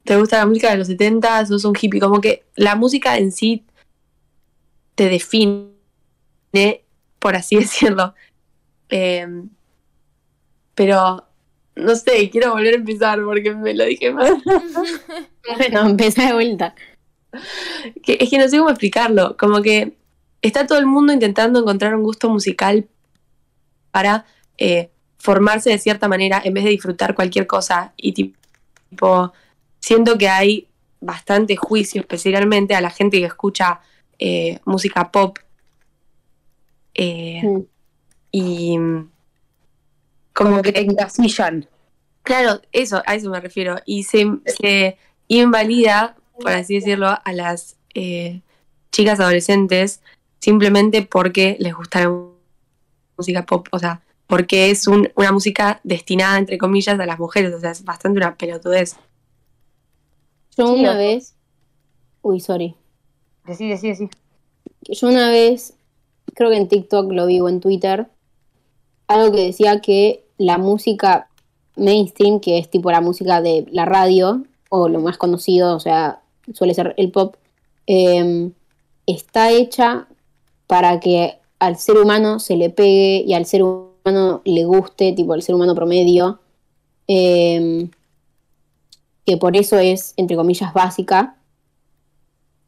te 0.05 0.17
gusta 0.17 0.39
la 0.39 0.47
música 0.47 0.71
de 0.71 0.79
los 0.79 0.87
70, 0.89 1.47
sos 1.47 1.65
un 1.65 1.77
hippie, 1.81 2.01
como 2.01 2.21
que 2.21 2.45
la 2.57 2.75
música 2.77 3.17
en 3.19 3.33
sí 3.33 3.65
te 4.95 5.09
define, 5.09 5.71
por 7.19 7.37
así 7.37 7.57
decirlo. 7.61 8.15
Eh, 8.89 9.27
pero, 10.75 11.25
no 11.77 11.95
sé, 11.97 12.31
quiero 12.31 12.53
volver 12.53 12.75
a 12.75 12.79
empezar 12.79 13.23
porque 13.25 13.55
me 13.55 13.75
lo 13.75 13.85
dije 13.85 14.13
mal. 14.13 14.43
Bueno, 15.57 15.89
empecé 15.89 16.27
de 16.27 16.33
vuelta. 16.35 16.75
Que- 18.03 18.19
es 18.21 18.29
que 18.31 18.39
no 18.39 18.47
sé 18.49 18.59
cómo 18.59 18.71
explicarlo, 18.71 19.37
como 19.39 19.63
que 19.63 19.97
está 20.43 20.67
todo 20.67 20.79
el 20.79 20.87
mundo 20.87 21.13
intentando 21.13 21.61
encontrar 21.61 21.95
un 21.95 22.03
gusto 22.03 22.29
musical 22.29 22.87
para 23.91 24.25
eh, 24.59 24.91
formarse 25.19 25.71
de 25.71 25.79
cierta 25.79 26.09
manera 26.09 26.41
en 26.45 26.55
vez 26.55 26.65
de 26.65 26.71
disfrutar 26.71 27.15
cualquier 27.15 27.47
cosa 27.47 27.93
y 27.97 28.13
tipo, 28.13 29.33
siento 29.81 30.17
que 30.19 30.29
hay 30.29 30.69
bastante 31.01 31.57
juicio, 31.57 32.01
especialmente 32.01 32.75
a 32.75 32.81
la 32.81 32.91
gente 32.91 33.19
que 33.19 33.27
escucha 33.27 33.81
eh, 34.19 34.61
música 34.65 35.11
pop 35.11 35.39
eh, 36.95 37.41
Mm. 37.43 37.61
y 38.33 38.79
Como 40.33 40.63
que 40.63 40.73
te 40.73 40.81
encasillan. 40.81 41.69
Claro, 42.23 42.61
eso, 42.73 43.03
a 43.07 43.15
eso 43.15 43.31
me 43.31 43.41
refiero. 43.41 43.77
Y 43.85 44.05
se, 44.05 44.27
se 44.47 44.97
invalida, 45.29 46.17
por 46.41 46.53
así 46.53 46.75
decirlo, 46.75 47.09
a 47.09 47.33
las 47.33 47.77
eh, 47.95 48.43
chicas 48.93 49.21
adolescentes 49.21 50.01
simplemente 50.39 51.03
porque 51.03 51.57
les 51.59 51.75
gusta 51.75 52.01
la 52.01 52.11
música 53.21 53.47
pop. 53.47 53.69
O 53.73 53.79
sea, 53.79 54.01
porque 54.27 54.71
es 54.71 54.87
un- 54.87 55.09
una 55.17 55.33
música 55.33 55.81
destinada, 55.85 56.39
entre 56.39 56.59
comillas, 56.59 56.99
a 56.99 57.07
las 57.07 57.19
mujeres. 57.19 57.55
O 57.55 57.61
sea, 57.61 57.71
es 57.71 57.85
bastante 57.85 58.19
una 58.19 58.35
pelotudez. 58.37 58.97
Yo 60.57 60.75
Sí, 60.75 60.81
una 60.81 60.97
vez. 60.97 61.35
Uy, 62.23 62.41
sorry. 62.41 62.75
Decí, 63.47 63.69
decí, 63.69 63.89
decí. 63.89 64.09
que 64.85 64.95
Yo 64.95 65.09
una 65.09 65.29
vez, 65.31 65.75
creo 66.35 66.51
que 66.51 66.57
en 66.57 66.69
TikTok 66.69 67.13
lo 67.13 67.27
vi 67.27 67.41
o 67.41 67.49
en 67.49 67.61
Twitter, 67.61 68.07
algo 69.09 69.33
que 69.33 69.45
decía 69.47 69.81
que 69.81 70.25
la 70.39 70.59
música 70.59 71.29
mainstream, 71.77 72.41
que 72.41 72.59
es 72.59 72.71
tipo 72.71 72.91
la 72.91 73.01
música 73.01 73.41
de 73.41 73.67
la 73.71 73.85
radio, 73.85 74.45
o 74.69 74.89
lo 74.89 75.01
más 75.01 75.17
conocido, 75.19 75.75
o 75.77 75.81
sea, 75.81 76.21
suele 76.55 76.75
ser 76.75 76.95
el 76.97 77.11
pop, 77.11 77.37
eh, 77.87 78.51
está 79.07 79.51
hecha 79.51 80.07
para 80.67 81.01
que 81.01 81.40
al 81.61 81.77
ser 81.77 81.99
humano 81.99 82.41
se 82.41 82.57
le 82.57 82.71
pegue 82.71 83.23
y 83.25 83.35
al 83.35 83.47
ser 83.47 83.63
humano 83.63 84.43
le 84.45 84.65
guste, 84.65 85.13
tipo 85.13 85.35
el 85.35 85.43
ser 85.43 85.55
humano 85.55 85.75
promedio, 85.75 86.41
eh, 87.07 87.89
que 89.25 89.37
por 89.37 89.57
eso 89.57 89.79
es, 89.79 90.15
entre 90.17 90.37
comillas, 90.37 90.73
básica. 90.73 91.37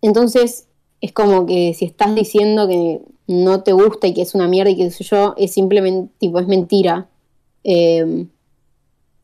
Entonces, 0.03 0.69
es 1.01 1.13
como 1.13 1.47
que 1.47 1.75
si 1.75 1.87
estás 1.87 2.15
diciendo 2.15 2.69
que 2.69 3.01
no 3.27 3.63
te 3.63 3.73
gusta 3.73 4.07
y 4.07 4.15
que 4.15 4.23
es 4.23 4.35
una 4.35 4.47
mierda 4.47 4.71
y 4.71 4.77
que 4.77 4.91
sé 4.91 5.05
yo, 5.05 5.35
es 5.37 5.53
simplemente, 5.53 6.13
tipo, 6.19 6.39
es 6.39 6.47
mentira. 6.47 7.09
Eh, 7.65 8.27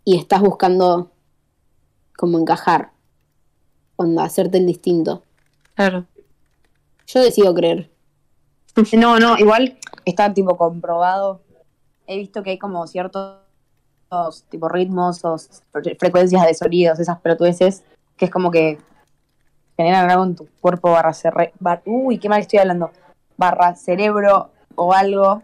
y 0.04 0.16
estás 0.16 0.40
buscando 0.40 1.10
como 2.16 2.38
encajar, 2.38 2.92
cuando 3.96 4.22
hacerte 4.22 4.56
el 4.56 4.66
distinto. 4.66 5.22
Claro. 5.74 6.06
Yo 7.06 7.20
decido 7.20 7.54
creer. 7.54 7.90
No, 8.96 9.18
no, 9.18 9.36
igual 9.38 9.78
está 10.04 10.32
tipo 10.32 10.56
comprobado. 10.56 11.40
He 12.06 12.16
visto 12.16 12.42
que 12.42 12.50
hay 12.50 12.58
como 12.58 12.86
ciertos 12.86 13.38
tipo 14.48 14.68
ritmos 14.68 15.24
o 15.24 15.34
fre- 15.72 15.98
frecuencias 15.98 16.46
de 16.46 16.54
sonidos, 16.54 16.98
esas 16.98 17.20
pelotudeces, 17.20 17.84
que 18.16 18.24
es 18.26 18.30
como 18.30 18.50
que 18.50 18.78
generan 19.76 20.10
algo 20.10 20.24
en 20.24 20.34
tu 20.36 20.48
cuerpo 20.60 20.90
barra 20.92 21.12
cerre- 21.12 21.52
bar- 21.60 21.82
uy, 21.84 22.18
qué 22.18 22.28
mal 22.28 22.40
estoy 22.40 22.60
hablando, 22.60 22.90
barra 23.36 23.74
cerebro 23.74 24.50
o 24.74 24.92
algo 24.92 25.42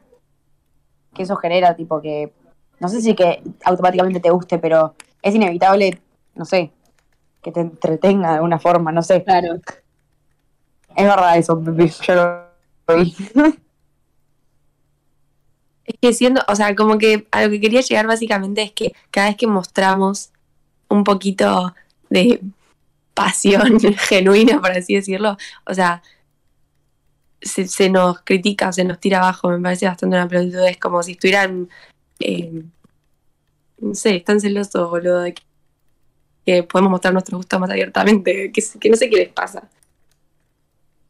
que 1.13 1.23
eso 1.23 1.37
genera, 1.37 1.77
tipo 1.77 2.01
que, 2.01 2.33
no 2.81 2.89
sé 2.89 3.01
si 3.01 3.15
que 3.15 3.43
automáticamente 3.65 4.21
te 4.21 4.31
guste, 4.31 4.59
pero 4.59 4.95
es 5.23 5.35
inevitable, 5.35 6.01
no 6.35 6.45
sé, 6.45 6.73
que 7.43 7.53
te 7.53 7.61
entretenga 7.61 8.31
de 8.31 8.35
alguna 8.37 8.59
forma, 8.59 8.91
no 8.91 9.03
sé. 9.03 9.23
Claro. 9.23 9.57
Es 10.97 11.05
verdad 11.05 11.37
eso, 11.37 11.61
yo 12.03 12.15
lo. 12.15 12.44
Es 15.85 15.97
que 16.01 16.13
siendo, 16.15 16.41
o 16.49 16.57
sea, 16.57 16.75
como 16.75 16.97
que 16.99 17.27
a 17.31 17.45
lo 17.45 17.51
que 17.51 17.61
quería 17.61 17.83
llegar 17.83 18.07
básicamente 18.07 18.63
es 18.63 18.73
que 18.73 18.95
cada 19.11 19.29
vez 19.29 19.37
que 19.37 19.47
mostramos 19.47 20.31
un 20.89 21.05
poquito 21.05 21.75
de 22.09 22.41
pasión 23.13 23.79
genuina, 24.09 24.61
por 24.61 24.73
así 24.73 24.95
decirlo, 24.95 25.37
o 25.67 25.75
sea, 25.75 26.03
se, 27.43 27.69
se 27.69 27.91
nos 27.91 28.21
critica, 28.23 28.73
se 28.73 28.85
nos 28.85 28.99
tira 28.99 29.19
abajo, 29.19 29.51
me 29.51 29.61
parece 29.61 29.87
bastante 29.87 30.17
una 30.17 30.29
pelotudez, 30.29 30.79
como 30.79 31.03
si 31.03 31.13
estuvieran, 31.13 31.69
eh, 32.21 32.63
no 33.79 33.95
sé, 33.95 34.17
están 34.17 34.41
celosos, 34.41 34.89
boludo, 34.89 35.21
de 35.21 35.35
que, 35.35 35.43
que 36.47 36.63
podemos 36.63 36.91
mostrar 36.93 37.13
nuestro 37.13 37.37
gusto 37.37 37.59
más 37.59 37.71
abiertamente, 37.71 38.51
que, 38.53 38.63
que 38.81 38.91
no 38.91 38.97
sé 38.97 39.11
qué 39.11 39.17
les 39.17 39.29
pasa. 39.29 39.69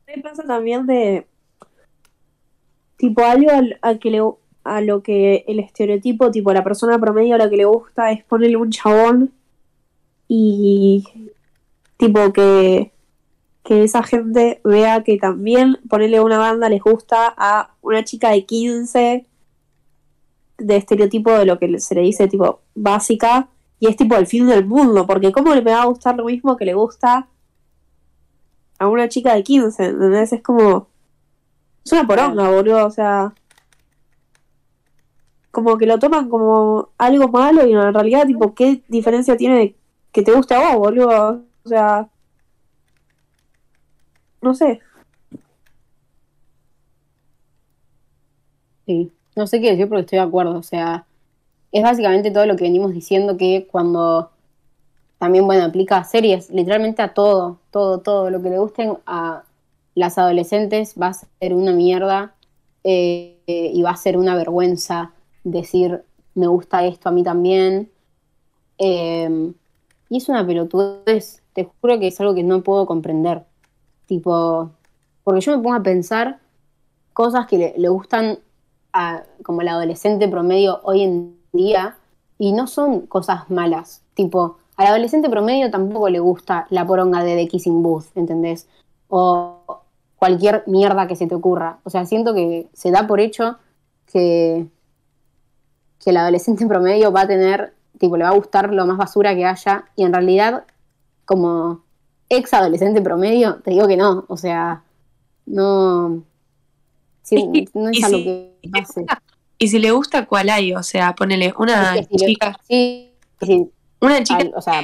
Me 0.06 0.20
pasa 0.20 0.42
también 0.44 0.86
de 0.86 1.26
tipo 3.04 3.22
algo 3.22 3.50
al, 3.50 3.78
al 3.82 3.98
que 3.98 4.10
le 4.10 4.22
a 4.64 4.80
lo 4.80 5.02
que 5.02 5.44
el 5.46 5.60
estereotipo, 5.60 6.30
tipo 6.30 6.54
la 6.54 6.64
persona 6.64 6.98
promedio 6.98 7.34
a 7.34 7.38
la 7.38 7.50
que 7.50 7.58
le 7.58 7.66
gusta 7.66 8.10
es 8.10 8.24
ponerle 8.24 8.56
un 8.56 8.70
chabón 8.70 9.30
y 10.26 11.04
tipo 11.98 12.32
que, 12.32 12.92
que 13.62 13.84
esa 13.84 14.02
gente 14.02 14.62
vea 14.64 15.04
que 15.04 15.18
también 15.18 15.76
ponerle 15.86 16.20
una 16.20 16.38
banda 16.38 16.70
les 16.70 16.82
gusta 16.82 17.34
a 17.36 17.74
una 17.82 18.04
chica 18.04 18.30
de 18.30 18.46
15 18.46 19.26
de 20.56 20.76
estereotipo 20.76 21.30
de 21.32 21.44
lo 21.44 21.58
que 21.58 21.78
se 21.78 21.94
le 21.94 22.00
dice 22.00 22.26
tipo 22.26 22.60
básica 22.74 23.50
y 23.80 23.88
es 23.88 23.96
tipo 23.96 24.16
el 24.16 24.26
fin 24.26 24.46
del 24.46 24.64
mundo, 24.64 25.06
porque 25.06 25.30
cómo 25.30 25.54
le 25.54 25.60
va 25.60 25.82
a 25.82 25.86
gustar 25.86 26.16
lo 26.16 26.24
mismo 26.24 26.56
que 26.56 26.64
le 26.64 26.72
gusta 26.72 27.28
a 28.78 28.88
una 28.88 29.10
chica 29.10 29.34
de 29.34 29.42
15, 29.42 29.84
¿entendés? 29.84 30.32
Es 30.32 30.40
como 30.42 30.93
Es 31.84 31.92
una 31.92 32.06
poronga, 32.06 32.48
boludo, 32.50 32.86
o 32.86 32.90
sea. 32.90 33.34
Como 35.50 35.78
que 35.78 35.86
lo 35.86 35.98
toman 35.98 36.28
como 36.28 36.88
algo 36.98 37.28
malo 37.28 37.66
y 37.66 37.72
en 37.72 37.94
realidad, 37.94 38.26
tipo, 38.26 38.54
¿qué 38.54 38.82
diferencia 38.88 39.36
tiene 39.36 39.58
de 39.58 39.76
que 40.12 40.22
te 40.22 40.32
guste 40.32 40.54
a 40.54 40.60
vos, 40.60 40.78
boludo? 40.78 41.42
O 41.64 41.68
sea. 41.68 42.08
No 44.42 44.54
sé. 44.54 44.80
Sí, 48.86 49.12
no 49.36 49.46
sé 49.46 49.60
qué 49.60 49.70
decir 49.70 49.88
porque 49.88 50.02
estoy 50.02 50.18
de 50.18 50.24
acuerdo. 50.24 50.56
O 50.56 50.62
sea, 50.62 51.06
es 51.72 51.82
básicamente 51.82 52.30
todo 52.30 52.46
lo 52.46 52.56
que 52.56 52.64
venimos 52.64 52.92
diciendo 52.92 53.36
que 53.36 53.66
cuando 53.70 54.30
también, 55.18 55.46
bueno, 55.46 55.64
aplica 55.64 55.98
a 55.98 56.04
series, 56.04 56.50
literalmente 56.50 57.02
a 57.02 57.14
todo, 57.14 57.58
todo, 57.70 58.00
todo. 58.00 58.30
Lo 58.30 58.42
que 58.42 58.50
le 58.50 58.58
gusten 58.58 58.98
a 59.06 59.44
las 59.94 60.18
adolescentes 60.18 60.94
va 61.00 61.08
a 61.08 61.14
ser 61.14 61.54
una 61.54 61.72
mierda 61.72 62.34
eh, 62.82 63.38
y 63.46 63.82
va 63.82 63.90
a 63.90 63.96
ser 63.96 64.16
una 64.16 64.34
vergüenza 64.34 65.12
decir, 65.44 66.02
me 66.34 66.46
gusta 66.46 66.84
esto 66.84 67.08
a 67.08 67.12
mí 67.12 67.22
también. 67.22 67.90
Eh, 68.78 69.52
y 70.08 70.16
es 70.16 70.28
una 70.28 70.46
pelotudez, 70.46 71.42
te 71.52 71.68
juro 71.80 71.98
que 71.98 72.08
es 72.08 72.20
algo 72.20 72.34
que 72.34 72.42
no 72.42 72.62
puedo 72.62 72.86
comprender. 72.86 73.44
Tipo, 74.06 74.70
porque 75.22 75.40
yo 75.40 75.56
me 75.56 75.62
pongo 75.62 75.76
a 75.76 75.82
pensar 75.82 76.40
cosas 77.12 77.46
que 77.46 77.58
le, 77.58 77.74
le 77.76 77.88
gustan 77.88 78.38
a 78.92 79.22
como 79.42 79.60
el 79.62 79.68
adolescente 79.68 80.28
promedio 80.28 80.80
hoy 80.84 81.02
en 81.02 81.36
día 81.52 81.96
y 82.38 82.52
no 82.52 82.66
son 82.66 83.06
cosas 83.06 83.50
malas. 83.50 84.02
Tipo, 84.14 84.58
al 84.76 84.86
adolescente 84.88 85.30
promedio 85.30 85.70
tampoco 85.70 86.08
le 86.08 86.20
gusta 86.20 86.66
la 86.70 86.86
poronga 86.86 87.22
de 87.22 87.36
The 87.36 87.48
Kissing 87.48 87.82
Booth, 87.82 88.06
¿entendés? 88.16 88.68
O 89.08 89.63
cualquier 90.24 90.64
mierda 90.66 91.06
que 91.06 91.16
se 91.16 91.26
te 91.26 91.34
ocurra. 91.34 91.80
O 91.84 91.90
sea, 91.90 92.06
siento 92.06 92.32
que 92.34 92.66
se 92.72 92.90
da 92.90 93.06
por 93.06 93.20
hecho 93.20 93.58
que, 94.10 94.66
que 96.02 96.10
el 96.10 96.16
adolescente 96.16 96.66
promedio 96.72 97.12
va 97.12 97.22
a 97.22 97.26
tener, 97.26 97.74
tipo, 97.98 98.16
le 98.16 98.24
va 98.24 98.30
a 98.30 98.34
gustar 98.34 98.72
lo 98.72 98.86
más 98.86 98.96
basura 98.96 99.34
que 99.34 99.44
haya 99.44 99.84
y 99.96 100.04
en 100.04 100.14
realidad, 100.14 100.64
como 101.26 101.82
ex 102.30 102.54
adolescente 102.54 103.02
promedio, 103.02 103.56
te 103.56 103.72
digo 103.72 103.86
que 103.86 103.98
no. 103.98 104.24
O 104.28 104.38
sea, 104.38 104.82
no... 105.44 106.22
sí, 107.22 107.36
no 107.74 107.90
es 107.90 108.02
algo 108.02 108.16
si- 108.18 108.24
que 108.24 108.68
pase. 108.72 109.04
Y 109.58 109.68
si 109.68 109.78
le 109.78 109.90
gusta 109.90 110.24
cuál 110.24 110.48
hay, 110.48 110.72
o 110.74 110.82
sea, 110.82 111.14
ponele 111.14 111.52
una 111.58 111.96
Es 111.96 112.08
que 112.08 112.18
si 112.18 112.24
le- 112.24 112.32
chica, 112.32 112.56
sí, 112.66 113.12
sí, 113.42 113.70
una 114.00 114.22
chica 114.24 114.40
al- 114.40 114.52
o 114.56 114.62
sea, 114.62 114.82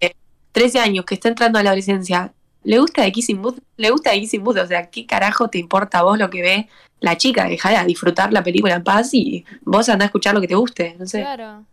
de 0.00 0.14
13 0.52 0.78
años 0.78 1.04
que 1.04 1.14
está 1.14 1.28
entrando 1.28 1.58
a 1.58 1.62
la 1.64 1.70
adolescencia, 1.70 2.32
¿le 2.62 2.78
gusta 2.78 3.02
de 3.02 3.12
Kissing 3.12 3.40
Booth? 3.40 3.58
¿Le 3.76 3.90
gusta 3.90 4.10
de 4.10 4.20
Kissing 4.20 4.44
Booth? 4.44 4.58
O 4.58 4.66
sea, 4.66 4.90
¿qué 4.90 5.06
carajo 5.06 5.48
te 5.48 5.58
importa 5.58 6.00
a 6.00 6.02
vos 6.02 6.18
lo 6.18 6.30
que 6.30 6.42
ve 6.42 6.68
la 7.00 7.16
chica? 7.16 7.44
Dejá 7.44 7.70
de 7.70 7.86
disfrutar 7.86 8.32
la 8.32 8.42
película 8.42 8.74
en 8.74 8.84
paz 8.84 9.14
y 9.14 9.44
vos 9.62 9.88
andá 9.88 10.04
a 10.04 10.06
escuchar 10.06 10.34
lo 10.34 10.40
que 10.40 10.48
te 10.48 10.54
guste, 10.54 10.96
no 10.98 11.06
sé. 11.06 11.20
Claro. 11.20 11.64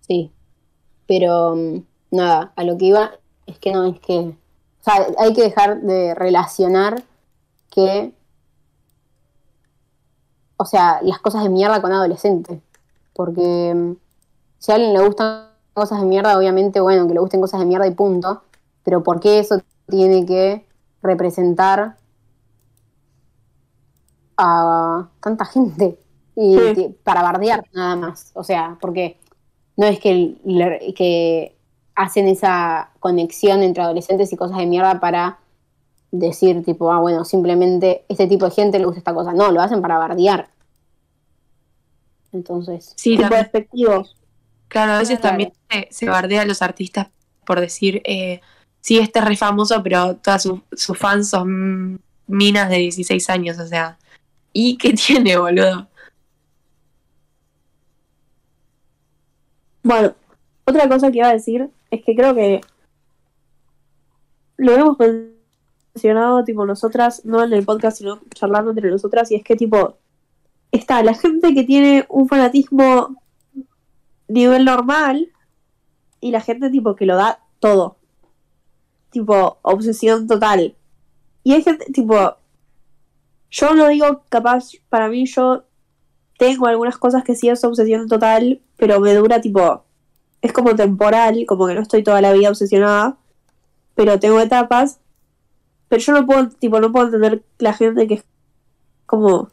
Sí, 0.00 0.30
pero 1.06 1.54
mm, 1.56 1.82
nada, 2.12 2.52
a 2.56 2.64
lo 2.64 2.76
que 2.78 2.86
iba 2.86 3.12
es 3.46 3.58
que 3.58 3.72
no, 3.72 3.86
es 3.86 4.00
que, 4.00 4.18
o 4.18 4.34
sea, 4.84 5.06
hay 5.18 5.32
que 5.32 5.42
dejar 5.42 5.80
de 5.80 6.14
relacionar 6.14 7.02
que, 7.70 8.12
o 10.56 10.64
sea, 10.64 11.00
las 11.02 11.18
cosas 11.18 11.42
de 11.42 11.48
mierda 11.48 11.80
con 11.80 11.92
adolescente, 11.92 12.60
porque 13.14 13.74
mm, 13.74 13.92
si 14.58 14.72
a 14.72 14.76
alguien 14.76 14.92
le 14.94 15.04
gustan 15.04 15.48
cosas 15.74 16.00
de 16.00 16.06
mierda, 16.06 16.36
obviamente, 16.36 16.80
bueno, 16.80 17.06
que 17.06 17.14
le 17.14 17.20
gusten 17.20 17.40
cosas 17.40 17.60
de 17.60 17.66
mierda 17.66 17.86
y 17.86 17.92
punto, 17.92 18.42
pero 18.88 19.02
¿por 19.02 19.20
qué 19.20 19.38
eso 19.38 19.60
tiene 19.86 20.24
que 20.24 20.64
representar 21.02 21.98
a 24.38 25.10
tanta 25.20 25.44
gente? 25.44 25.98
Y 26.34 26.56
Sí. 26.74 26.96
para 27.04 27.20
bardear 27.20 27.64
nada 27.74 27.96
más, 27.96 28.30
o 28.32 28.42
sea, 28.42 28.78
porque 28.80 29.18
no 29.76 29.84
es 29.84 30.00
que, 30.00 31.54
hacen 31.94 32.28
esa 32.28 32.92
conexión 32.98 33.62
entre 33.62 33.82
adolescentes 33.82 34.32
y 34.32 34.36
cosas 34.36 34.56
de 34.56 34.64
mierda 34.64 35.00
para 35.00 35.38
decir 36.10 36.64
tipo, 36.64 36.90
ah, 36.90 37.00
bueno, 37.00 37.26
simplemente 37.26 38.06
este 38.08 38.26
tipo 38.26 38.46
de 38.46 38.52
gente 38.52 38.78
le 38.78 38.86
gusta 38.86 39.00
esta 39.00 39.12
cosa. 39.12 39.34
No, 39.34 39.50
lo 39.52 39.60
hacen 39.60 39.82
para 39.82 39.98
bardear. 39.98 40.48
Entonces, 42.32 42.94
Sí, 42.96 43.18
despectivos. 43.18 44.16
claro, 44.68 44.92
a 44.92 44.98
veces 45.00 45.18
Claro. 45.18 45.30
también 45.32 45.52
se, 45.68 45.88
se 45.90 46.08
bardea 46.08 46.40
a 46.40 46.46
los 46.46 46.62
artistas 46.62 47.08
por 47.48 47.60
decir, 47.60 48.02
eh, 48.04 48.42
sí, 48.88 48.98
este 48.98 49.18
es 49.18 49.24
re 49.26 49.36
famoso, 49.36 49.82
pero 49.82 50.16
todas 50.16 50.42
sus 50.42 50.60
sus 50.72 50.96
fans 50.96 51.28
son 51.28 52.00
minas 52.26 52.70
de 52.70 52.78
16 52.78 53.28
años, 53.28 53.58
o 53.58 53.66
sea. 53.66 53.98
¿Y 54.52 54.78
qué 54.78 54.92
tiene, 55.06 55.36
boludo? 55.36 55.88
Bueno, 59.82 60.14
otra 60.64 60.88
cosa 60.88 61.10
que 61.10 61.18
iba 61.18 61.28
a 61.28 61.34
decir 61.34 61.68
es 61.90 62.02
que 62.02 62.16
creo 62.16 62.34
que 62.34 62.62
lo 64.56 64.72
hemos 64.72 64.96
mencionado, 65.94 66.44
tipo, 66.44 66.64
nosotras, 66.64 67.24
no 67.26 67.44
en 67.44 67.52
el 67.52 67.66
podcast, 67.66 67.98
sino 67.98 68.20
charlando 68.34 68.70
entre 68.70 68.90
nosotras, 68.90 69.30
y 69.30 69.34
es 69.34 69.44
que, 69.44 69.54
tipo, 69.54 69.98
está 70.72 71.02
la 71.02 71.14
gente 71.14 71.52
que 71.54 71.64
tiene 71.64 72.06
un 72.08 72.26
fanatismo 72.26 73.16
nivel 74.28 74.64
normal 74.64 75.30
y 76.22 76.30
la 76.30 76.40
gente, 76.40 76.70
tipo, 76.70 76.96
que 76.96 77.04
lo 77.04 77.16
da 77.16 77.40
todo. 77.60 77.97
Tipo, 79.10 79.58
obsesión 79.62 80.26
total. 80.26 80.74
Y 81.44 81.52
hay 81.52 81.62
gente, 81.62 81.86
tipo, 81.92 82.36
yo 83.50 83.74
no 83.74 83.88
digo 83.88 84.22
capaz, 84.28 84.72
para 84.88 85.08
mí 85.08 85.24
yo 85.26 85.64
tengo 86.38 86.66
algunas 86.66 86.98
cosas 86.98 87.24
que 87.24 87.34
sí 87.34 87.48
es 87.48 87.64
obsesión 87.64 88.06
total, 88.08 88.60
pero 88.76 89.00
me 89.00 89.14
dura 89.14 89.40
tipo, 89.40 89.84
es 90.42 90.52
como 90.52 90.76
temporal, 90.76 91.44
como 91.46 91.66
que 91.66 91.74
no 91.74 91.80
estoy 91.80 92.02
toda 92.02 92.20
la 92.20 92.32
vida 92.32 92.50
obsesionada, 92.50 93.16
pero 93.94 94.20
tengo 94.20 94.38
etapas, 94.40 95.00
pero 95.88 96.00
yo 96.02 96.12
no 96.12 96.26
puedo, 96.26 96.48
tipo, 96.50 96.78
no 96.80 96.92
puedo 96.92 97.06
entender 97.06 97.42
la 97.58 97.72
gente 97.72 98.06
que 98.06 98.14
es 98.14 98.24
como, 99.06 99.48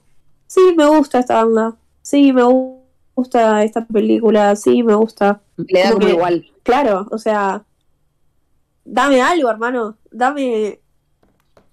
sí, 0.48 0.60
me 0.78 0.86
gusta 0.88 1.20
esta 1.20 1.44
banda, 1.44 1.76
sí, 2.02 2.34
me 2.34 2.44
gu- 2.44 2.82
gusta 3.16 3.64
esta 3.64 3.86
película, 3.86 4.56
sí, 4.58 4.84
me 4.84 4.94
gusta. 4.96 5.42
le 5.58 5.80
da 5.80 5.86
como 5.92 5.94
como 6.02 6.08
que- 6.08 6.14
igual. 6.14 6.46
Claro, 6.64 7.08
o 7.10 7.18
sea, 7.18 7.64
dame 8.86 9.22
algo, 9.22 9.50
hermano, 9.50 9.98
dame 10.12 10.80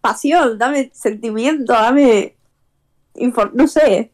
pasión, 0.01 0.59
dame 0.59 0.91
sentimiento, 0.93 1.73
dame, 1.73 2.37
no 3.55 3.69
sé. 3.69 4.11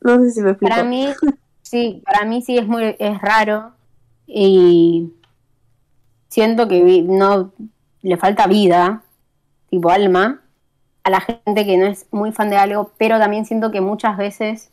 No 0.00 0.20
sé 0.20 0.30
si 0.30 0.40
me 0.40 0.50
explico. 0.50 0.70
Para 0.70 0.84
mí, 0.84 1.08
sí, 1.62 2.02
para 2.04 2.24
mí 2.24 2.42
sí 2.42 2.56
es 2.56 2.66
muy, 2.66 2.96
es 2.98 3.20
raro 3.20 3.72
y 4.26 5.12
siento 6.28 6.68
que 6.68 7.02
no 7.02 7.52
le 8.02 8.16
falta 8.16 8.46
vida, 8.46 9.02
tipo 9.70 9.90
alma, 9.90 10.42
a 11.02 11.10
la 11.10 11.20
gente 11.20 11.66
que 11.66 11.76
no 11.76 11.86
es 11.86 12.06
muy 12.10 12.32
fan 12.32 12.50
de 12.50 12.56
algo, 12.56 12.92
pero 12.96 13.18
también 13.18 13.44
siento 13.44 13.70
que 13.70 13.80
muchas 13.80 14.16
veces, 14.16 14.70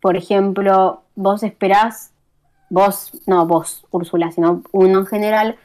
por 0.00 0.16
ejemplo, 0.16 1.02
vos 1.14 1.42
esperás, 1.42 2.12
vos, 2.70 3.12
no 3.26 3.46
vos, 3.46 3.86
Úrsula, 3.90 4.30
sino 4.32 4.62
uno 4.72 5.00
en 5.00 5.06
general, 5.06 5.56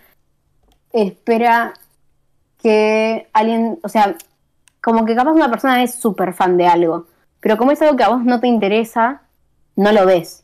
espera 0.92 1.74
que 2.62 3.28
alguien, 3.34 3.80
o 3.84 3.90
sea, 3.90 4.16
como 4.82 5.06
que 5.06 5.16
capaz 5.16 5.32
una 5.32 5.50
persona 5.50 5.84
es 5.84 5.96
súper 5.96 6.34
fan 6.34 6.58
de 6.58 6.68
algo, 6.68 7.06
pero 7.40 7.58
como 7.58 7.72
es 7.72 7.82
algo 7.82 7.98
que 7.98 8.04
a 8.04 8.10
vos 8.10 8.24
no 8.24 8.40
te 8.40 8.48
interesa, 8.48 9.24
no 9.76 9.92
lo 9.92 10.06
ves. 10.06 10.44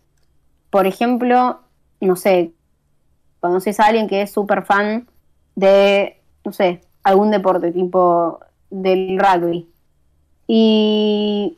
Por 0.70 0.88
ejemplo, 0.88 1.60
no 2.02 2.16
sé, 2.16 2.54
conoces 3.40 3.80
a 3.80 3.86
alguien 3.86 4.08
que 4.08 4.24
es 4.24 4.32
súper 4.32 4.64
fan 4.64 5.08
de, 5.56 6.22
no 6.44 6.52
sé, 6.52 6.82
algún 7.04 7.32
deporte, 7.32 7.72
tipo 7.72 8.40
del 8.70 9.20
rugby. 9.20 9.70
Y 10.48 11.58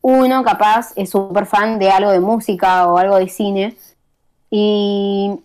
uno 0.00 0.42
capaz 0.42 0.92
es 0.96 1.10
súper 1.10 1.46
fan 1.46 1.78
de 1.78 1.90
algo 1.90 2.10
de 2.10 2.20
música 2.20 2.86
o 2.88 2.98
algo 2.98 3.16
de 3.16 3.28
cine. 3.28 3.76
Y 4.50 5.38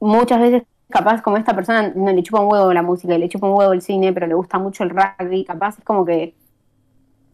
muchas 0.00 0.40
veces 0.40 0.62
capaz 0.90 1.22
como 1.22 1.36
esta 1.36 1.54
persona 1.54 1.92
no 1.94 2.12
le 2.12 2.22
chupa 2.22 2.40
un 2.40 2.52
huevo 2.52 2.72
la 2.72 2.82
música 2.82 3.16
le 3.18 3.28
chupa 3.28 3.48
un 3.48 3.58
huevo 3.58 3.72
el 3.72 3.82
cine, 3.82 4.12
pero 4.12 4.26
le 4.26 4.34
gusta 4.34 4.58
mucho 4.58 4.84
el 4.84 4.90
rugby, 4.90 5.44
capaz 5.44 5.78
es 5.78 5.84
como 5.84 6.04
que, 6.04 6.34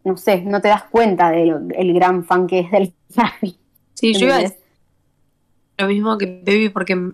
no 0.04 0.16
sé, 0.16 0.42
no 0.42 0.60
te 0.60 0.68
das 0.68 0.84
cuenta 0.84 1.30
del 1.30 1.92
gran 1.92 2.24
fan 2.24 2.46
que 2.46 2.60
es 2.60 2.70
del 2.70 2.92
rugby. 3.16 3.58
Sí, 3.94 4.14
yo 4.14 4.26
iba 4.26 4.36
a 4.36 4.38
decir 4.38 4.58
lo 5.78 5.88
mismo 5.88 6.18
que 6.18 6.42
Baby 6.44 6.68
porque 6.68 7.12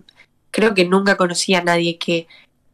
creo 0.51 0.73
que 0.73 0.85
nunca 0.85 1.15
conocí 1.15 1.55
a 1.55 1.63
nadie 1.63 1.97
que 1.97 2.27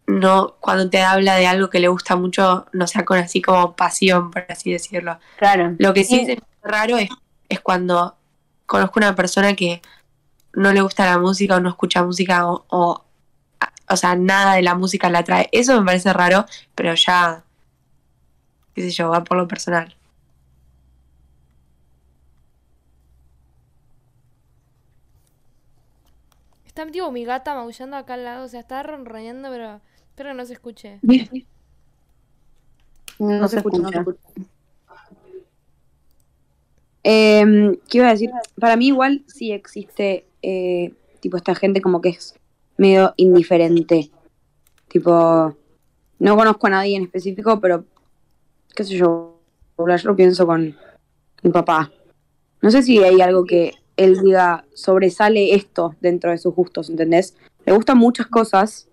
no, 0.07 0.55
cuando 0.59 0.89
te 0.89 1.01
habla 1.01 1.35
de 1.35 1.47
algo 1.47 1.69
que 1.69 1.79
le 1.79 1.87
gusta 1.87 2.15
mucho, 2.15 2.65
no 2.73 2.87
sea 2.87 3.05
con 3.05 3.19
así 3.19 3.41
como 3.41 3.75
pasión, 3.75 4.31
por 4.31 4.45
así 4.49 4.71
decirlo. 4.71 5.17
Claro. 5.37 5.75
Lo 5.77 5.93
que 5.93 6.03
sí 6.03 6.25
Sí. 6.25 6.31
es 6.33 6.39
raro 6.61 6.97
es, 6.97 7.09
es 7.47 7.61
cuando 7.61 8.15
conozco 8.65 8.99
una 8.99 9.15
persona 9.15 9.53
que 9.55 9.81
no 10.53 10.71
le 10.73 10.81
gusta 10.81 11.05
la 11.05 11.19
música 11.19 11.57
o 11.57 11.59
no 11.59 11.69
escucha 11.69 12.03
música 12.03 12.47
o, 12.47 12.65
o, 12.69 13.03
o 13.89 13.97
sea, 13.97 14.15
nada 14.15 14.55
de 14.55 14.61
la 14.61 14.75
música 14.75 15.09
la 15.09 15.19
atrae. 15.19 15.49
Eso 15.51 15.79
me 15.79 15.85
parece 15.85 16.13
raro, 16.13 16.45
pero 16.75 16.93
ya 16.95 17.43
qué 18.73 18.81
sé 18.81 18.91
yo, 18.91 19.09
va 19.09 19.23
por 19.23 19.37
lo 19.37 19.47
personal. 19.47 19.95
Está 26.65 26.87
tipo 26.87 27.11
mi 27.11 27.23
gata 27.23 27.53
maullando 27.53 27.97
acá 27.97 28.15
al 28.15 28.23
lado, 28.23 28.45
o 28.45 28.47
sea, 28.47 28.61
está 28.61 28.81
ronroneando, 28.81 29.49
pero 29.49 29.79
espero 30.09 30.31
que 30.31 30.35
no 30.35 30.45
se 30.45 30.53
escuche. 30.53 30.99
No, 33.19 33.47
se 33.47 33.57
escucha. 33.57 34.03
Eh, 37.03 37.79
¿Qué 37.89 37.97
iba 37.99 38.07
a 38.07 38.11
decir? 38.11 38.31
Para 38.59 38.75
mí 38.75 38.87
igual 38.87 39.23
sí 39.27 39.51
existe 39.51 40.25
eh, 40.43 40.93
tipo 41.19 41.37
esta 41.37 41.55
gente 41.55 41.81
como 41.81 42.01
que 42.01 42.09
es 42.09 42.35
medio 42.77 43.13
indiferente. 43.17 44.11
Tipo, 44.89 45.55
no 46.19 46.37
conozco 46.37 46.67
a 46.67 46.71
nadie 46.71 46.95
en 46.95 47.03
específico, 47.03 47.59
pero 47.59 47.85
qué 48.75 48.83
sé 48.83 48.95
yo, 48.95 49.39
yo 49.77 49.85
lo 49.85 50.15
pienso 50.15 50.45
con 50.45 50.75
mi 51.41 51.51
papá. 51.51 51.91
No 52.61 52.69
sé 52.71 52.83
si 52.83 52.99
hay 52.99 53.21
algo 53.21 53.45
que 53.45 53.73
él 53.97 54.19
diga 54.21 54.65
sobresale 54.73 55.53
esto 55.55 55.95
dentro 56.01 56.31
de 56.31 56.37
sus 56.37 56.53
gustos, 56.53 56.89
¿entendés? 56.89 57.35
Le 57.65 57.73
gustan 57.73 57.97
muchas 57.97 58.27
cosas, 58.27 58.89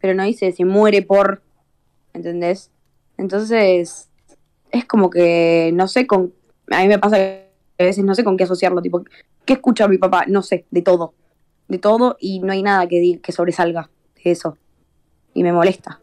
pero 0.00 0.14
no 0.14 0.24
dice 0.24 0.52
si 0.52 0.64
muere 0.64 1.02
por, 1.02 1.42
¿entendés? 2.12 2.70
Entonces, 3.16 4.08
es 4.70 4.84
como 4.84 5.10
que 5.10 5.70
no 5.74 5.88
sé 5.88 6.06
con, 6.06 6.32
a 6.70 6.80
mí 6.80 6.88
me 6.88 6.98
pasa 6.98 7.16
que 7.16 7.43
a 7.78 7.84
veces 7.84 8.04
no 8.04 8.14
sé 8.14 8.24
con 8.24 8.36
qué 8.36 8.44
asociarlo, 8.44 8.82
tipo, 8.82 9.04
¿qué 9.44 9.54
escucha 9.54 9.88
mi 9.88 9.98
papá? 9.98 10.24
No 10.28 10.42
sé, 10.42 10.66
de 10.70 10.82
todo, 10.82 11.14
de 11.68 11.78
todo 11.78 12.16
y 12.20 12.40
no 12.40 12.52
hay 12.52 12.62
nada 12.62 12.86
que, 12.88 13.20
que 13.22 13.32
sobresalga 13.32 13.90
de 14.22 14.30
eso. 14.30 14.56
Y 15.34 15.42
me 15.42 15.52
molesta. 15.52 16.00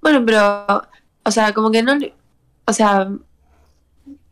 Bueno, 0.00 0.24
pero, 0.26 0.82
o 1.24 1.30
sea, 1.30 1.52
como 1.54 1.70
que 1.70 1.82
no. 1.82 1.98
O 2.66 2.72
sea, 2.72 3.08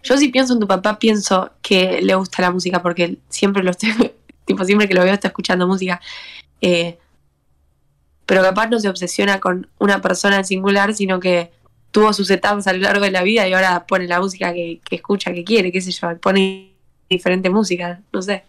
yo 0.02 0.16
si 0.16 0.28
pienso 0.28 0.54
en 0.54 0.60
tu 0.60 0.66
papá, 0.66 0.98
pienso 0.98 1.50
que 1.62 2.00
le 2.02 2.14
gusta 2.14 2.42
la 2.42 2.50
música 2.50 2.82
porque 2.82 3.18
siempre 3.28 3.62
lo 3.62 3.70
estoy. 3.70 3.90
tipo, 4.44 4.64
siempre 4.64 4.88
que 4.88 4.94
lo 4.94 5.04
veo 5.04 5.14
está 5.14 5.28
escuchando 5.28 5.66
música. 5.66 6.00
Eh, 6.60 6.98
pero 8.26 8.42
capaz 8.42 8.68
no 8.68 8.78
se 8.80 8.88
obsesiona 8.88 9.40
con 9.40 9.68
una 9.78 10.00
persona 10.00 10.38
en 10.38 10.44
singular, 10.44 10.94
sino 10.94 11.20
que 11.20 11.52
tuvo 11.91 12.12
sus 12.12 12.30
etapas 12.30 12.66
a 12.66 12.72
lo 12.72 12.80
largo 12.80 13.05
de 13.05 13.11
la 13.11 13.22
vida 13.22 13.49
y 13.49 13.53
ahora 13.53 13.86
pone 13.86 14.07
la 14.07 14.20
música 14.20 14.53
que, 14.53 14.80
que 14.84 14.97
escucha, 14.97 15.32
que 15.32 15.45
quiere, 15.45 15.72
qué 15.72 15.80
sé 15.80 15.91
yo, 15.91 16.18
pone 16.18 16.72
diferente 17.09 17.51
música, 17.51 18.01
no 18.12 18.22
sé. 18.22 18.45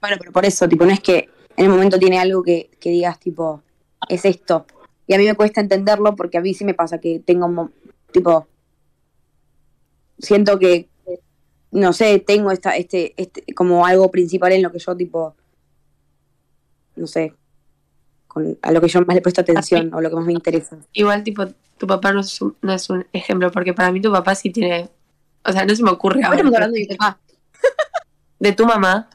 Bueno, 0.00 0.16
pero 0.18 0.32
por 0.32 0.44
eso, 0.44 0.68
tipo, 0.68 0.84
no 0.84 0.92
es 0.92 1.00
que 1.00 1.28
en 1.56 1.66
el 1.66 1.70
momento 1.70 1.98
tiene 1.98 2.18
algo 2.18 2.42
que, 2.42 2.70
que 2.80 2.90
digas, 2.90 3.20
tipo, 3.20 3.62
es 4.08 4.24
esto. 4.24 4.66
Y 5.06 5.14
a 5.14 5.18
mí 5.18 5.24
me 5.24 5.34
cuesta 5.34 5.60
entenderlo 5.60 6.16
porque 6.16 6.38
a 6.38 6.40
mí 6.40 6.54
sí 6.54 6.64
me 6.64 6.72
pasa 6.72 6.98
que 6.98 7.20
tengo, 7.20 7.70
tipo, 8.12 8.46
siento 10.18 10.58
que, 10.58 10.88
no 11.72 11.92
sé, 11.92 12.18
tengo 12.20 12.50
esta, 12.50 12.76
este, 12.76 13.12
este, 13.16 13.54
como 13.54 13.84
algo 13.84 14.10
principal 14.10 14.52
en 14.52 14.62
lo 14.62 14.72
que 14.72 14.78
yo, 14.78 14.96
tipo, 14.96 15.34
no 16.96 17.06
sé, 17.06 17.34
con, 18.26 18.58
a 18.62 18.72
lo 18.72 18.80
que 18.80 18.88
yo 18.88 19.00
más 19.02 19.16
le 19.16 19.22
presto 19.22 19.40
atención 19.40 19.92
o 19.92 20.00
lo 20.00 20.08
que 20.08 20.16
más 20.16 20.24
me 20.24 20.32
interesa. 20.32 20.78
Igual, 20.92 21.24
tipo, 21.24 21.44
tu 21.80 21.86
papá 21.86 22.12
no 22.12 22.20
es 22.20 22.38
un, 22.42 22.54
no 22.60 22.74
es 22.74 22.90
un 22.90 23.06
ejemplo, 23.10 23.50
porque 23.50 23.72
para 23.72 23.90
mí 23.90 24.02
tu 24.02 24.12
papá 24.12 24.34
sí 24.34 24.50
tiene. 24.50 24.90
O 25.46 25.50
sea, 25.50 25.64
no 25.64 25.74
se 25.74 25.82
me 25.82 25.90
ocurre 25.90 26.22
ahora. 26.22 26.36
estamos 26.36 26.54
hablando 26.54 26.74
de 26.74 26.80
mi 26.80 26.86
papá. 26.94 27.18
De 28.38 28.52
tu 28.52 28.66
mamá. 28.66 29.08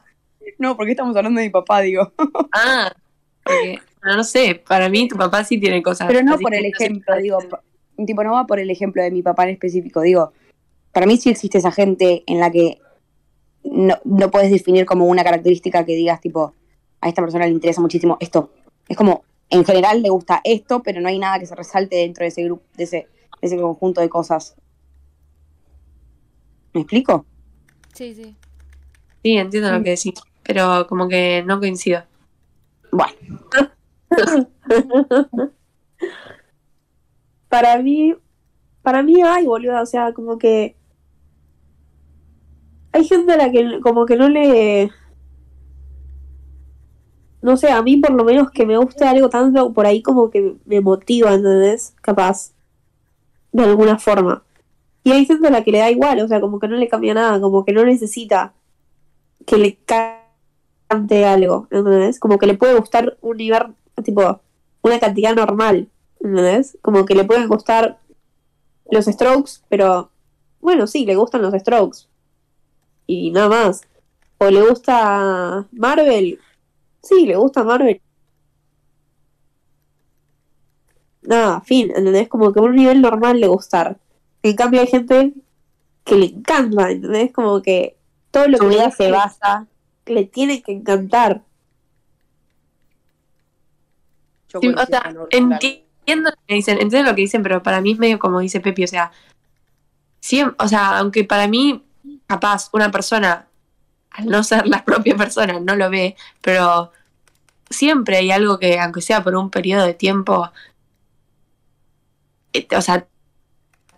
No, 0.58 0.76
porque 0.76 0.90
estamos 0.92 1.16
hablando 1.16 1.38
de 1.40 1.46
mi 1.46 1.52
papá, 1.52 1.80
digo. 1.80 2.12
Ah, 2.52 2.92
porque, 3.44 3.78
no 4.02 4.24
sé, 4.24 4.60
para 4.66 4.88
mí 4.88 5.06
tu 5.06 5.16
papá 5.16 5.44
sí 5.44 5.60
tiene 5.60 5.80
cosas. 5.80 6.08
Pero 6.08 6.24
no 6.24 6.36
por 6.38 6.52
el 6.54 6.62
no 6.62 6.68
ejemplo, 6.68 7.16
digo, 7.18 7.38
pa- 7.48 7.62
tipo, 8.04 8.24
no 8.24 8.32
va 8.32 8.46
por 8.46 8.58
el 8.58 8.68
ejemplo 8.70 9.00
de 9.02 9.12
mi 9.12 9.22
papá 9.22 9.44
en 9.44 9.50
específico, 9.50 10.00
digo, 10.00 10.32
para 10.90 11.06
mí 11.06 11.16
sí 11.18 11.30
existe 11.30 11.58
esa 11.58 11.70
gente 11.70 12.24
en 12.26 12.40
la 12.40 12.50
que 12.50 12.80
no, 13.62 13.96
no 14.04 14.30
puedes 14.32 14.50
definir 14.50 14.86
como 14.86 15.06
una 15.06 15.22
característica 15.22 15.84
que 15.84 15.94
digas, 15.94 16.20
tipo, 16.20 16.54
a 17.00 17.08
esta 17.08 17.22
persona 17.22 17.44
le 17.46 17.52
interesa 17.52 17.80
muchísimo 17.80 18.16
esto. 18.18 18.50
Es 18.88 18.96
como, 18.96 19.22
en 19.50 19.64
general 19.64 20.02
le 20.02 20.10
gusta 20.10 20.40
esto, 20.44 20.82
pero 20.82 21.00
no 21.00 21.08
hay 21.08 21.18
nada 21.18 21.38
que 21.38 21.46
se 21.46 21.54
resalte 21.54 21.96
dentro 21.96 22.24
de 22.24 22.28
ese 22.28 22.42
grupo, 22.44 22.64
de 22.76 22.84
ese, 22.84 22.96
de 23.40 23.46
ese 23.46 23.56
conjunto 23.56 24.00
de 24.00 24.08
cosas. 24.08 24.56
¿Me 26.72 26.80
explico? 26.82 27.24
Sí, 27.94 28.14
sí. 28.14 28.36
Sí, 29.22 29.36
entiendo 29.36 29.72
lo 29.72 29.82
que 29.82 29.90
decís, 29.90 30.14
pero 30.42 30.86
como 30.88 31.08
que 31.08 31.42
no 31.44 31.58
coincido. 31.58 32.04
Bueno, 32.92 33.40
para 37.48 37.78
mí, 37.82 38.14
para 38.82 39.02
mí 39.02 39.22
hay, 39.22 39.46
boludo, 39.46 39.82
o 39.82 39.86
sea, 39.86 40.12
como 40.12 40.38
que 40.38 40.76
hay 42.92 43.04
gente 43.04 43.32
a 43.32 43.36
la 43.36 43.50
que 43.50 43.80
como 43.82 44.06
que 44.06 44.16
no 44.16 44.28
le 44.28 44.90
no 47.46 47.56
sé, 47.56 47.70
a 47.70 47.80
mí 47.80 47.98
por 47.98 48.10
lo 48.10 48.24
menos 48.24 48.50
que 48.50 48.66
me 48.66 48.76
guste 48.76 49.04
algo 49.04 49.28
tanto 49.28 49.72
por 49.72 49.86
ahí 49.86 50.02
como 50.02 50.30
que 50.30 50.56
me 50.64 50.80
motiva, 50.80 51.32
¿entendés? 51.32 51.94
Capaz, 52.02 52.50
de 53.52 53.62
alguna 53.62 54.00
forma. 54.00 54.42
Y 55.04 55.12
hay 55.12 55.24
gente 55.26 55.46
a 55.46 55.52
la 55.52 55.62
que 55.62 55.70
le 55.70 55.78
da 55.78 55.88
igual, 55.88 56.18
o 56.18 56.26
sea, 56.26 56.40
como 56.40 56.58
que 56.58 56.66
no 56.66 56.74
le 56.74 56.88
cambia 56.88 57.14
nada, 57.14 57.40
como 57.40 57.64
que 57.64 57.72
no 57.72 57.84
necesita 57.84 58.52
que 59.46 59.58
le 59.58 59.78
cante 59.86 61.24
algo, 61.24 61.68
¿entendés? 61.70 62.18
Como 62.18 62.36
que 62.36 62.48
le 62.48 62.54
puede 62.54 62.76
gustar 62.76 63.16
un 63.20 63.36
nivel, 63.36 63.76
tipo, 64.02 64.40
una 64.82 64.98
cantidad 64.98 65.36
normal, 65.36 65.88
¿entendés? 66.18 66.76
Como 66.82 67.06
que 67.06 67.14
le 67.14 67.22
pueden 67.22 67.46
gustar 67.46 68.00
los 68.90 69.04
strokes, 69.04 69.60
pero 69.68 70.10
bueno, 70.60 70.88
sí, 70.88 71.06
le 71.06 71.14
gustan 71.14 71.42
los 71.42 71.54
strokes. 71.54 72.08
Y 73.06 73.30
nada 73.30 73.48
más. 73.48 73.82
O 74.38 74.50
le 74.50 74.68
gusta 74.68 75.64
Marvel, 75.70 76.40
sí, 77.08 77.26
le 77.26 77.36
gusta 77.36 77.64
Marvel. 77.64 78.00
Nada, 81.22 81.60
fin, 81.62 81.90
¿entendés? 81.94 82.28
Como 82.28 82.52
que 82.52 82.60
a 82.60 82.62
un 82.62 82.76
nivel 82.76 83.00
normal 83.00 83.40
le 83.40 83.48
gustar. 83.48 83.98
En 84.42 84.54
cambio 84.56 84.80
hay 84.80 84.86
gente 84.86 85.32
que 86.04 86.14
le 86.16 86.26
encanta, 86.26 86.90
¿entendés? 86.90 87.32
Como 87.32 87.62
que 87.62 87.96
todo 88.30 88.46
lo 88.48 88.58
su 88.58 88.64
que 88.64 88.70
vida 88.70 88.86
hace 88.86 89.04
se 89.06 89.10
basa. 89.10 89.66
le 90.06 90.24
tiene 90.24 90.62
que 90.62 90.72
encantar. 90.72 91.42
yo 94.48 94.60
Sí, 94.60 94.68
o 94.68 94.74
coincido 94.74 94.86
sea, 94.86 95.02
con 95.02 95.16
Ur- 95.16 95.28
entiendo 95.30 96.30
lo 96.30 96.36
que 96.46 96.54
dicen, 96.54 96.78
entiendo 96.80 97.10
lo 97.10 97.16
que 97.16 97.22
dicen, 97.22 97.42
pero 97.42 97.62
para 97.62 97.80
mí 97.80 97.92
es 97.92 97.98
medio 97.98 98.18
como 98.18 98.40
dice 98.40 98.60
Pepi, 98.60 98.84
o 98.84 98.88
sea, 98.88 99.10
sí, 100.20 100.42
o 100.42 100.68
sea, 100.68 100.98
aunque 100.98 101.24
para 101.24 101.48
mí, 101.48 101.84
capaz, 102.26 102.70
una 102.72 102.90
persona, 102.90 103.45
al 104.16 104.26
no 104.26 104.42
ser 104.42 104.66
la 104.66 104.84
propia 104.84 105.16
persona, 105.16 105.60
no 105.60 105.76
lo 105.76 105.90
ve, 105.90 106.16
pero 106.40 106.92
siempre 107.70 108.16
hay 108.18 108.30
algo 108.30 108.58
que, 108.58 108.78
aunque 108.78 109.00
sea 109.00 109.22
por 109.22 109.34
un 109.36 109.50
periodo 109.50 109.84
de 109.84 109.94
tiempo, 109.94 110.50
eh, 112.52 112.66
o 112.76 112.80
sea, 112.80 113.06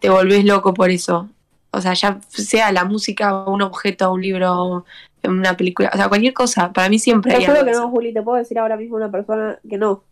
te 0.00 0.10
volvés 0.10 0.44
loco 0.44 0.74
por 0.74 0.90
eso. 0.90 1.28
O 1.70 1.80
sea, 1.80 1.92
ya 1.92 2.20
sea 2.28 2.72
la 2.72 2.84
música, 2.84 3.44
un 3.44 3.62
objeto, 3.62 4.12
un 4.12 4.22
libro, 4.22 4.84
una 5.22 5.56
película, 5.56 5.90
o 5.92 5.96
sea, 5.96 6.08
cualquier 6.08 6.32
cosa, 6.32 6.72
para 6.72 6.88
mí 6.88 6.98
siempre 6.98 7.34
hay 7.34 7.44
algo 7.44 7.64
que 7.64 7.72
no. 7.72 7.90
Juli, 7.90 8.12
te 8.12 8.22
puedo 8.22 8.38
decir 8.38 8.58
ahora 8.58 8.76
mismo 8.76 8.96
una 8.96 9.10
persona 9.10 9.58
que 9.68 9.76
no. 9.76 10.02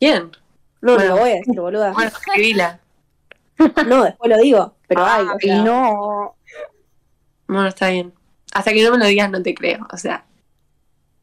¿Quién? 0.00 0.30
No, 0.80 0.94
Bueno. 0.94 1.10
no 1.10 1.16
lo 1.16 1.20
voy 1.20 1.30
a 1.30 1.34
decir, 1.34 1.60
boluda. 1.60 1.92
Bueno, 1.92 2.08
escribila. 2.08 2.80
No, 3.86 4.04
después 4.04 4.30
lo 4.30 4.38
digo, 4.38 4.74
pero 4.88 5.04
hay. 5.04 5.26
o 5.26 5.38
sea, 5.38 5.62
no. 5.62 6.34
Bueno, 7.46 7.68
está 7.68 7.90
bien. 7.90 8.10
Hasta 8.54 8.72
que 8.72 8.82
no 8.84 8.90
me 8.92 8.98
lo 8.98 9.06
digas 9.06 9.30
no 9.30 9.42
te 9.42 9.54
creo. 9.54 9.86
O 9.92 9.96
sea, 9.96 10.24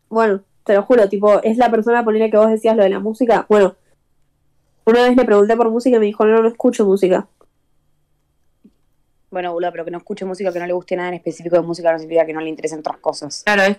Bueno, 0.10 0.42
te 0.64 0.74
lo 0.74 0.84
juro, 0.84 1.08
tipo, 1.10 1.42
es 1.44 1.58
la 1.58 1.70
persona 1.70 2.04
ponerle 2.06 2.30
que 2.32 2.38
vos 2.38 2.50
decías 2.50 2.76
lo 2.78 2.84
de 2.84 2.90
la 2.90 3.00
música. 3.00 3.46
Bueno, 3.50 3.76
una 4.86 5.04
vez 5.04 5.16
le 5.18 5.26
pregunté 5.26 5.56
por 5.58 5.70
música 5.70 5.98
y 5.98 6.00
me 6.00 6.06
dijo, 6.06 6.26
no, 6.26 6.42
no 6.42 6.48
escucho 6.48 6.86
música. 6.86 7.28
Bueno, 9.30 9.52
boludo, 9.52 9.72
pero 9.72 9.84
que 9.86 9.92
no 9.92 9.98
escuche 9.98 10.24
música, 10.26 10.54
que 10.54 10.60
no 10.60 10.66
le 10.68 10.74
guste 10.74 10.96
nada 10.96 11.10
en 11.10 11.16
específico 11.16 11.58
de 11.58 11.62
música, 11.62 11.92
no 11.92 12.00
significa 12.00 12.26
que 12.26 12.34
no 12.34 12.40
le 12.40 12.50
interesen 12.50 12.80
otras 12.80 12.98
cosas. 12.98 13.44
claro, 13.44 13.64
es 13.64 13.78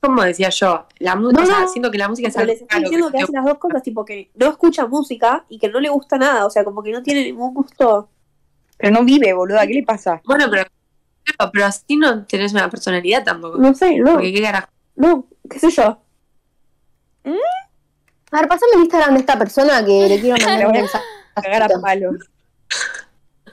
como 0.00 0.22
decía 0.22 0.48
yo. 0.50 0.86
La 1.00 1.16
música, 1.16 1.40
No, 1.40 1.44
o 1.44 1.50
sea, 1.50 1.60
no, 1.62 1.68
siento 1.68 1.90
que 1.90 1.98
la 1.98 2.08
música 2.08 2.28
es 2.28 2.34
Pero 2.34 2.42
algo 2.42 2.52
les 2.52 2.62
estoy 2.62 2.80
diciendo 2.84 3.06
que 3.10 3.16
que- 3.18 3.22
hace 3.24 3.32
las 3.32 3.44
dos 3.44 3.58
cosas, 3.58 3.82
tipo 3.82 4.04
que 4.04 4.30
no 4.36 4.46
escucha 4.46 4.86
música 4.86 5.44
y 5.48 5.58
que 5.58 5.68
no 5.68 5.80
le 5.80 5.88
gusta 5.88 6.16
nada, 6.18 6.46
o 6.46 6.50
sea, 6.50 6.62
como 6.62 6.84
que 6.84 6.92
no 6.92 7.02
tiene 7.02 7.24
ningún 7.24 7.52
gusto. 7.52 8.08
Pero 8.76 8.92
no 8.92 9.04
vive, 9.04 9.32
boluda, 9.32 9.66
¿qué 9.66 9.74
le 9.74 9.82
pasa? 9.82 10.22
Bueno, 10.24 10.46
pero, 10.48 10.62
pero, 11.36 11.50
pero 11.52 11.66
así 11.66 11.96
no 11.96 12.24
tenés 12.26 12.52
una 12.52 12.68
personalidad 12.70 13.24
tampoco. 13.24 13.58
No 13.58 13.74
sé, 13.74 13.98
no, 13.98 14.12
Porque 14.14 14.32
qué 14.32 14.42
carajo. 14.42 14.68
no, 14.96 15.26
qué 15.50 15.58
sé 15.58 15.70
yo. 15.70 16.00
A 18.30 18.40
ver, 18.40 18.48
pasame 18.48 18.72
el 18.76 18.80
Instagram 18.82 19.14
de 19.14 19.20
esta 19.20 19.38
persona 19.38 19.84
que 19.84 20.08
le 20.08 20.20
quiero 20.20 20.36
mandar 20.44 20.66
un 20.66 20.72
mensaje. 20.72 21.04
A 21.34 21.42
cagar 21.42 21.62
a 21.64 21.68
palos. 21.80 22.16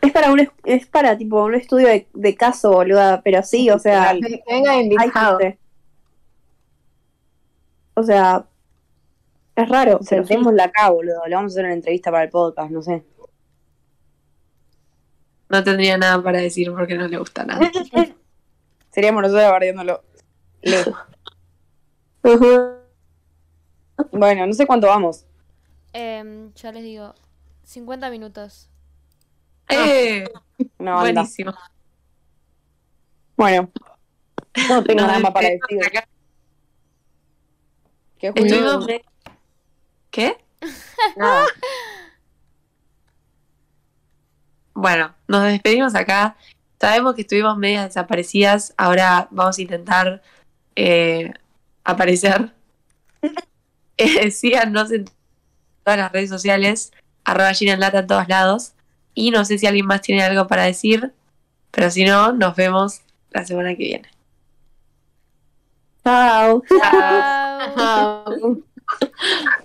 Es 0.02 0.12
para 0.12 0.32
un 0.32 0.48
es 0.66 0.86
para 0.88 1.18
tipo 1.18 1.44
un 1.44 1.56
estudio 1.56 1.88
de, 1.88 2.08
de 2.14 2.36
caso, 2.36 2.72
boluda, 2.72 3.22
pero 3.24 3.42
sí, 3.44 3.70
o 3.70 3.80
sea. 3.80 4.14
Que 4.14 4.44
venga 4.48 4.76
invitado. 4.76 5.40
O 7.96 8.04
sea, 8.04 8.46
Es 9.56 9.70
raro. 9.70 10.00
pero 10.00 10.24
sí. 10.24 10.30
Sentémosla 10.30 10.66
acá, 10.66 10.90
boludo. 10.90 11.22
Le 11.28 11.36
vamos 11.36 11.52
a 11.52 11.54
hacer 11.54 11.66
una 11.66 11.74
entrevista 11.74 12.12
para 12.12 12.26
el 12.26 12.30
podcast, 12.30 12.72
no 12.72 12.82
sé. 12.82 13.04
No 15.50 15.64
tendría 15.64 15.98
nada 15.98 16.22
para 16.22 16.40
decir 16.40 16.72
porque 16.72 16.96
no 16.96 17.08
le 17.08 17.18
gusta 17.18 17.46
nada. 17.46 17.72
Seríamos 18.92 19.22
nosotros 19.22 19.52
bardeándolo. 19.52 20.04
Bueno, 24.12 24.46
no 24.46 24.54
sé 24.54 24.68
cuánto 24.68 24.88
vamos. 24.88 25.26
Em, 25.94 26.54
ya 26.54 26.72
les 26.74 26.84
digo, 26.84 27.14
50 27.64 28.10
minutos. 28.10 28.70
¡Eh! 29.70 30.26
Banda. 30.78 31.00
Buenísimo. 31.00 31.54
Bueno. 33.38 33.72
No 34.70 34.84
tengo 34.84 35.02
nada 35.02 35.20
más 35.20 35.32
para 35.32 35.50
decir. 35.50 35.86
acá. 35.86 36.08
¿Qué, 38.18 38.34
¿Qué? 40.12 40.38
Nada. 41.16 41.46
Bueno, 44.76 45.16
nos 45.28 45.44
despedimos 45.44 45.96
acá. 45.96 46.36
Sabemos 46.80 47.16
que 47.16 47.22
estuvimos 47.22 47.58
medias 47.58 47.86
desaparecidas. 47.86 48.74
Ahora 48.78 49.30
vamos 49.32 49.58
a 49.58 49.62
intentar 49.62 50.22
eh, 50.76 51.34
aparecer. 51.84 52.54
Eh, 53.98 54.30
síganos 54.30 54.92
en 54.92 55.06
todas 55.86 55.98
las 55.98 56.12
redes 56.12 56.30
sociales. 56.30 56.92
Arroba 57.24 57.54
Gina 57.54 57.72
en 57.72 57.80
Lata 57.80 58.00
en 58.00 58.08
todos 58.08 58.28
lados. 58.28 58.74
Y 59.14 59.32
no 59.32 59.46
sé 59.46 59.58
si 59.58 59.68
alguien 59.68 59.86
más 59.86 60.02
tiene 60.02 60.22
algo 60.22 60.48
para 60.48 60.64
decir. 60.64 61.14
Pero 61.72 61.90
si 61.90 62.04
no, 62.04 62.34
nos 62.34 62.58
vemos 62.58 63.04
la 63.32 63.46
semana 63.46 63.70
que 63.70 63.84
viene. 63.84 64.10
Chao. 66.04 66.62
Chao. 66.68 67.76
Chao. 67.78 68.58